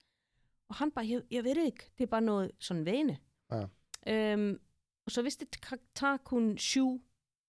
[0.68, 3.18] Og han bare, jeg, jeg ved det ikke, det er bare noget sådan vane.
[3.50, 3.66] Ja.
[4.06, 4.60] Øhm,
[5.06, 5.48] og så hvis det
[5.94, 7.02] tager kun 7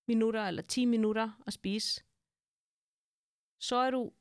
[0.07, 2.03] minutter eller 10 minutter at spise,
[3.60, 4.14] så er du,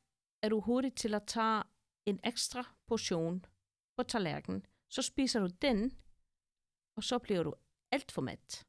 [0.43, 1.63] er du hurtig til at tage
[2.07, 3.45] en ekstra portion
[3.97, 4.67] på tallerkenen.
[4.91, 5.99] Så spiser du den,
[6.97, 7.55] og så bliver du
[7.93, 8.67] alt for mæt.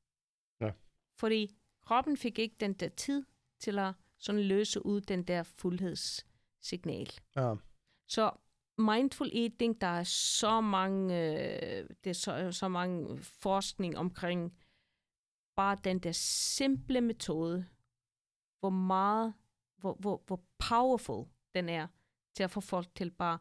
[0.62, 0.72] Ja.
[1.20, 3.26] Fordi kroppen fik ikke den der tid
[3.60, 7.12] til at sådan løse ud den der fuldhedssignal.
[7.36, 7.56] Ja.
[8.08, 8.32] Så
[8.78, 14.58] mindful eating, der er så mange, øh, det er så, så mange forskning omkring
[15.56, 17.66] bare den der simple metode,
[18.60, 19.34] hvor meget,
[19.78, 21.88] hvor, hvor, hvor powerful den er
[22.36, 23.40] til at få folk til bare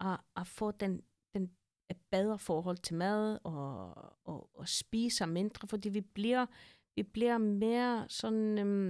[0.00, 1.02] at, at få den,
[1.34, 1.56] den
[1.90, 3.94] et bedre forhold til mad og,
[4.24, 6.46] og, og spise mindre, fordi vi bliver,
[6.96, 8.88] vi bliver mere sådan øhm,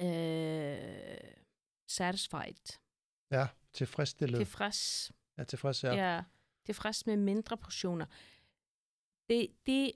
[0.00, 1.34] øh,
[1.88, 2.78] satisfied,
[3.30, 4.38] ja, tilfredsstillet.
[4.38, 5.12] tilfreds.
[5.38, 5.94] ja, tilfreds, ja.
[5.94, 6.22] Ja.
[6.66, 8.06] tilfreds med mindre portioner.
[9.28, 9.92] Det, det,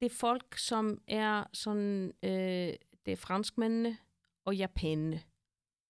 [0.00, 2.74] det er folk, som er sådan, øh,
[3.06, 3.98] det er franskmændene
[4.44, 5.22] og japanerne.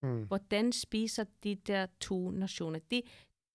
[0.03, 0.27] Mm.
[0.27, 2.79] Hvordan spiser de der to nationer?
[2.79, 3.03] De,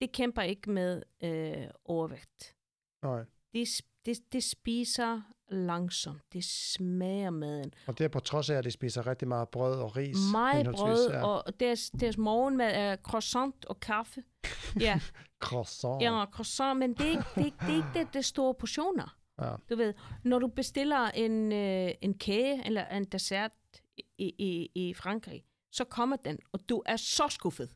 [0.00, 2.56] de kæmper ikke med øh, overvægt.
[3.02, 3.24] Nej.
[3.52, 3.66] De,
[4.06, 6.22] de, de spiser langsomt.
[6.32, 7.74] De smager maden.
[7.86, 10.16] Og det er på trods af, at de spiser rigtig meget brød og ris.
[10.32, 11.26] Meget brød, ja.
[11.26, 14.22] og deres, deres morgenmad er croissant og kaffe.
[14.80, 15.00] Ja,
[15.40, 16.02] Croissant.
[16.02, 19.16] ja croissant, men det er, ikke, det, er det er ikke det, det store portioner.
[19.42, 19.54] Ja.
[19.70, 19.94] Du ved,
[20.24, 23.52] når du bestiller en, øh, en kage eller en dessert
[24.18, 27.70] i, i, i Frankrig, så kommer den, og du er så skuffet.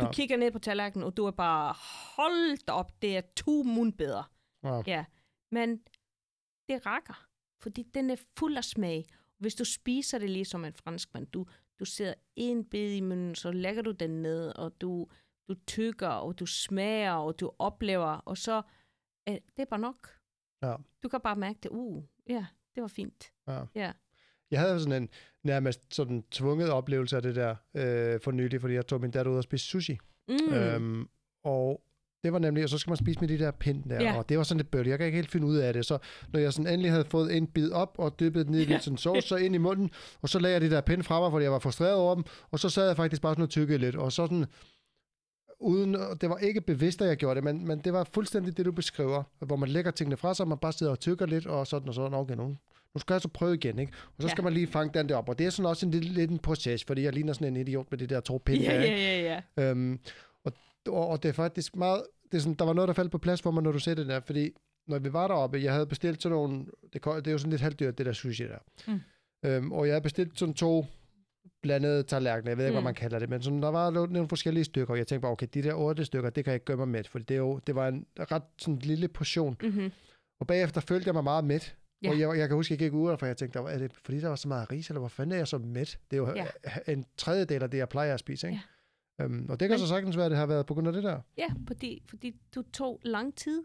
[0.00, 0.12] Du Ja.
[0.12, 1.74] kigger ned på tallerkenen, og du er bare,
[2.16, 4.24] hold op, det er to mundbedre.
[4.64, 4.82] Ja.
[4.86, 5.04] Ja,
[5.52, 5.76] men
[6.68, 7.28] det rækker,
[7.62, 9.06] fordi den er fuld af smag.
[9.38, 11.46] Hvis du spiser det ligesom en franskmand, du,
[11.78, 15.08] du sidder en bid i munden, så lægger du den ned, og du,
[15.48, 18.62] du tykker, og du smager, og du oplever, og så
[19.28, 20.08] øh, det er bare nok.
[20.62, 20.76] Ja.
[21.02, 21.68] Du kan bare mærke det.
[21.70, 23.32] Uh, ja, det var fint.
[23.46, 23.64] Ja.
[23.74, 23.92] Ja.
[24.50, 25.08] Jeg havde sådan en
[25.42, 29.32] nærmest sådan tvunget oplevelse af det der øh, for nylig, fordi jeg tog min datter
[29.32, 29.98] ud og spise sushi.
[30.28, 30.54] Mm.
[30.54, 31.08] Øhm,
[31.44, 31.85] og
[32.26, 34.16] det var nemlig, og så skal man spise med de der pind der, Ja.
[34.18, 34.90] og det var sådan lidt bøvlet.
[34.90, 35.86] Jeg kan ikke helt finde ud af det.
[35.86, 35.98] Så
[36.32, 38.82] når jeg sådan endelig havde fået en bid op og dyppet den ned i lidt
[38.84, 39.90] sådan sovs, så ind i munden,
[40.22, 42.24] og så lagde jeg de der pind fra mig, fordi jeg var frustreret over dem,
[42.50, 44.46] og så sad jeg faktisk bare sådan og tykkede lidt, og så sådan,
[45.60, 48.66] uden, det var ikke bevidst, at jeg gjorde det, men, men det var fuldstændig det,
[48.66, 51.46] du beskriver, hvor man lægger tingene fra sig, og man bare sidder og tykker lidt,
[51.46, 52.46] og sådan og sådan, okay, nu,
[52.94, 53.92] nu skal jeg så prøve igen, ikke?
[54.16, 54.44] Og så skal Ja.
[54.44, 56.38] man lige fange den der op, og det er sådan også en lille, lidt en
[56.38, 58.62] proces, fordi jeg ligner sådan en idiot med det der to pinde.
[58.64, 59.70] Ja, ja, ja, ja.
[59.70, 60.00] Øhm,
[60.44, 60.52] og,
[60.88, 63.18] og, og det er faktisk meget, det er sådan, der var noget, der faldt på
[63.18, 64.50] plads for mig, når du sagde det der, fordi
[64.88, 67.62] når vi var deroppe, jeg havde bestilt sådan nogle, det, det er jo sådan lidt
[67.62, 68.58] halvdyrt, det der sushi der.
[68.88, 69.00] Mm.
[69.44, 70.86] Øhm, og jeg havde bestilt sådan to
[71.62, 72.74] blandede tallerkener, jeg ved ikke, mm.
[72.74, 75.32] Hvad man kalder det, men sådan, der var nogle forskellige stykker, og jeg tænkte bare,
[75.32, 77.38] okay, de der otte stykker, det kan jeg ikke gøre mig med, for det, er
[77.38, 79.90] jo, det var en ret sådan lille portion, Mm-hmm.
[80.40, 82.10] og bagefter følte jeg mig meget mæt, Ja.
[82.10, 84.20] og jeg, jeg kan huske, jeg gik ud af, for jeg tænkte, er det fordi
[84.20, 85.98] der var så meget ris, eller hvor fanden er jeg så mæt?
[86.10, 86.46] Det er jo ja.
[86.92, 88.56] en tredjedel af det, jeg plejer at spise, ikke?
[88.56, 88.75] Ja.
[89.20, 90.92] Øhm, og det kan Men- så sagtens være, at det har været på grund af
[90.92, 91.20] det der.
[91.38, 93.64] Ja, fordi, fordi du tog lang tid,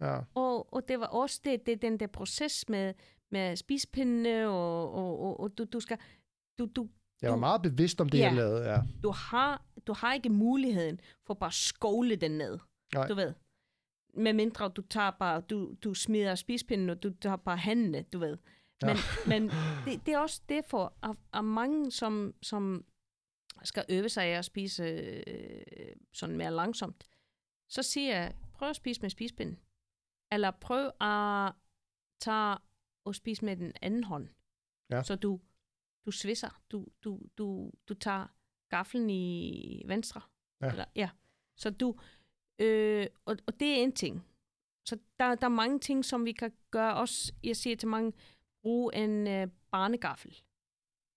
[0.00, 0.20] Ja.
[0.34, 2.94] og, og det var også det, det, den der proces med,
[3.30, 5.98] med spispindene, og, og, og, og du, du skal...
[6.58, 6.88] Du, du,
[7.22, 8.24] Jeg var Du- meget bevidst om det, Ja.
[8.24, 8.78] jeg lavede, ja.
[9.02, 12.58] du, har, du har ikke muligheden for bare at skåle den ned.
[12.94, 13.06] Nej.
[13.06, 13.32] Du ved.
[14.14, 18.18] Med mindre du tager bare, du, du smider spispinden, og du tager bare hændene, du
[18.18, 18.36] ved.
[18.82, 18.96] Men,
[19.26, 19.50] men
[19.84, 22.84] det, det er også derfor, at, at mange, som, som
[23.62, 24.82] skal øve sig af at spise
[25.26, 27.08] øh, sådan mere langsomt,
[27.68, 29.60] så siger jeg, prøv at spise med spispinden.
[30.32, 31.52] Eller prøv at
[32.20, 32.58] tage
[33.04, 34.28] og spise med den anden hånd.
[34.90, 35.02] Ja.
[35.02, 35.40] Så du,
[36.06, 36.62] du svisser.
[36.72, 38.26] Du, du, du, du tager
[38.68, 40.20] gaflen i venstre.
[40.60, 40.70] Ja.
[40.70, 41.10] Eller, ja.
[41.56, 41.98] Så du,
[42.58, 44.26] øh, og, og det er en ting.
[44.84, 47.32] Så der, der er mange ting, som vi kan gøre også.
[47.44, 48.12] Jeg siger til mange,
[48.62, 50.42] brug en øh, barnegaffel.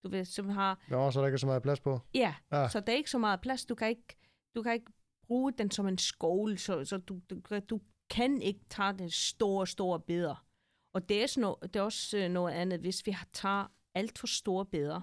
[0.04, 2.00] Du ved, som har, Nå, så er der ikke så meget plads på.
[2.14, 2.68] ja, Ja.
[2.70, 3.66] så der er ikke så meget plads.
[3.66, 4.16] Du kan ikke,
[4.56, 4.92] du kan ikke
[5.28, 9.10] bruge den som en skål, så, så du, du, kan- du kan ikke tage den
[9.10, 10.46] store, store bidder.
[10.94, 13.66] Og det er, sådan noget, det er også øh, noget andet, hvis vi har tager
[13.96, 15.02] alt for store bidder,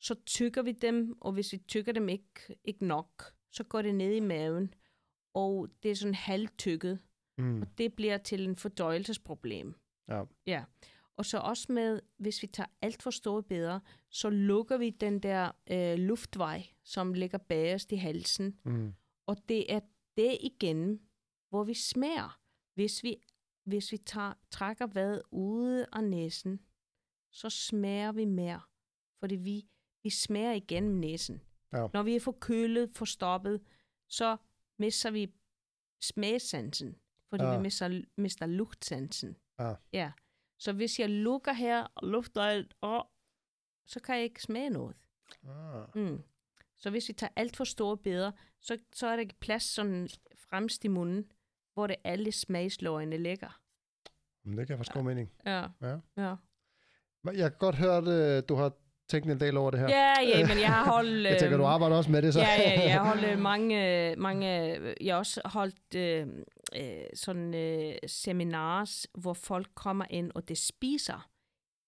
[0.00, 3.94] så tykker vi dem, og hvis vi tykker dem ikke, ikke nok, så går det
[3.94, 4.74] ned i maven,
[5.34, 6.98] og det er sådan halvtykket,
[7.38, 7.62] Mm.
[7.62, 9.74] og det bliver til en fordøjelsesproblem.
[10.08, 10.22] Ja.
[10.46, 10.64] Ja.
[11.16, 13.80] Og så også med, hvis vi tager alt for store bidder,
[14.10, 18.58] så lukker vi den der øh, luftvej, som ligger bagerst i halsen.
[18.64, 18.94] Mm.
[19.26, 19.80] Og det er
[20.16, 21.00] det igen,
[21.48, 22.40] hvor vi smager.
[22.74, 23.16] Hvis vi,
[23.64, 26.60] hvis vi tager, trækker vejret ude af næsen,
[27.32, 28.60] så smager vi mere.
[29.20, 29.66] Fordi vi,
[30.02, 31.40] vi smager igennem næsen.
[31.72, 31.86] Ja.
[31.92, 33.60] Når vi er forkølet, forstoppet,
[34.08, 34.36] så
[34.78, 35.32] mister vi
[36.02, 36.96] smagssansen.
[37.30, 37.56] Fordi Ja.
[37.56, 39.36] vi mister, mister lugtsansen.
[39.58, 39.74] Ja.
[39.92, 40.12] ja.
[40.64, 43.00] Så hvis jeg lukker her og lufter alt, åh,
[43.86, 44.96] så kan jeg ikke smage noget.
[45.48, 45.84] Ah.
[45.94, 46.22] Mm.
[46.76, 50.08] Så hvis vi tager alt for store bidder, så, så er der ikke plads sådan
[50.36, 51.32] fremst i munden,
[51.74, 53.60] hvor det alle smagsløgene ligger.
[54.44, 55.32] Men det kan faktisk god mening.
[55.46, 55.66] Ja.
[55.82, 55.96] Ja.
[56.16, 56.34] Ja.
[57.24, 57.96] Men Jeg kan godt høre,
[58.36, 58.72] at du har
[59.08, 59.88] tænkt en del over det her.
[59.88, 61.26] Ja, ja, men jeg har holdt...
[61.30, 62.40] Jeg tænker, du øhm, arbejder også med det, så.
[62.40, 64.46] Ja, ja, jeg har holdt øh, mange, mange...
[65.00, 66.26] Jeg har også holdt øh,
[66.76, 71.30] øh, sådan øh, seminars, hvor folk kommer ind, og det spiser,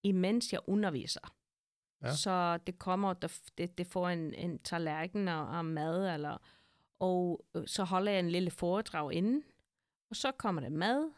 [0.03, 1.35] imens jeg underviser.
[2.03, 2.15] Ja.
[2.15, 6.37] Så det kommer, der, det, det får en, en tallerken af, af mad, eller,
[7.01, 9.45] og øh, så holder jeg en lille foredrag inden,
[10.11, 11.11] og så kommer det mad,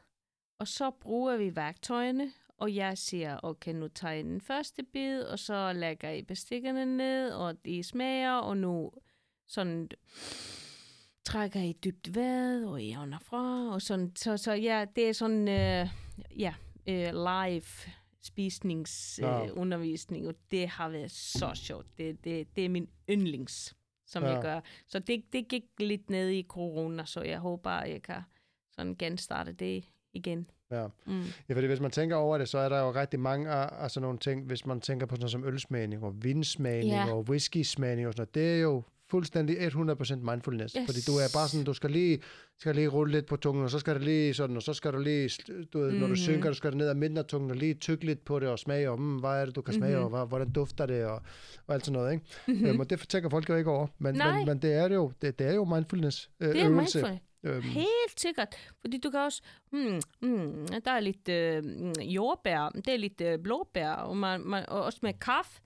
[0.61, 5.23] og så bruger vi værktøjerne, og jeg siger, okay, nu tager jeg den første bid,
[5.23, 8.93] og så lægger jeg bestikkerne ned, og de smager, og nu
[9.47, 9.91] sådan
[11.29, 15.13] trækker jeg dybt vejret, og jeg ånder fra, og sådan, så, så ja, det er
[15.13, 15.89] sådan, øh,
[16.39, 16.55] ja,
[16.87, 17.63] øh, live
[18.23, 21.87] spisningsundervisning, øh, og det har været så sjovt.
[21.99, 23.77] Det, det, det er min yndlings,
[24.07, 24.31] som ja.
[24.31, 24.61] Jeg gør.
[24.89, 28.21] Så det, det gik lidt ned i corona, så jeg håber, at jeg kan
[28.71, 30.51] sådan genstarte det igen.
[30.71, 30.87] Ja.
[31.07, 31.23] Mm.
[31.49, 34.03] ja, fordi hvis man tænker over det, så er der jo rigtig mange af, sådan
[34.03, 37.13] nogle ting, hvis man tænker på sådan noget som ølsmagning og vinsmagning Ja.
[37.13, 40.75] og whisky-smagning og sådan noget, det er jo fuldstændig 100% mindfulness.
[40.79, 40.87] Yes.
[40.87, 42.19] Fordi du er bare sådan, du skal lige,
[42.59, 44.93] skal lige rulle lidt på tungen, og så skal det lige sådan, og så skal
[44.93, 45.31] du lige,
[45.73, 46.01] du ved, mm-hmm.
[46.01, 46.17] når du Mhm.
[46.17, 48.59] synker, du skal ned ad midten af tungen, og lige tykke lidt på det og
[48.59, 50.05] smage, og mm, hvad er det, du kan smage, Mhm.
[50.05, 51.23] og hvad, hvordan dufter det, og,
[51.67, 52.25] og alt sådan noget, ikke?
[52.49, 52.67] Mm-hmm.
[52.67, 54.37] Øhm, og det tænker folk jo ikke over, men, Nej.
[54.37, 56.99] men, men det er jo, det, det er jo mindfulness øh, Det er øvelse.
[56.99, 57.19] mindful.
[57.45, 58.49] Øhm, Helt sikkert.
[58.81, 61.63] Fordi du kan også, hmm, hmm, der er lidt øh,
[62.15, 65.61] jordbær, det er lidt øh, blåbær, og, man, man, og også med kaffe.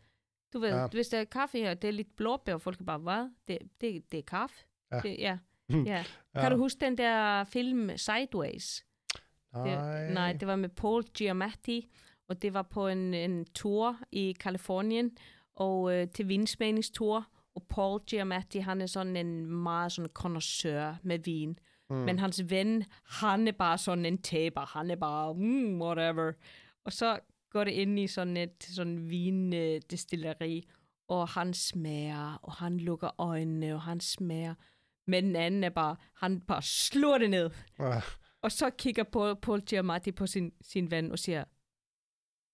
[0.53, 0.81] Du ved, Ja.
[0.81, 0.87] ja.
[0.87, 3.31] hvis der er kaffe her, det er lidt blåbær, og folk er bare, hvad?
[3.49, 4.57] Det, det, det er kaffe.
[4.93, 5.01] Ja.
[5.01, 5.39] Det, ja.
[5.69, 5.85] Hmm.
[5.87, 6.05] ja.
[6.35, 6.41] ja.
[6.41, 8.85] Kan du huske den der film Sideways?
[9.55, 9.71] Nej.
[10.05, 11.89] Det, nej, det var med Paul Giamatti,
[12.29, 15.17] og det var på en, en tour i Kalifornien,
[15.55, 21.19] og øh, til vinsmagningstur, og Paul Giamatti, han er sådan en meget sådan connoisseur med
[21.19, 21.59] vin.
[21.91, 21.97] Mm.
[21.97, 24.61] Men hans ven, han er bare sådan en taber.
[24.79, 26.33] Han er bare, mm, whatever.
[26.85, 27.19] Og så
[27.53, 30.69] går det ind i sådan et sådan vindestilleri,
[31.09, 34.55] og han smager, og han lukker øjnene, og han smager.
[35.07, 37.51] Men den anden er bare, han bare slår det ned.
[37.79, 38.03] Ah,
[38.43, 41.45] Og så kigger Paul, Paul Giamatti på sin, sin ven og siger,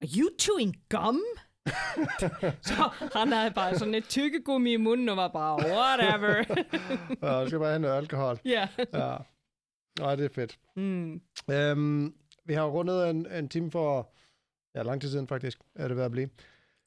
[0.03, 1.21] Are you chewing gum?
[2.69, 6.35] så han havde bare sådan et tykkegummi i munden og var bare, whatever.
[7.33, 8.39] ja, du skal bare have noget alkohol.
[8.45, 8.69] ja.
[8.95, 9.17] Ja.
[10.01, 10.59] Nej, det er fedt.
[10.77, 11.21] Mm.
[11.51, 12.15] Øhm,
[12.45, 14.13] vi har rundet en, en time for,
[14.79, 16.29] ja, lang tid siden faktisk, er det ved at blive.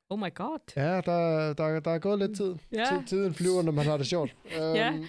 [0.10, 0.60] Oh my god.
[0.76, 2.56] Ja, der, der, der er gået lidt tid.
[2.72, 2.84] Ja.
[2.86, 4.36] Tid- Tiden flyver, når man har det sjovt.
[4.58, 5.00] Øhm, Ja.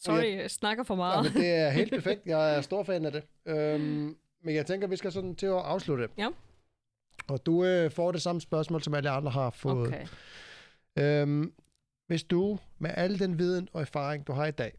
[0.00, 1.24] Sorry, jeg snakker for Ja, meget.
[1.34, 2.26] men det er helt perfekt.
[2.26, 3.22] Jeg er stor fan af det.
[3.46, 6.08] Øhm, men jeg tænker, vi skal sådan til at afslutte.
[6.18, 6.28] Ja.
[7.28, 9.88] Og du øh, får det samme spørgsmål, som alle andre har fået.
[9.88, 10.06] Okay.
[10.98, 11.52] Øhm,
[12.06, 14.72] hvis du med al den viden og erfaring, du har i dag,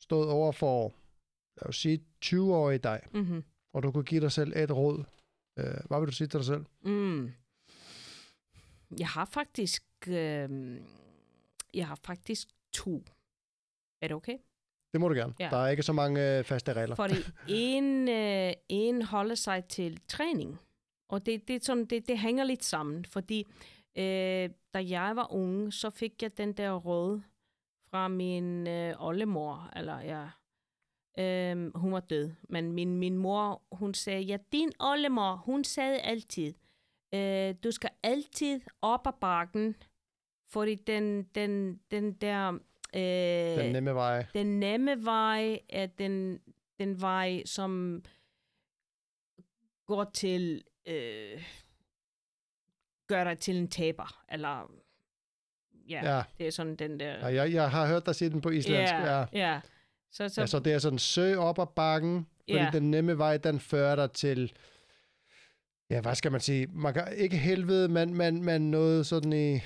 [0.00, 0.92] stod over for,
[1.62, 3.44] lad os sige, 20 år i dig, Mm-hmm.
[3.72, 5.04] og du kunne give dig selv et råd,
[5.58, 6.64] øh, hvad vil du sige til dig selv?
[6.82, 7.32] Mm.
[8.98, 9.84] Jeg har faktisk...
[10.08, 10.80] Øh,
[11.74, 13.04] jeg har faktisk to.
[14.02, 14.38] Er det okay?
[14.92, 15.34] Det må du gerne.
[15.40, 15.48] Ja.
[15.50, 16.94] Der er ikke så mange øh, faste regler.
[16.94, 17.14] Fordi
[17.48, 20.58] en, øh, en holder sig til træning.
[21.08, 23.46] Og det, det, sådan, det, det hænger lidt sammen, fordi
[23.96, 27.20] øh, da jeg var ung, så fik jeg den der råd
[27.90, 30.28] fra min øh, oldemor, eller ja,
[31.18, 36.00] øh, hun var død, men min, min mor, hun sagde, ja, din oldemor, hun sagde
[36.00, 36.54] altid,
[37.14, 39.76] øh, du skal altid op ad bakken,
[40.48, 42.52] fordi den, den, den der...
[42.94, 44.26] Øh, Den nemme vej.
[44.34, 46.40] den nemme vej er den,
[46.78, 48.02] den vej, som
[49.86, 51.42] går til, øh,
[53.06, 54.72] gør dig til en taber, eller,
[55.88, 56.16] ja, ja.
[56.16, 56.22] Ja.
[56.38, 58.92] det er sådan den der, ja jeg, jeg har hørt dig sige den på islandsk.
[58.92, 59.18] Ja.
[59.18, 59.60] ja, ja.
[60.12, 62.70] Så, så, Ja, så det er sådan søg op ad bakken, fordi Ja.
[62.72, 64.52] den nemme vej, den fører dig til,
[65.90, 69.60] ja, hvad skal man sige, man kan ikke helvede, men, men, men noget sådan i,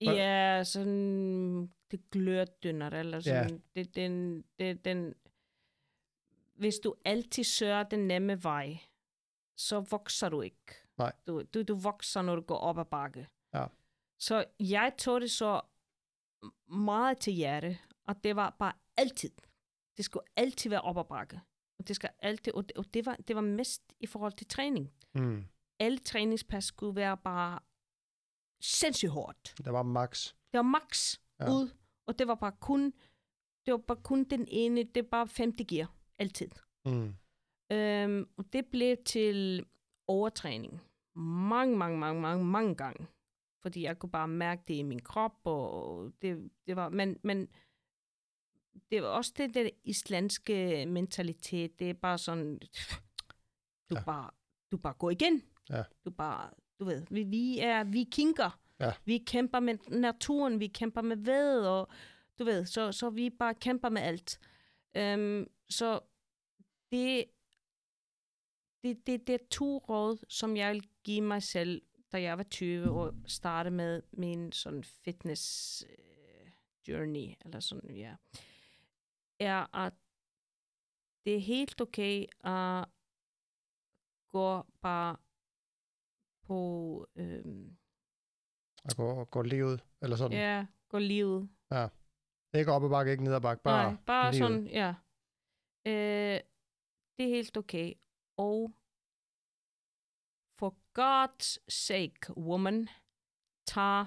[0.00, 3.80] ja, sådan, det glørdynner, eller sådan, ja.
[3.82, 5.14] det, den, det, den,
[6.56, 8.78] hvis du altid søger den nemme vej,
[9.56, 10.74] så vokser du ikke.
[10.98, 11.12] Nej.
[11.26, 13.26] Du, du, du vokser, når du går op ad bakke.
[13.54, 13.66] Ja.
[14.18, 15.60] Så jeg tog det så
[16.70, 19.30] meget til hjerte, og det var bare altid.
[19.96, 21.40] Det skulle altid være op ad bakke.
[21.78, 24.46] Og det skal altid, og det, og det, var, det var mest i forhold til
[24.46, 24.92] træning.
[25.14, 25.44] mm,
[25.78, 27.58] Alle træningspas skulle være bare
[28.60, 29.54] sindssygt hårdt.
[29.64, 30.28] der var max.
[30.52, 31.50] Det var max Ja.
[31.50, 31.70] ud,
[32.08, 32.92] og det var bare kun,
[33.66, 36.50] det var bare kun den ene, det er bare femte gear, altid.
[36.86, 37.14] Mm.
[37.72, 39.66] Øhm, og det blev til
[40.08, 40.80] overtræning.
[41.16, 43.06] Mange, mange, mange, mange, mange gange.
[43.62, 47.48] Fordi jeg kunne bare mærke det i min krop, og det, det var, men, men
[48.90, 51.78] det var også det der islandske mentalitet.
[51.78, 52.58] Det er bare sådan,
[53.90, 54.02] du Ja.
[54.04, 54.30] bare,
[54.72, 55.42] du bare går igen.
[55.70, 55.82] Ja.
[56.04, 56.50] Du bare,
[56.80, 58.60] du ved, vi, vi er vikinger.
[58.80, 58.92] Ja.
[59.04, 61.88] Vi kæmper med naturen, vi kæmper med ved, og
[62.38, 64.40] du ved, så, så vi bare kæmper med alt.
[64.96, 66.00] Øhm, så
[66.92, 67.24] det,
[68.82, 71.82] det, det, det er to råd, som jeg vil give mig selv,
[72.12, 76.50] da jeg var 20 og starte med min sådan fitness øh,
[76.88, 78.14] journey, eller sådan, ja,
[79.40, 79.92] er at
[81.24, 82.88] det er helt okay at
[84.28, 85.16] gå bare
[86.46, 87.76] på, øhm,
[88.84, 90.38] At gå, gå livet, eller sådan.
[90.38, 91.50] ja, gå livet.
[92.54, 94.48] Ikke op ad bakke, ikke ned ad bakke, bare, Nej, bare livet.
[94.48, 94.94] sådan, ja.
[95.86, 96.40] Øh,
[97.16, 97.94] det er helt okay.
[98.36, 98.72] Og
[100.58, 102.88] for God's sake, woman,
[103.66, 104.06] tag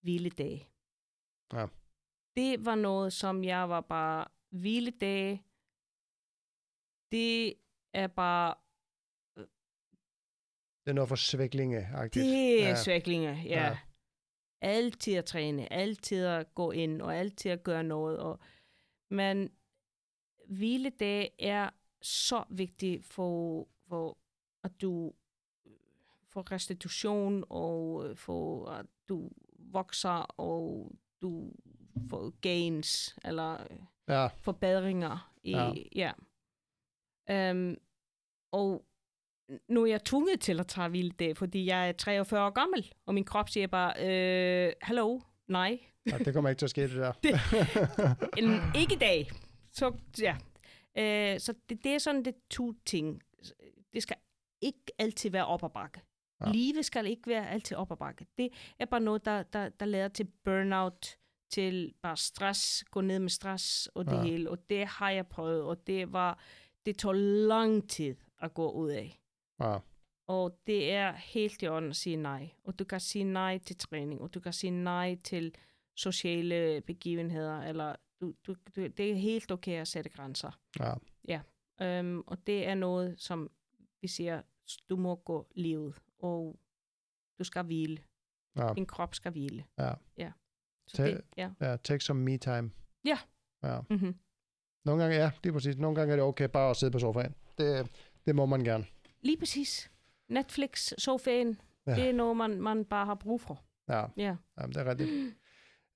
[0.00, 0.72] hviledag.
[1.52, 1.66] Ja.
[2.36, 5.44] Det var noget, som jeg var bare hviledag.
[7.12, 7.54] Det
[7.94, 8.54] er bare,
[10.84, 12.08] Det er noget for svæklinge -agtigt.
[12.20, 12.74] det er Ja.
[12.74, 13.64] svæklinger, ja.
[13.66, 13.78] Ja.
[14.60, 18.18] Altid at træne, altid at gå ind, og altid at gøre noget.
[18.18, 18.38] Og,
[19.10, 19.50] men
[20.48, 21.70] hviledag er
[22.02, 24.18] så vigtig for, for
[24.64, 25.12] at du
[26.28, 30.92] får restitution, og for at du vokser, og
[31.22, 31.52] du
[32.10, 33.76] får gains, eller øh,
[34.08, 35.32] Ja, forbedringer.
[35.42, 35.72] I, Ja.
[37.28, 37.50] ja.
[37.50, 37.76] Um,
[38.52, 38.84] og
[39.68, 43.14] nu er jeg tvunget til at tage hviledag, fordi jeg er 43 år gammel, og
[43.14, 43.92] min krop siger bare,
[44.66, 45.78] øh, hallo, nej,
[46.10, 47.12] ja, det kommer ikke til at ske, det der.
[47.12, 48.50] Det- en,
[48.80, 49.30] ikke i dag.
[49.72, 50.36] Så, ja.
[50.98, 53.22] Øh, så det, det er sådan det to ting.
[53.94, 54.16] Det skal
[54.60, 56.00] ikke altid være op ad bakke.
[56.46, 56.52] Ja.
[56.52, 58.26] Livet skal ikke være altid op ad bakke.
[58.38, 58.48] Det
[58.78, 61.16] er bare noget, der, der, der leder til burnout,
[61.52, 64.16] til bare stress, gå ned med stress og det Ja.
[64.16, 64.22] ja.
[64.22, 64.50] hele.
[64.50, 66.38] Og det har jeg prøvet, og det var,
[66.86, 69.20] det tog lang tid at gå ud af.
[69.60, 69.78] Ja,
[70.26, 72.50] Og det er helt i orden at sige nej.
[72.64, 75.54] Og du kan sige nej til træning, og du kan sige nej til
[75.96, 80.50] sociale begivenheder, eller du, du, du, det er helt okay at sætte grænser.
[81.28, 81.40] Ja.
[81.82, 83.50] Øhm, og det er noget, som
[84.00, 84.42] vi siger,
[84.90, 86.58] du må gå livet, og
[87.38, 87.98] du skal hvile.
[88.56, 88.72] Ja.
[88.76, 89.64] Din krop skal hvile.
[89.78, 89.92] Ja.
[90.18, 90.32] ja.
[90.94, 91.50] Så det, ja.
[91.60, 92.70] Ja, take some me time.
[93.04, 93.18] Ja.
[93.64, 93.78] Ja.
[93.90, 94.14] Mm-hmm.
[94.84, 95.76] Nogle gange, ja, det er præcis.
[95.76, 97.34] Nogle gange er det okay bare at sidde på sofaen.
[97.58, 97.90] Det,
[98.26, 98.84] det må man gerne.
[99.20, 99.90] Lige præcis.
[100.28, 101.90] Netflix, sofaen, Ja.
[101.92, 101.96] ja.
[102.00, 103.62] det er noget, man, man bare har brug for.
[103.88, 104.36] Ja, Ja.
[104.60, 105.34] jamen, det er rigtigt.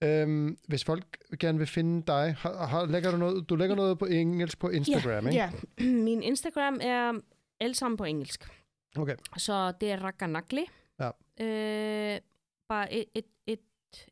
[0.05, 3.98] Øhm, hvis folk gerne vil finde dig, har, har, lægger du, noget, du lægger noget
[3.98, 5.39] på engelsk på Instagram, ikke?
[5.39, 5.51] Ja,
[6.09, 7.20] min Instagram er
[7.60, 8.48] alt sammen på engelsk.
[8.97, 9.16] Okay.
[9.36, 10.64] Så det er Rakanakli.
[11.01, 11.10] Ja.
[11.40, 12.20] Øh,
[12.68, 13.60] bare et, et, et,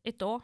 [0.05, 0.43] et år.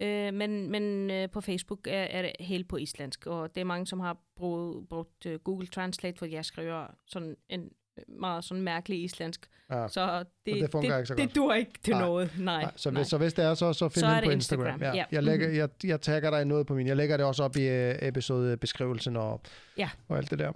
[0.00, 3.64] Øh, men men øh, på Facebook er, er det helt på islandsk, og det er
[3.64, 7.70] mange, som har brugt, brugt uh, Google Translate, for jeg skriver sådan en
[8.08, 9.46] meget sådan mærkelig islandsk.
[9.70, 9.88] Ja.
[9.88, 11.28] Så det, det fungerer ikke så det, godt.
[11.28, 12.00] det dur ikke til Nej.
[12.02, 12.30] noget.
[12.38, 13.00] Nej, Nej, så, nej.
[13.00, 14.66] hvis, så hvis det er, så, så find Så på det Instagram.
[14.66, 15.04] Instagram, ja.
[15.12, 15.56] Jeg, lægger, Mhm.
[15.56, 16.86] jeg, jeg tagger dig noget på min.
[16.86, 19.40] Jeg lægger det også op i øh, episodebeskrivelsen og,
[19.78, 19.90] Ja.
[20.08, 20.52] og alt det der.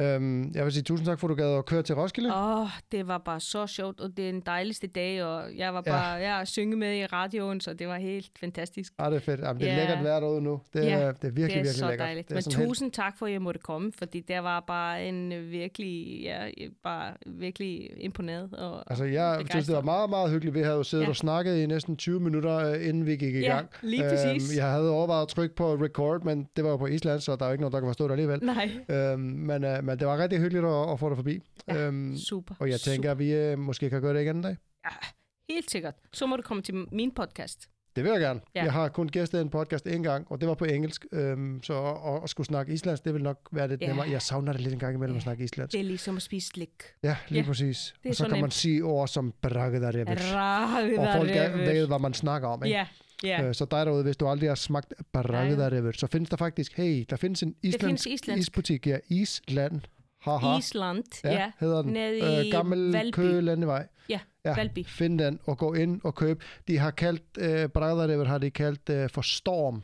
[0.00, 2.34] Øhm, jeg vil sige tusind tak, for at du gad at køre til Roskilde.
[2.34, 5.74] Åh, oh, det var bare så sjovt, og det er den dejligste dag, og jeg
[5.74, 5.92] var Ja.
[5.92, 6.34] bare ja.
[6.36, 8.92] jeg synge med i radioen, så det var helt fantastisk.
[8.98, 9.40] Ah, det er fedt.
[9.40, 9.78] Jamen, det er Ja.
[9.78, 10.60] lækkert vejr derude nu.
[10.72, 12.06] Det, Ja, er, det er virkelig, det er virkelig så lækkert.
[12.06, 12.28] dejligt.
[12.28, 14.60] Det er Men sådan helt- tusind tak for, at jeg måtte komme, fordi det var
[14.66, 16.38] bare en øh, virkelig, ja,
[16.84, 18.48] bare virkelig imponeret.
[18.52, 19.84] Og, Altså, jeg synes, det var begejstret.
[19.84, 20.54] meget, meget hyggeligt.
[20.54, 21.06] Vi havde jo siddet ja.
[21.06, 21.10] Ja.
[21.10, 23.68] og snakket i næsten 20 minutter, øh, inden vi gik i Ja, gang.
[23.82, 24.50] lige præcis.
[24.52, 27.36] Øhm, jeg havde overvejet at trykke på record, men det var jo på Island, så
[27.36, 28.38] der er jo ikke nogen, der kan forstå det alligevel.
[28.42, 31.40] Nej, Øhm, men, øh, men det var rigtig hyggeligt at, at få dig forbi.
[31.68, 32.54] Ja, øhm, super.
[32.58, 34.56] og jeg tænker, at vi øh, måske kan gøre det igen en dag.
[34.84, 35.12] super.
[35.48, 35.94] Helt sikkert.
[36.12, 37.68] Så må du komme til min podcast.
[37.96, 38.40] Det vil jeg gerne.
[38.54, 38.64] Ja.
[38.64, 41.06] Jeg har kun gæstet en podcast en gang, og det var på engelsk.
[41.12, 43.86] Øhm, så at, at skulle snakke islandsk, det vil nok være lidt Ja.
[43.86, 44.10] nemmere.
[44.10, 45.24] Jeg savner det lidt en gang imellem at Ja.
[45.24, 45.72] snakke islandsk.
[45.72, 46.70] Det er ligesom at spise slik.
[47.02, 47.94] Ja, lige Ja, præcis.
[48.02, 50.34] det og så kan man sige ord som bragdarevich.
[50.34, 50.68] Og
[51.16, 51.30] folk
[51.66, 52.64] ved, hvad man snakker om.
[52.64, 52.76] Ikke?
[52.78, 52.86] Ja,
[53.24, 53.42] ja.
[53.42, 57.04] Øh, Så dig derude, hvis du aldrig har smagt bragdarevich, så findes der faktisk, hey,
[57.10, 58.40] der findes en findes islandsk, islandsk.
[58.48, 58.86] isbutik.
[58.86, 59.80] Ja, Island.
[60.20, 60.58] Haha.
[60.58, 61.52] Island, ja, ja.
[61.60, 61.92] hedder den.
[61.92, 63.14] Nede i gammel Valby.
[63.14, 63.86] Køge Landevej.
[64.08, 64.86] Ja, Ja, Valby.
[64.86, 66.42] find den og gå ind og køb.
[66.68, 69.82] De har kaldt, øh, bragdarevich har de kaldt øh, for Storm.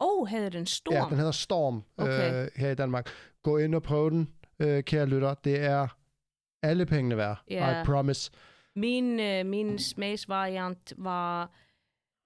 [0.00, 0.94] Oh, havde den stor?
[0.94, 2.42] Ja, den hedder Storm Okay.
[2.44, 3.08] øh, her i Danmark.
[3.42, 4.28] Gå ind og prøv den,
[4.60, 5.34] øh, kære lytter.
[5.34, 5.88] Det er
[6.62, 7.42] alle pengene værd.
[7.50, 7.80] Ja.
[7.80, 8.30] I promise.
[8.76, 11.50] Min, øh, min smagsvariant var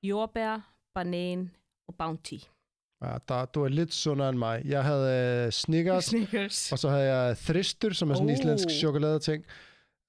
[0.09, 1.51] jordbær, banan
[1.89, 2.35] og bounty.
[3.05, 4.62] Ja, der, du er lidt sundere end mig.
[4.64, 6.72] Jeg havde øh, Snickers, Snickers.
[6.72, 8.39] og så havde jeg Thrister, som er sådan en Oh.
[8.40, 9.44] islandsk chokoladeting.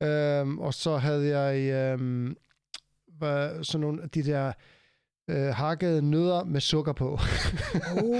[0.03, 2.35] Øhm, og så havde jeg øhm,
[3.07, 4.53] hvad, sådan nogle af de der
[5.29, 7.19] øh, hakkede nødder med sukker på.
[8.03, 8.17] Oh,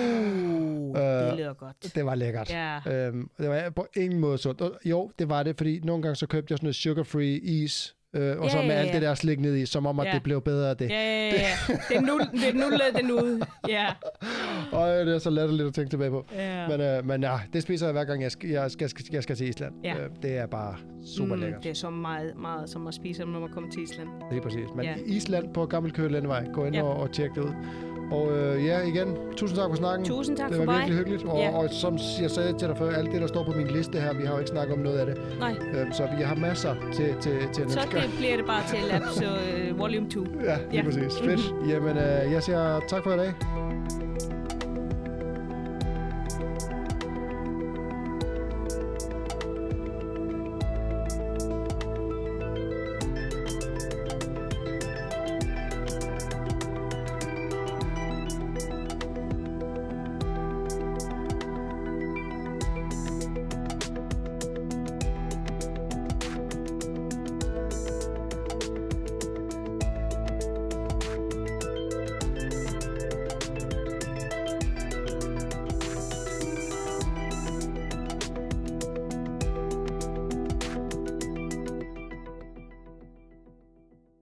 [0.95, 1.95] det Øh, lyder godt.
[1.95, 2.49] det var lækkert.
[2.49, 2.79] Ja.
[2.87, 4.61] Øhm, det var på ingen måde sundt.
[4.61, 7.94] Og, jo, det var det, fordi nogle gange så købte jeg sådan noget sugar-free is,
[8.15, 8.93] øh, og Ja, så med ja, alt ja.
[8.93, 10.11] det der slik ned i, som om at Ja.
[10.13, 10.89] det blev bedre af det.
[10.89, 11.73] Ja, ja, ja.
[11.89, 13.45] Det er nul, det er nul den ud.
[13.69, 13.85] Ja.
[14.77, 16.25] Og det er så latterligt at tænke tilbage på.
[16.35, 16.67] ja.
[16.67, 19.23] Men, øh, men ja, det spiser jeg hver gang, jeg skal, jeg skal, skal, jeg
[19.23, 19.73] skal til Island.
[19.83, 19.93] Ja.
[19.93, 20.75] Øh, det er bare
[21.17, 21.63] super Mm, lækkert.
[21.63, 24.09] det er så meget, meget som at spise, når man kommer til Island.
[24.31, 24.67] Det er præcis.
[24.75, 24.93] Men Ja.
[25.05, 26.45] Island på Gammel Køge Landevej.
[26.53, 26.83] Gå ind Ja.
[26.83, 27.51] og, og tjek det ud.
[28.11, 30.05] Og øh, ja, igen, tusind tak for snakken.
[30.05, 30.79] Tusind tak det for var mig.
[30.81, 31.23] virkelig hyggeligt.
[31.25, 31.57] Og, Ja.
[31.57, 34.13] og som jeg sagde til dig før, alt det, der står på min liste her,
[34.13, 35.17] vi har jo ikke snakket om noget af det.
[35.39, 38.03] Nej, Øh, så vi har masser til, til, til så næste gang.
[38.03, 39.21] det bliver det bare til Labs
[39.71, 40.19] uh, Volume 2.
[40.43, 40.83] Ja, lige Ja.
[40.83, 41.19] præcis.
[41.23, 41.53] Fedt.
[41.71, 43.33] Jamen, øh, jeg siger tak for i dag.